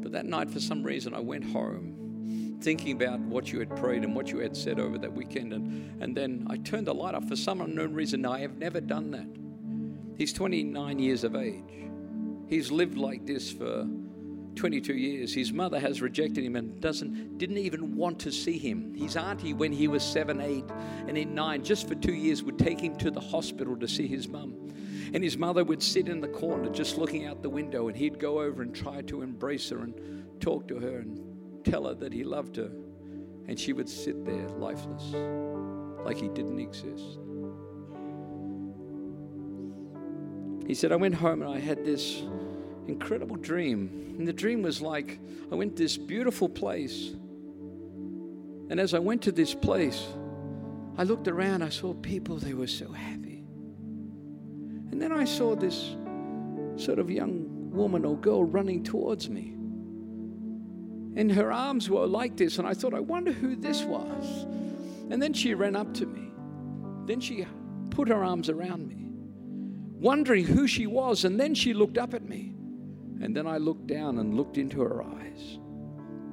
But 0.02 0.12
that 0.12 0.26
night, 0.26 0.52
for 0.52 0.60
some 0.60 0.84
reason, 0.84 1.14
I 1.14 1.22
went 1.22 1.46
home 1.46 2.58
thinking 2.60 3.02
about 3.02 3.22
what 3.22 3.54
you 3.54 3.60
had 3.60 3.74
prayed 3.78 4.04
and 4.04 4.14
what 4.14 4.30
you 4.30 4.40
had 4.40 4.58
said 4.58 4.78
over 4.78 4.98
that 4.98 5.14
weekend. 5.14 5.54
And, 5.54 6.04
and 6.04 6.18
then 6.18 6.46
I 6.50 6.58
turned 6.58 6.86
the 6.86 6.94
light 6.94 7.16
off 7.16 7.30
for 7.30 7.38
some 7.38 7.62
unknown 7.62 7.94
reason. 7.94 8.26
I 8.26 8.40
have 8.40 8.58
never 8.58 8.82
done 8.82 9.12
that. 9.12 10.18
He's 10.18 10.34
29 10.34 11.00
years 11.00 11.24
of 11.24 11.38
age. 11.38 11.89
He's 12.50 12.72
lived 12.72 12.98
like 12.98 13.28
this 13.28 13.52
for 13.52 13.88
22 14.56 14.94
years. 14.96 15.34
His 15.34 15.54
mother 15.54 15.80
has 15.80 16.02
rejected 16.02 16.44
him 16.44 16.56
and 16.56 16.82
doesn't 16.82 17.38
didn't 17.38 17.60
even 17.60 17.96
want 17.96 18.20
to 18.20 18.32
see 18.32 18.58
him. 18.58 18.94
His 18.96 19.16
auntie, 19.16 19.54
when 19.54 19.72
he 19.72 19.88
was 19.88 20.04
seven, 20.04 20.42
eight, 20.42 20.66
and 21.08 21.18
in 21.18 21.36
nine, 21.36 21.64
just 21.64 21.88
for 21.88 21.96
two 21.96 22.14
years, 22.14 22.44
would 22.44 22.58
take 22.58 22.80
him 22.80 22.98
to 22.98 23.12
the 23.12 23.22
hospital 23.22 23.78
to 23.78 23.88
see 23.88 24.08
his 24.08 24.28
mum. 24.28 24.56
And 25.14 25.24
his 25.24 25.38
mother 25.38 25.64
would 25.64 25.82
sit 25.82 26.10
in 26.10 26.22
the 26.22 26.28
corner 26.28 26.70
just 26.70 26.98
looking 26.98 27.26
out 27.26 27.42
the 27.42 27.50
window, 27.50 27.88
and 27.88 27.96
he'd 27.96 28.20
go 28.20 28.42
over 28.42 28.62
and 28.62 28.76
try 28.76 29.02
to 29.04 29.22
embrace 29.22 29.70
her 29.70 29.80
and 29.80 30.42
talk 30.42 30.68
to 30.68 30.80
her 30.80 30.98
and 30.98 31.64
tell 31.64 31.86
her 31.86 31.94
that 31.94 32.12
he 32.12 32.24
loved 32.24 32.56
her. 32.58 32.72
And 33.48 33.60
she 33.60 33.74
would 33.74 33.90
sit 33.90 34.26
there 34.26 34.50
lifeless, 34.50 35.14
like 36.04 36.18
he 36.18 36.28
didn't 36.30 36.60
exist. 36.60 37.20
He 40.70 40.76
said, 40.76 40.92
I 40.92 40.98
went 40.98 41.16
home 41.16 41.42
and 41.42 41.52
I 41.52 41.58
had 41.58 41.84
this 41.84 42.22
incredible 42.88 43.38
dream. 43.38 44.14
And 44.20 44.28
the 44.28 44.32
dream 44.32 44.62
was 44.62 44.84
like 44.84 45.20
I 45.52 45.56
went 45.56 45.76
to 45.76 45.82
this 45.82 45.98
beautiful 45.98 46.48
place. 46.48 47.10
And 48.70 48.80
as 48.80 48.94
I 48.94 49.00
went 49.00 49.24
to 49.24 49.32
this 49.32 49.56
place, 49.56 50.06
I 50.96 51.06
looked 51.06 51.28
around, 51.28 51.64
I 51.64 51.70
saw 51.70 51.96
people, 51.96 52.38
they 52.38 52.54
were 52.54 52.68
so 52.68 52.92
happy. 52.92 53.44
And 54.92 55.02
then 55.02 55.12
I 55.12 55.26
saw 55.26 55.56
this 55.56 55.96
sort 56.76 57.00
of 57.00 57.10
young 57.10 57.72
woman 57.72 58.06
or 58.06 58.16
girl 58.16 58.44
running 58.44 58.84
towards 58.84 59.28
me. 59.28 59.56
And 61.16 61.32
her 61.32 61.52
arms 61.52 61.90
were 61.90 62.06
like 62.06 62.38
this, 62.38 62.60
and 62.60 62.68
I 62.68 62.76
thought, 62.76 62.94
I 62.94 63.00
wonder 63.00 63.32
who 63.32 63.56
this 63.56 63.82
was. 63.82 64.46
And 65.10 65.20
then 65.20 65.34
she 65.34 65.56
ran 65.56 65.76
up 65.76 65.96
to 65.96 66.06
me. 66.06 66.30
Then 67.08 67.20
she 67.20 67.48
put 67.90 68.08
her 68.08 68.24
arms 68.24 68.50
around 68.50 68.88
me, 68.88 68.99
wondering 70.00 70.46
who 70.46 70.68
she 70.68 70.88
was. 70.88 71.26
And 71.26 71.40
then 71.40 71.54
she 71.54 71.74
looked 71.74 71.98
up 71.98 72.14
at 72.14 72.28
me. 72.28 72.54
And 73.22 73.36
then 73.36 73.46
I 73.48 73.58
looked 73.58 73.88
down 73.88 74.18
and 74.20 74.34
looked 74.36 74.58
into 74.58 74.82
her 74.82 75.04
eyes. 75.04 75.60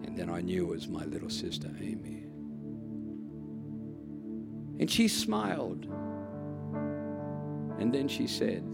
And 0.04 0.16
then 0.16 0.30
I 0.30 0.40
knew 0.40 0.64
it 0.64 0.70
was 0.70 0.88
my 0.88 1.04
little 1.04 1.30
sister, 1.30 1.68
Amy. 1.80 2.24
And 4.78 4.90
she 4.90 5.08
smiled. 5.08 5.86
And 7.78 7.92
then 7.92 8.08
she 8.08 8.26
said, 8.26 8.64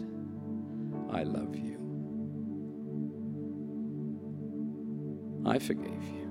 I 1.10 1.22
love 1.24 1.56
you. 1.56 1.78
I 5.44 5.58
forgave 5.58 6.04
you. 6.04 6.30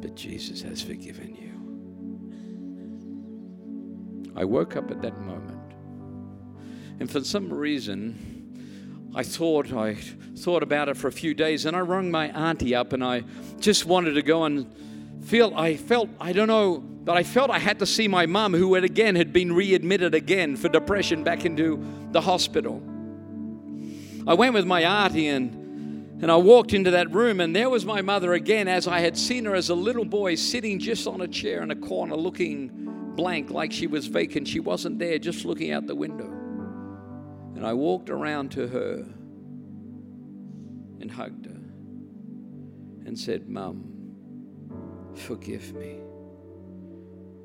But 0.00 0.16
Jesus 0.16 0.62
has 0.62 0.82
forgiven 0.82 1.34
you. 1.36 1.52
I 4.36 4.44
woke 4.44 4.76
up 4.76 4.90
at 4.90 5.00
that 5.02 5.20
moment. 5.20 5.63
And 7.00 7.10
for 7.10 7.22
some 7.22 7.52
reason, 7.52 9.10
I 9.14 9.22
thought 9.22 9.72
I 9.72 9.94
thought 9.94 10.62
about 10.62 10.88
it 10.88 10.96
for 10.96 11.08
a 11.08 11.12
few 11.12 11.34
days 11.34 11.66
and 11.66 11.76
I 11.76 11.80
rung 11.80 12.10
my 12.10 12.26
auntie 12.28 12.74
up 12.74 12.92
and 12.92 13.04
I 13.04 13.22
just 13.60 13.86
wanted 13.86 14.14
to 14.14 14.22
go 14.22 14.44
and 14.44 14.72
feel 15.24 15.52
I 15.56 15.76
felt 15.76 16.08
I 16.20 16.32
don't 16.32 16.48
know 16.48 16.78
but 16.78 17.16
I 17.16 17.22
felt 17.22 17.50
I 17.50 17.60
had 17.60 17.78
to 17.78 17.86
see 17.86 18.08
my 18.08 18.26
mum 18.26 18.54
who 18.54 18.74
had 18.74 18.82
again 18.82 19.14
had 19.14 19.32
been 19.32 19.52
readmitted 19.52 20.14
again 20.14 20.56
for 20.56 20.68
depression 20.68 21.22
back 21.22 21.44
into 21.44 21.84
the 22.10 22.20
hospital. 22.20 22.82
I 24.26 24.34
went 24.34 24.54
with 24.54 24.66
my 24.66 24.82
auntie 24.82 25.28
and 25.28 25.60
and 26.20 26.32
I 26.32 26.36
walked 26.36 26.72
into 26.72 26.92
that 26.92 27.12
room, 27.12 27.40
and 27.40 27.54
there 27.54 27.68
was 27.68 27.84
my 27.84 28.00
mother 28.00 28.32
again, 28.32 28.66
as 28.66 28.86
I 28.86 29.00
had 29.00 29.18
seen 29.18 29.44
her 29.44 29.54
as 29.54 29.68
a 29.68 29.74
little 29.74 30.04
boy, 30.04 30.36
sitting 30.36 30.78
just 30.78 31.06
on 31.06 31.20
a 31.20 31.28
chair 31.28 31.62
in 31.62 31.70
a 31.70 31.76
corner, 31.76 32.16
looking 32.16 32.70
blank, 33.14 33.50
like 33.50 33.72
she 33.72 33.86
was 33.88 34.06
vacant. 34.06 34.48
She 34.48 34.60
wasn't 34.60 34.98
there, 34.98 35.18
just 35.18 35.44
looking 35.44 35.72
out 35.72 35.86
the 35.86 35.94
window. 35.94 36.33
And 37.64 37.70
I 37.70 37.72
walked 37.72 38.10
around 38.10 38.50
to 38.50 38.68
her 38.68 39.06
and 41.00 41.10
hugged 41.10 41.46
her 41.46 41.62
and 43.06 43.18
said, 43.18 43.48
Mum, 43.48 43.90
forgive 45.14 45.72
me. 45.72 46.00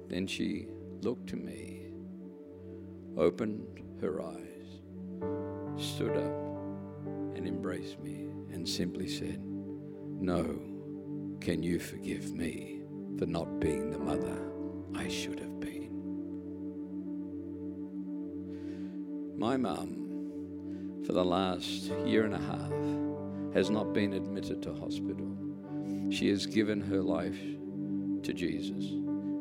Then 0.09 0.27
she 0.27 0.67
looked 1.03 1.27
to 1.27 1.37
me, 1.37 1.93
opened 3.15 3.81
her 4.01 4.21
eyes, 4.21 4.81
stood 5.77 6.17
up, 6.17 6.33
and 7.37 7.47
embraced 7.47 8.01
me 8.01 8.27
and 8.51 8.67
simply 8.67 9.07
said, 9.07 9.39
No, 9.41 10.43
can 11.39 11.63
you 11.63 11.79
forgive 11.79 12.33
me 12.33 12.81
for 13.17 13.25
not 13.25 13.61
being 13.61 13.89
the 13.89 13.99
mother 13.99 14.51
I 14.93 15.07
should 15.07 15.39
have 15.39 15.61
been? 15.61 15.87
My 19.37 19.55
mum, 19.55 20.07
for 21.05 21.13
the 21.13 21.23
last 21.23 21.91
year 22.05 22.25
and 22.25 22.33
a 22.33 22.39
half, 22.39 23.53
has 23.53 23.69
not 23.69 23.93
been 23.93 24.13
admitted 24.13 24.61
to 24.63 24.73
hospital. 24.73 25.35
She 26.11 26.29
has 26.29 26.45
given 26.45 26.81
her 26.81 27.01
life 27.01 27.39
to 28.23 28.33
Jesus 28.33 28.85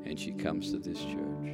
and 0.04 0.18
she 0.18 0.32
comes 0.32 0.70
to 0.72 0.78
this 0.78 0.98
church. 1.02 1.48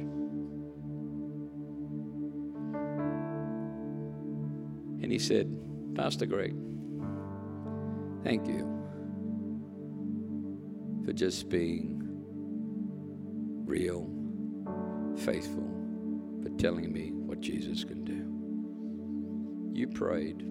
And 5.01 5.11
he 5.11 5.19
said, 5.19 5.55
Pastor 5.95 6.25
Greg, 6.25 6.55
Thank 8.25 8.47
you 8.47 8.65
for 11.05 11.13
just 11.13 11.47
being 11.47 12.01
real, 13.67 14.09
faithful, 15.17 15.69
for 16.41 16.49
telling 16.57 16.91
me 16.91 17.11
what 17.11 17.39
Jesus 17.39 17.83
can 17.83 18.03
do. 18.03 18.24
You 19.75 19.89
prayed. 19.89 20.47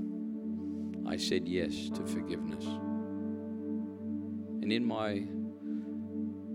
I 1.06 1.16
said 1.16 1.48
yes 1.48 1.88
to 1.94 2.04
forgiveness. 2.04 2.66
And 4.60 4.70
in 4.70 4.84
my 4.84 5.24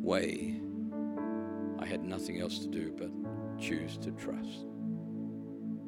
way, 0.03 0.61
I 1.79 1.87
had 1.87 2.03
nothing 2.03 2.39
else 2.39 2.59
to 2.59 2.67
do 2.67 2.93
but 2.95 3.09
choose 3.59 3.97
to 3.97 4.11
trust. 4.11 4.67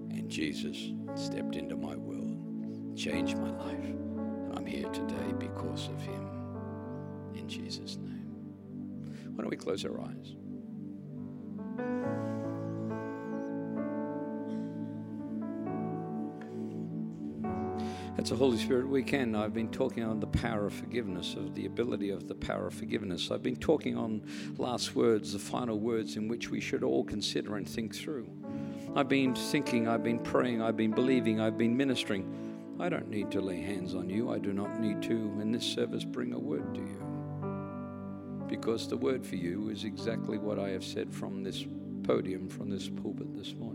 And 0.09 0.27
Jesus 0.27 0.93
stepped 1.13 1.55
into 1.55 1.75
my 1.75 1.95
world, 1.95 2.97
changed 2.97 3.37
my 3.37 3.51
life. 3.51 3.85
And 3.85 4.57
I'm 4.57 4.65
here 4.65 4.89
today 4.89 5.33
because 5.37 5.87
of 5.87 6.01
him. 6.01 6.27
In 7.35 7.47
Jesus' 7.47 7.97
name. 7.97 8.27
Why 9.35 9.43
don't 9.43 9.51
we 9.51 9.55
close 9.55 9.85
our 9.85 10.01
eyes? 10.01 10.35
Holy 18.41 18.57
Spirit 18.57 18.87
weekend. 18.87 19.37
I've 19.37 19.53
been 19.53 19.69
talking 19.69 20.03
on 20.03 20.19
the 20.19 20.25
power 20.25 20.65
of 20.65 20.73
forgiveness, 20.73 21.35
of 21.35 21.53
the 21.53 21.67
ability 21.67 22.09
of 22.09 22.27
the 22.27 22.33
power 22.33 22.65
of 22.65 22.73
forgiveness. 22.73 23.29
I've 23.29 23.43
been 23.43 23.55
talking 23.55 23.95
on 23.95 24.23
last 24.57 24.95
words, 24.95 25.33
the 25.33 25.37
final 25.37 25.79
words 25.79 26.15
in 26.15 26.27
which 26.27 26.49
we 26.49 26.59
should 26.59 26.83
all 26.83 27.03
consider 27.03 27.57
and 27.57 27.69
think 27.69 27.93
through. 27.93 28.27
I've 28.95 29.07
been 29.07 29.35
thinking, 29.35 29.87
I've 29.87 30.01
been 30.01 30.17
praying, 30.17 30.59
I've 30.59 30.75
been 30.75 30.89
believing, 30.89 31.39
I've 31.39 31.55
been 31.55 31.77
ministering. 31.77 32.75
I 32.79 32.89
don't 32.89 33.09
need 33.11 33.29
to 33.29 33.41
lay 33.41 33.61
hands 33.61 33.93
on 33.93 34.09
you. 34.09 34.31
I 34.31 34.39
do 34.39 34.53
not 34.53 34.79
need 34.79 35.03
to, 35.03 35.13
in 35.39 35.51
this 35.51 35.63
service, 35.63 36.03
bring 36.03 36.33
a 36.33 36.39
word 36.39 36.73
to 36.73 36.81
you. 36.81 38.47
Because 38.47 38.87
the 38.87 38.97
word 38.97 39.23
for 39.23 39.35
you 39.35 39.69
is 39.69 39.83
exactly 39.83 40.39
what 40.39 40.57
I 40.57 40.69
have 40.69 40.83
said 40.83 41.13
from 41.13 41.43
this 41.43 41.63
podium, 42.01 42.49
from 42.49 42.71
this 42.71 42.89
pulpit 42.89 43.37
this 43.37 43.53
morning. 43.53 43.70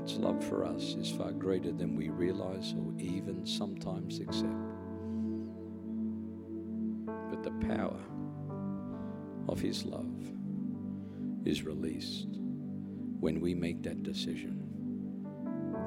God's 0.00 0.16
love 0.16 0.42
for 0.42 0.64
us 0.64 0.94
is 0.94 1.10
far 1.10 1.30
greater 1.30 1.72
than 1.72 1.94
we 1.94 2.08
realize 2.08 2.72
or 2.72 2.90
even 2.96 3.44
sometimes 3.44 4.18
accept. 4.18 4.48
But 7.28 7.42
the 7.42 7.50
power 7.68 8.00
of 9.46 9.60
His 9.60 9.84
love 9.84 10.10
is 11.44 11.64
released 11.64 12.28
when 13.20 13.42
we 13.42 13.54
make 13.54 13.82
that 13.82 14.02
decision 14.02 14.64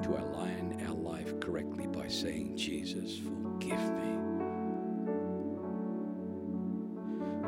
to 0.04 0.10
align 0.10 0.80
our 0.86 0.94
life 0.94 1.40
correctly 1.40 1.88
by 1.88 2.06
saying, 2.06 2.56
Jesus, 2.56 3.18
forgive 3.18 3.80
me. 3.94 4.10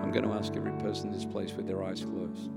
I'm 0.03 0.11
going 0.11 0.25
to 0.25 0.33
ask 0.33 0.57
every 0.57 0.73
person 0.81 1.11
in 1.11 1.13
this 1.13 1.25
place 1.25 1.53
with 1.53 1.69
their 1.69 1.85
eyes 1.85 2.05
closed. 2.05 2.51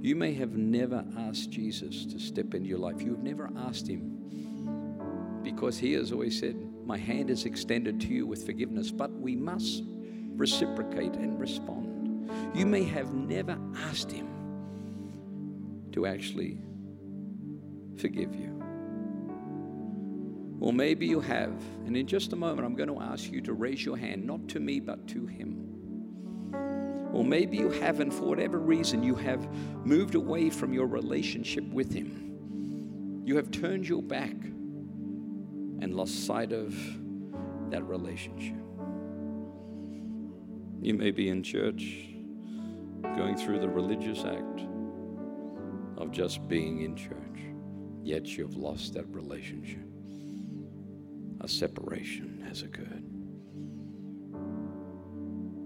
You 0.00 0.14
may 0.14 0.32
have 0.34 0.56
never 0.56 1.04
asked 1.18 1.50
Jesus 1.50 2.06
to 2.06 2.18
step 2.18 2.54
into 2.54 2.68
your 2.68 2.78
life. 2.78 3.02
You've 3.02 3.22
never 3.22 3.50
asked 3.56 3.86
him 3.88 5.40
because 5.42 5.78
he 5.78 5.92
has 5.94 6.12
always 6.12 6.38
said, 6.38 6.56
My 6.84 6.96
hand 6.96 7.30
is 7.30 7.44
extended 7.44 8.00
to 8.02 8.08
you 8.08 8.26
with 8.26 8.46
forgiveness, 8.46 8.90
but 8.90 9.10
we 9.12 9.36
must 9.36 9.82
reciprocate 10.36 11.14
and 11.14 11.40
respond. 11.40 12.30
You 12.54 12.66
may 12.66 12.84
have 12.84 13.14
never 13.14 13.58
asked 13.76 14.12
him 14.12 14.28
to 15.92 16.06
actually 16.06 16.58
forgive 17.96 18.34
you. 18.34 18.58
Or 20.60 20.72
maybe 20.72 21.06
you 21.06 21.20
have. 21.20 21.54
And 21.86 21.96
in 21.96 22.06
just 22.06 22.32
a 22.32 22.36
moment, 22.36 22.66
I'm 22.66 22.74
going 22.74 22.88
to 22.88 23.00
ask 23.00 23.30
you 23.30 23.40
to 23.42 23.52
raise 23.52 23.84
your 23.84 23.96
hand, 23.96 24.26
not 24.26 24.48
to 24.48 24.60
me, 24.60 24.80
but 24.80 25.06
to 25.08 25.26
Him. 25.26 25.67
Or 27.18 27.24
maybe 27.24 27.56
you 27.56 27.68
haven't, 27.68 28.12
for 28.12 28.26
whatever 28.26 28.60
reason, 28.60 29.02
you 29.02 29.16
have 29.16 29.52
moved 29.84 30.14
away 30.14 30.50
from 30.50 30.72
your 30.72 30.86
relationship 30.86 31.64
with 31.64 31.92
Him. 31.92 33.22
You 33.24 33.34
have 33.34 33.50
turned 33.50 33.88
your 33.88 34.02
back 34.02 34.36
and 35.80 35.96
lost 35.96 36.26
sight 36.26 36.52
of 36.52 36.72
that 37.70 37.82
relationship. 37.82 38.54
You 40.80 40.94
may 40.94 41.10
be 41.10 41.28
in 41.28 41.42
church 41.42 42.06
going 43.16 43.36
through 43.36 43.58
the 43.58 43.68
religious 43.68 44.24
act 44.24 44.60
of 45.96 46.12
just 46.12 46.46
being 46.46 46.82
in 46.82 46.94
church, 46.94 47.40
yet 48.04 48.26
you've 48.26 48.56
lost 48.56 48.94
that 48.94 49.08
relationship 49.08 49.82
a 51.40 51.48
separation 51.48 52.44
has 52.48 52.62
occurred. 52.62 53.07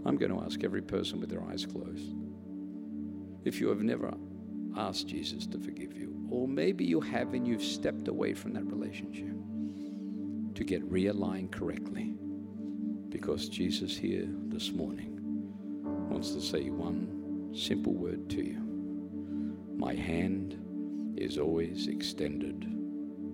I'm 0.05 0.17
going 0.17 0.33
to 0.33 0.45
ask 0.45 0.65
every 0.65 0.83
person 0.83 1.21
with 1.21 1.31
their 1.31 1.43
eyes 1.45 1.65
closed 1.67 2.15
if 3.45 3.61
you 3.61 3.69
have 3.69 3.83
never 3.83 4.15
asked 4.77 5.09
Jesus 5.09 5.47
to 5.49 5.59
forgive 5.59 5.97
you, 5.97 6.27
or 6.31 6.49
maybe 6.49 6.85
you 6.85 7.01
have 7.01 7.35
and 7.35 7.47
you've 7.47 7.63
stepped 7.63 8.09
away 8.09 8.35
from 8.35 8.53
that 8.55 8.65
relationship 8.65 9.35
to 10.55 10.65
get 10.65 10.89
realigned 10.91 11.51
correctly 11.51 12.15
because 13.09 13.49
Jesus 13.49 13.97
here 13.97 14.27
this 14.49 14.73
morning 14.73 15.19
wants 16.09 16.31
to 16.33 16.41
say 16.41 16.71
one 16.71 17.51
simple 17.55 17.95
word 17.95 18.31
to 18.31 18.45
you. 18.45 18.61
My 19.77 19.95
hand 19.95 20.57
is 21.17 21.37
always 21.37 21.89
extended 21.89 22.63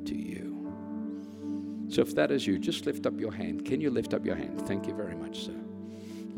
to 0.06 0.16
you. 0.16 1.86
So 1.88 2.02
if 2.02 2.14
that 2.16 2.30
is 2.30 2.46
you, 2.46 2.58
just 2.58 2.86
lift 2.86 3.06
up 3.06 3.18
your 3.20 3.32
hand. 3.32 3.64
Can 3.64 3.80
you 3.80 3.90
lift 3.90 4.14
up 4.14 4.24
your 4.24 4.36
hand? 4.36 4.66
Thank 4.66 4.86
you 4.86 4.94
very 4.94 5.14
much, 5.14 5.44
sir. 5.44 5.67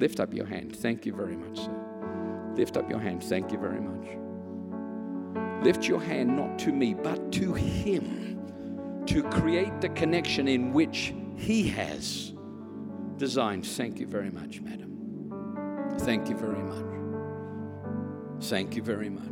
Lift 0.00 0.18
up 0.18 0.32
your 0.32 0.46
hand. 0.46 0.74
Thank 0.74 1.04
you 1.04 1.12
very 1.12 1.36
much, 1.36 1.58
sir. 1.58 2.54
Lift 2.56 2.78
up 2.78 2.88
your 2.88 2.98
hand. 2.98 3.22
Thank 3.22 3.52
you 3.52 3.58
very 3.58 3.80
much. 3.80 4.08
Lift 5.62 5.86
your 5.86 6.00
hand 6.00 6.34
not 6.34 6.58
to 6.60 6.72
me, 6.72 6.94
but 6.94 7.30
to 7.32 7.52
Him 7.52 9.04
to 9.04 9.22
create 9.24 9.78
the 9.82 9.90
connection 9.90 10.48
in 10.48 10.72
which 10.72 11.12
He 11.36 11.68
has 11.68 12.32
designed. 13.18 13.66
Thank 13.66 14.00
you 14.00 14.06
very 14.06 14.30
much, 14.30 14.62
madam. 14.62 15.96
Thank 15.98 16.30
you 16.30 16.36
very 16.36 16.62
much. 16.62 18.44
Thank 18.44 18.76
you 18.76 18.82
very 18.82 19.10
much. 19.10 19.26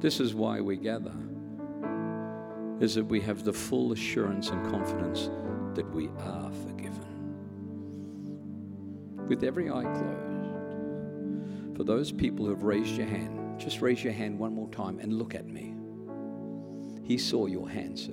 This 0.00 0.20
is 0.20 0.34
why 0.34 0.62
we 0.62 0.78
gather, 0.78 1.12
is 2.80 2.94
that 2.94 3.04
we 3.04 3.20
have 3.20 3.44
the 3.44 3.52
full 3.52 3.92
assurance 3.92 4.48
and 4.48 4.70
confidence 4.70 5.30
that 5.74 5.88
we 5.94 6.08
are 6.18 6.50
forgiven. 6.66 7.06
With 9.28 9.44
every 9.44 9.70
eye 9.70 9.84
closed, 9.84 11.76
for 11.76 11.84
those 11.84 12.10
people 12.10 12.46
who 12.46 12.50
have 12.50 12.62
raised 12.62 12.96
your 12.96 13.06
hand, 13.06 13.60
just 13.60 13.80
raise 13.82 14.02
your 14.02 14.14
hand 14.14 14.38
one 14.38 14.54
more 14.54 14.68
time 14.70 14.98
and 14.98 15.12
look 15.12 15.34
at 15.34 15.46
me. 15.46 15.74
He 17.04 17.18
saw 17.18 17.46
your 17.46 17.68
hand, 17.68 17.98
sir. 17.98 18.12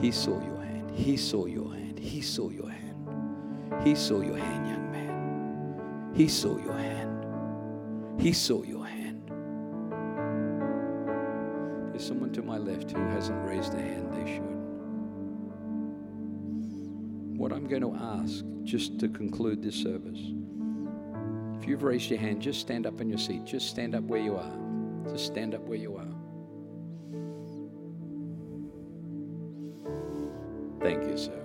He 0.00 0.12
saw 0.12 0.40
your 0.42 0.62
hand. 0.62 0.90
He 0.90 1.16
saw 1.16 1.46
your 1.46 1.72
hand. 1.74 1.98
He 1.98 2.20
saw 2.20 2.50
your 2.50 2.68
hand. 2.68 3.08
He 3.82 3.94
saw 3.94 4.20
your 4.20 4.36
hand, 4.36 4.68
young 4.68 4.90
man. 4.92 6.12
He 6.14 6.28
saw 6.28 6.58
your 6.58 6.74
hand. 6.74 8.20
He 8.20 8.32
saw 8.32 8.62
your 8.62 8.86
hand. 8.86 9.07
There's 11.98 12.06
someone 12.06 12.30
to 12.34 12.42
my 12.42 12.58
left 12.58 12.92
who 12.92 13.04
hasn't 13.08 13.44
raised 13.44 13.74
a 13.74 13.80
hand, 13.80 14.12
they 14.12 14.32
should. 14.32 14.42
What 17.36 17.52
I'm 17.52 17.66
going 17.66 17.82
to 17.82 17.92
ask, 17.92 18.44
just 18.62 19.00
to 19.00 19.08
conclude 19.08 19.64
this 19.64 19.74
service, 19.74 20.20
if 21.60 21.66
you've 21.66 21.82
raised 21.82 22.08
your 22.08 22.20
hand, 22.20 22.40
just 22.40 22.60
stand 22.60 22.86
up 22.86 23.00
in 23.00 23.08
your 23.08 23.18
seat. 23.18 23.44
Just 23.44 23.68
stand 23.68 23.96
up 23.96 24.04
where 24.04 24.20
you 24.20 24.36
are. 24.36 24.56
Just 25.10 25.26
stand 25.26 25.56
up 25.56 25.62
where 25.62 25.76
you 25.76 25.96
are. 25.96 26.06
Thank 30.80 31.02
you, 31.02 31.18
sir. 31.18 31.37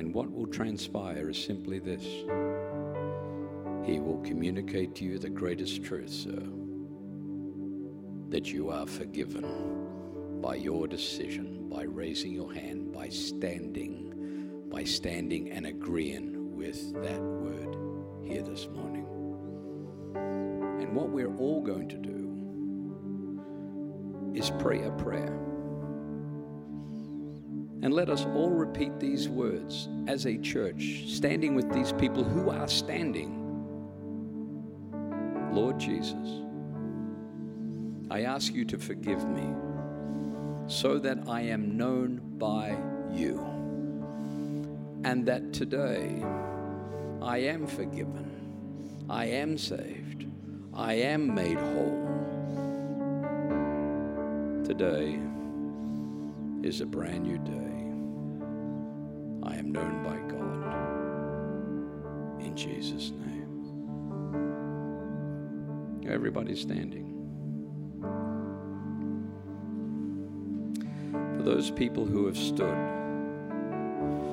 And 0.00 0.14
what 0.14 0.32
will 0.32 0.46
transpire 0.46 1.28
is 1.28 1.36
simply 1.36 1.78
this 1.78 2.02
He 3.84 4.00
will 4.00 4.22
communicate 4.24 4.94
to 4.94 5.04
you 5.04 5.18
the 5.18 5.28
greatest 5.28 5.84
truth, 5.84 6.08
sir, 6.08 6.42
that 8.30 8.50
you 8.50 8.70
are 8.70 8.86
forgiven 8.86 10.40
by 10.40 10.54
your 10.54 10.88
decision, 10.88 11.68
by 11.68 11.82
raising 11.82 12.32
your 12.32 12.50
hand, 12.50 12.94
by 12.94 13.10
standing, 13.10 14.62
by 14.70 14.84
standing 14.84 15.50
and 15.50 15.66
agreeing 15.66 16.56
with 16.56 16.94
that 17.02 17.20
word 17.20 17.76
here 18.24 18.40
this 18.42 18.68
morning. 18.68 19.04
And 20.80 20.96
what 20.96 21.10
we're 21.10 21.36
all 21.36 21.60
going 21.60 21.90
to 21.90 21.98
do 21.98 23.42
is 24.34 24.50
pray 24.60 24.82
a 24.82 24.92
prayer. 24.92 25.49
And 27.82 27.94
let 27.94 28.10
us 28.10 28.26
all 28.26 28.50
repeat 28.50 29.00
these 29.00 29.28
words 29.28 29.88
as 30.06 30.26
a 30.26 30.36
church, 30.36 31.04
standing 31.06 31.54
with 31.54 31.72
these 31.72 31.92
people 31.92 32.22
who 32.22 32.50
are 32.50 32.68
standing. 32.68 33.36
Lord 35.52 35.78
Jesus, 35.78 36.42
I 38.10 38.22
ask 38.22 38.52
you 38.52 38.64
to 38.66 38.78
forgive 38.78 39.26
me 39.28 39.48
so 40.66 40.98
that 40.98 41.18
I 41.26 41.40
am 41.42 41.76
known 41.76 42.20
by 42.38 42.76
you. 43.10 43.38
And 45.02 45.24
that 45.26 45.52
today 45.54 46.22
I 47.22 47.38
am 47.38 47.66
forgiven, 47.66 49.06
I 49.08 49.24
am 49.24 49.56
saved, 49.56 50.26
I 50.74 50.94
am 50.94 51.34
made 51.34 51.58
whole. 51.58 52.06
Today 54.64 55.18
is 56.62 56.82
a 56.82 56.86
brand 56.86 57.24
new 57.24 57.38
day. 57.38 57.69
Known 59.70 60.02
by 60.02 60.18
God. 60.34 60.74
In 62.44 62.56
Jesus' 62.56 63.12
name. 63.12 63.68
Everybody's 66.08 66.60
standing. 66.60 67.06
For 71.12 71.42
those 71.44 71.70
people 71.70 72.04
who 72.04 72.26
have 72.26 72.36
stood, 72.36 72.76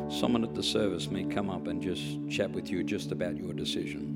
someone 0.10 0.44
at 0.44 0.56
the 0.56 0.64
service 0.64 1.12
may 1.12 1.24
come 1.24 1.52
up 1.52 1.68
and 1.68 1.84
just 1.84 2.04
chat 2.32 2.50
with 2.50 2.72
you 2.72 2.84
just 2.84 3.12
about 3.12 3.38
your 3.38 3.54
decision. 3.54 4.16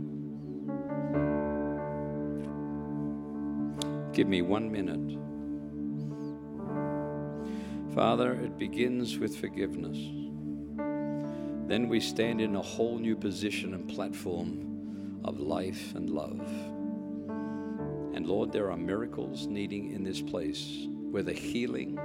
Give 4.11 4.27
me 4.27 4.41
one 4.41 4.71
minute. 4.71 5.19
Father, 7.93 8.33
it 8.33 8.57
begins 8.57 9.19
with 9.19 9.37
forgiveness. 9.37 10.20
Then 11.71 11.87
we 11.87 12.01
stand 12.01 12.41
in 12.41 12.57
a 12.57 12.61
whole 12.61 12.99
new 12.99 13.15
position 13.15 13.73
and 13.73 13.87
platform 13.87 15.21
of 15.23 15.39
life 15.39 15.95
and 15.95 16.09
love. 16.09 16.41
And 18.13 18.27
Lord, 18.27 18.51
there 18.51 18.69
are 18.69 18.75
miracles 18.75 19.47
needing 19.47 19.93
in 19.93 20.03
this 20.03 20.21
place, 20.21 20.85
whether 20.89 21.31
healing, 21.31 21.95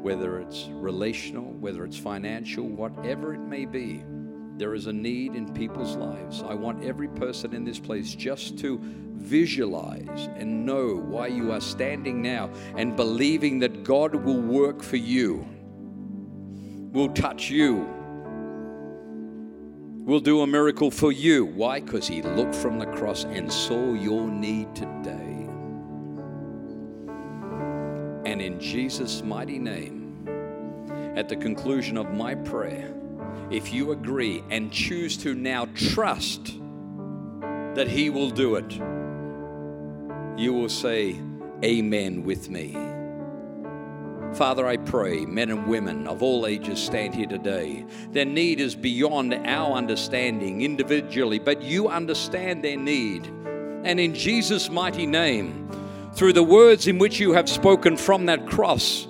whether 0.00 0.38
it's 0.38 0.68
relational, 0.70 1.54
whether 1.54 1.84
it's 1.84 1.98
financial, 1.98 2.68
whatever 2.68 3.34
it 3.34 3.40
may 3.40 3.64
be. 3.64 4.04
There 4.58 4.76
is 4.76 4.86
a 4.86 4.92
need 4.92 5.34
in 5.34 5.52
people's 5.52 5.96
lives. 5.96 6.44
I 6.44 6.54
want 6.54 6.84
every 6.84 7.08
person 7.08 7.52
in 7.52 7.64
this 7.64 7.80
place 7.80 8.14
just 8.14 8.56
to 8.60 8.78
visualize 8.80 10.28
and 10.36 10.64
know 10.64 10.94
why 10.94 11.26
you 11.26 11.50
are 11.50 11.60
standing 11.60 12.22
now 12.22 12.50
and 12.76 12.94
believing 12.94 13.58
that 13.58 13.82
God 13.82 14.14
will 14.14 14.40
work 14.40 14.84
for 14.84 14.98
you, 14.98 15.44
will 16.92 17.08
touch 17.08 17.50
you, 17.50 17.95
will 20.06 20.20
do 20.20 20.42
a 20.42 20.46
miracle 20.46 20.90
for 20.90 21.10
you. 21.10 21.44
Why? 21.44 21.80
Because 21.80 22.06
He 22.06 22.22
looked 22.22 22.54
from 22.54 22.78
the 22.78 22.86
cross 22.86 23.24
and 23.24 23.52
saw 23.52 23.92
your 23.92 24.28
need 24.28 24.74
today. 24.74 25.48
And 28.24 28.40
in 28.40 28.58
Jesus' 28.60 29.22
mighty 29.22 29.58
name, 29.58 30.04
at 31.16 31.28
the 31.28 31.36
conclusion 31.36 31.96
of 31.96 32.14
my 32.14 32.36
prayer, 32.36 32.94
if 33.50 33.72
you 33.72 33.90
agree 33.90 34.44
and 34.50 34.72
choose 34.72 35.16
to 35.18 35.34
now 35.34 35.66
trust 35.74 36.54
that 37.74 37.88
He 37.88 38.08
will 38.08 38.30
do 38.30 38.54
it, 38.54 38.72
you 40.40 40.52
will 40.52 40.68
say, 40.68 41.20
Amen 41.64 42.22
with 42.22 42.48
me. 42.48 42.95
Father, 44.36 44.66
I 44.66 44.76
pray 44.76 45.24
men 45.24 45.48
and 45.48 45.66
women 45.66 46.06
of 46.06 46.22
all 46.22 46.46
ages 46.46 46.78
stand 46.78 47.14
here 47.14 47.26
today. 47.26 47.86
Their 48.10 48.26
need 48.26 48.60
is 48.60 48.74
beyond 48.74 49.32
our 49.32 49.72
understanding 49.72 50.60
individually, 50.60 51.38
but 51.38 51.62
you 51.62 51.88
understand 51.88 52.62
their 52.62 52.76
need. 52.76 53.26
And 53.84 53.98
in 53.98 54.12
Jesus' 54.12 54.68
mighty 54.68 55.06
name, 55.06 55.70
through 56.12 56.34
the 56.34 56.42
words 56.42 56.86
in 56.86 56.98
which 56.98 57.18
you 57.18 57.32
have 57.32 57.48
spoken 57.48 57.96
from 57.96 58.26
that 58.26 58.46
cross, 58.46 59.08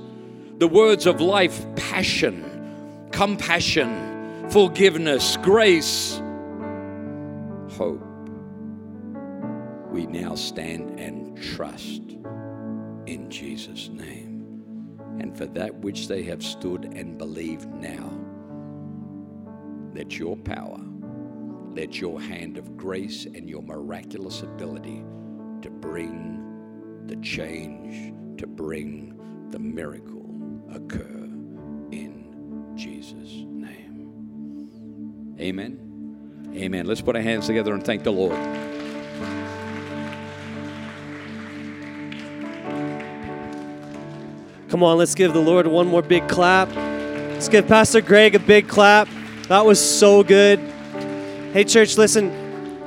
the 0.59 0.69
words 0.69 1.07
of 1.07 1.21
life, 1.21 1.67
passion, 1.75 3.09
compassion, 3.11 4.49
forgiveness, 4.51 5.39
grace, 5.39 6.23
hope, 7.71 8.01
we 9.91 10.07
now 10.07 10.37
stand 10.37 11.01
and 11.01 11.37
trust 11.43 12.03
in 13.07 13.27
Jesus' 13.29 13.89
name. 13.89 14.26
And 15.19 15.37
for 15.37 15.47
that 15.47 15.75
which 15.75 16.09
they 16.09 16.23
have 16.25 16.43
stood 16.43 16.85
and 16.95 17.17
believed 17.19 17.69
now, 17.75 18.13
let 19.95 20.19
your 20.19 20.37
power, 20.37 20.81
let 21.71 22.01
your 22.01 22.21
hand 22.21 22.59
of 22.59 22.77
grace 22.77 23.25
and 23.25 23.49
your 23.49 23.63
miraculous 23.63 24.43
ability 24.43 25.05
to 25.63 25.71
bring 25.71 27.05
the 27.07 27.17
change, 27.17 28.13
to 28.39 28.47
bring 28.47 29.19
the 29.51 29.59
miracle 29.59 30.35
occur 30.71 31.25
in 31.93 32.73
Jesus' 32.77 33.45
name. 33.49 35.37
Amen. 35.41 36.53
Amen. 36.55 36.87
Let's 36.87 37.01
put 37.01 37.17
our 37.17 37.23
hands 37.23 37.47
together 37.47 37.73
and 37.73 37.85
thank 37.85 38.03
the 38.03 38.13
Lord. 38.13 38.76
Come 44.77 44.83
on, 44.83 44.99
let's 44.99 45.15
give 45.15 45.33
the 45.33 45.41
Lord 45.41 45.67
one 45.67 45.87
more 45.87 46.03
big 46.03 46.29
clap. 46.29 46.69
Let's 46.77 47.49
give 47.49 47.67
Pastor 47.67 48.03
Greg 48.03 48.35
a 48.35 48.39
big 48.39 48.69
clap. 48.69 49.09
That 49.49 49.65
was 49.65 49.81
so 49.81 50.23
good. 50.23 50.59
Hey, 51.55 51.65
church, 51.65 51.97
listen. 51.97 52.29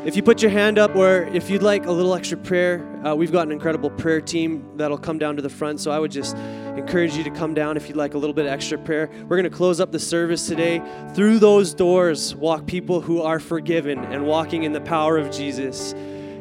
If 0.05 0.15
you 0.15 0.21
put 0.21 0.43
your 0.43 0.51
hand 0.51 0.77
up, 0.77 0.95
or 0.95 1.23
if 1.33 1.49
you'd 1.49 1.63
like 1.63 1.87
a 1.87 1.91
little 1.91 2.13
extra 2.13 2.37
prayer, 2.37 2.87
uh, 3.03 3.15
we've 3.15 3.31
got 3.31 3.47
an 3.47 3.51
incredible 3.51 3.89
prayer 3.89 4.21
team 4.21 4.77
that'll 4.77 4.99
come 4.99 5.17
down 5.17 5.35
to 5.37 5.41
the 5.41 5.49
front. 5.49 5.79
So 5.79 5.89
I 5.89 5.97
would 5.97 6.11
just 6.11 6.37
encourage 6.37 7.15
you 7.15 7.23
to 7.23 7.31
come 7.31 7.55
down 7.55 7.75
if 7.75 7.87
you'd 7.87 7.97
like 7.97 8.13
a 8.13 8.19
little 8.19 8.35
bit 8.35 8.45
of 8.45 8.51
extra 8.51 8.77
prayer. 8.77 9.09
We're 9.23 9.37
going 9.37 9.49
to 9.49 9.57
close 9.57 9.79
up 9.79 9.91
the 9.91 9.97
service 9.97 10.45
today. 10.45 10.83
Through 11.15 11.39
those 11.39 11.73
doors 11.73 12.35
walk 12.35 12.67
people 12.67 13.01
who 13.01 13.23
are 13.23 13.39
forgiven 13.39 13.97
and 13.97 14.27
walking 14.27 14.61
in 14.61 14.73
the 14.73 14.81
power 14.81 15.17
of 15.17 15.31
Jesus. 15.31 15.95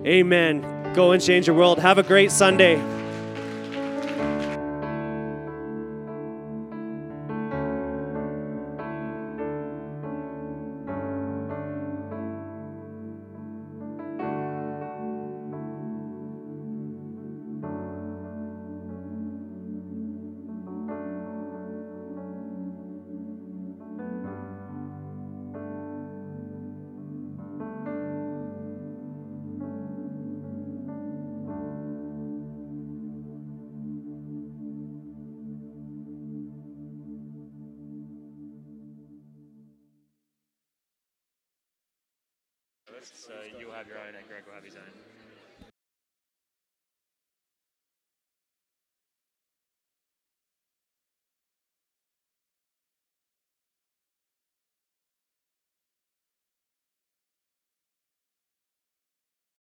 Amen. 0.05 0.93
Go 0.93 1.13
and 1.13 1.23
change 1.23 1.47
your 1.47 1.57
world. 1.57 1.79
Have 1.79 1.97
a 1.97 2.03
great 2.03 2.33
Sunday. 2.33 2.98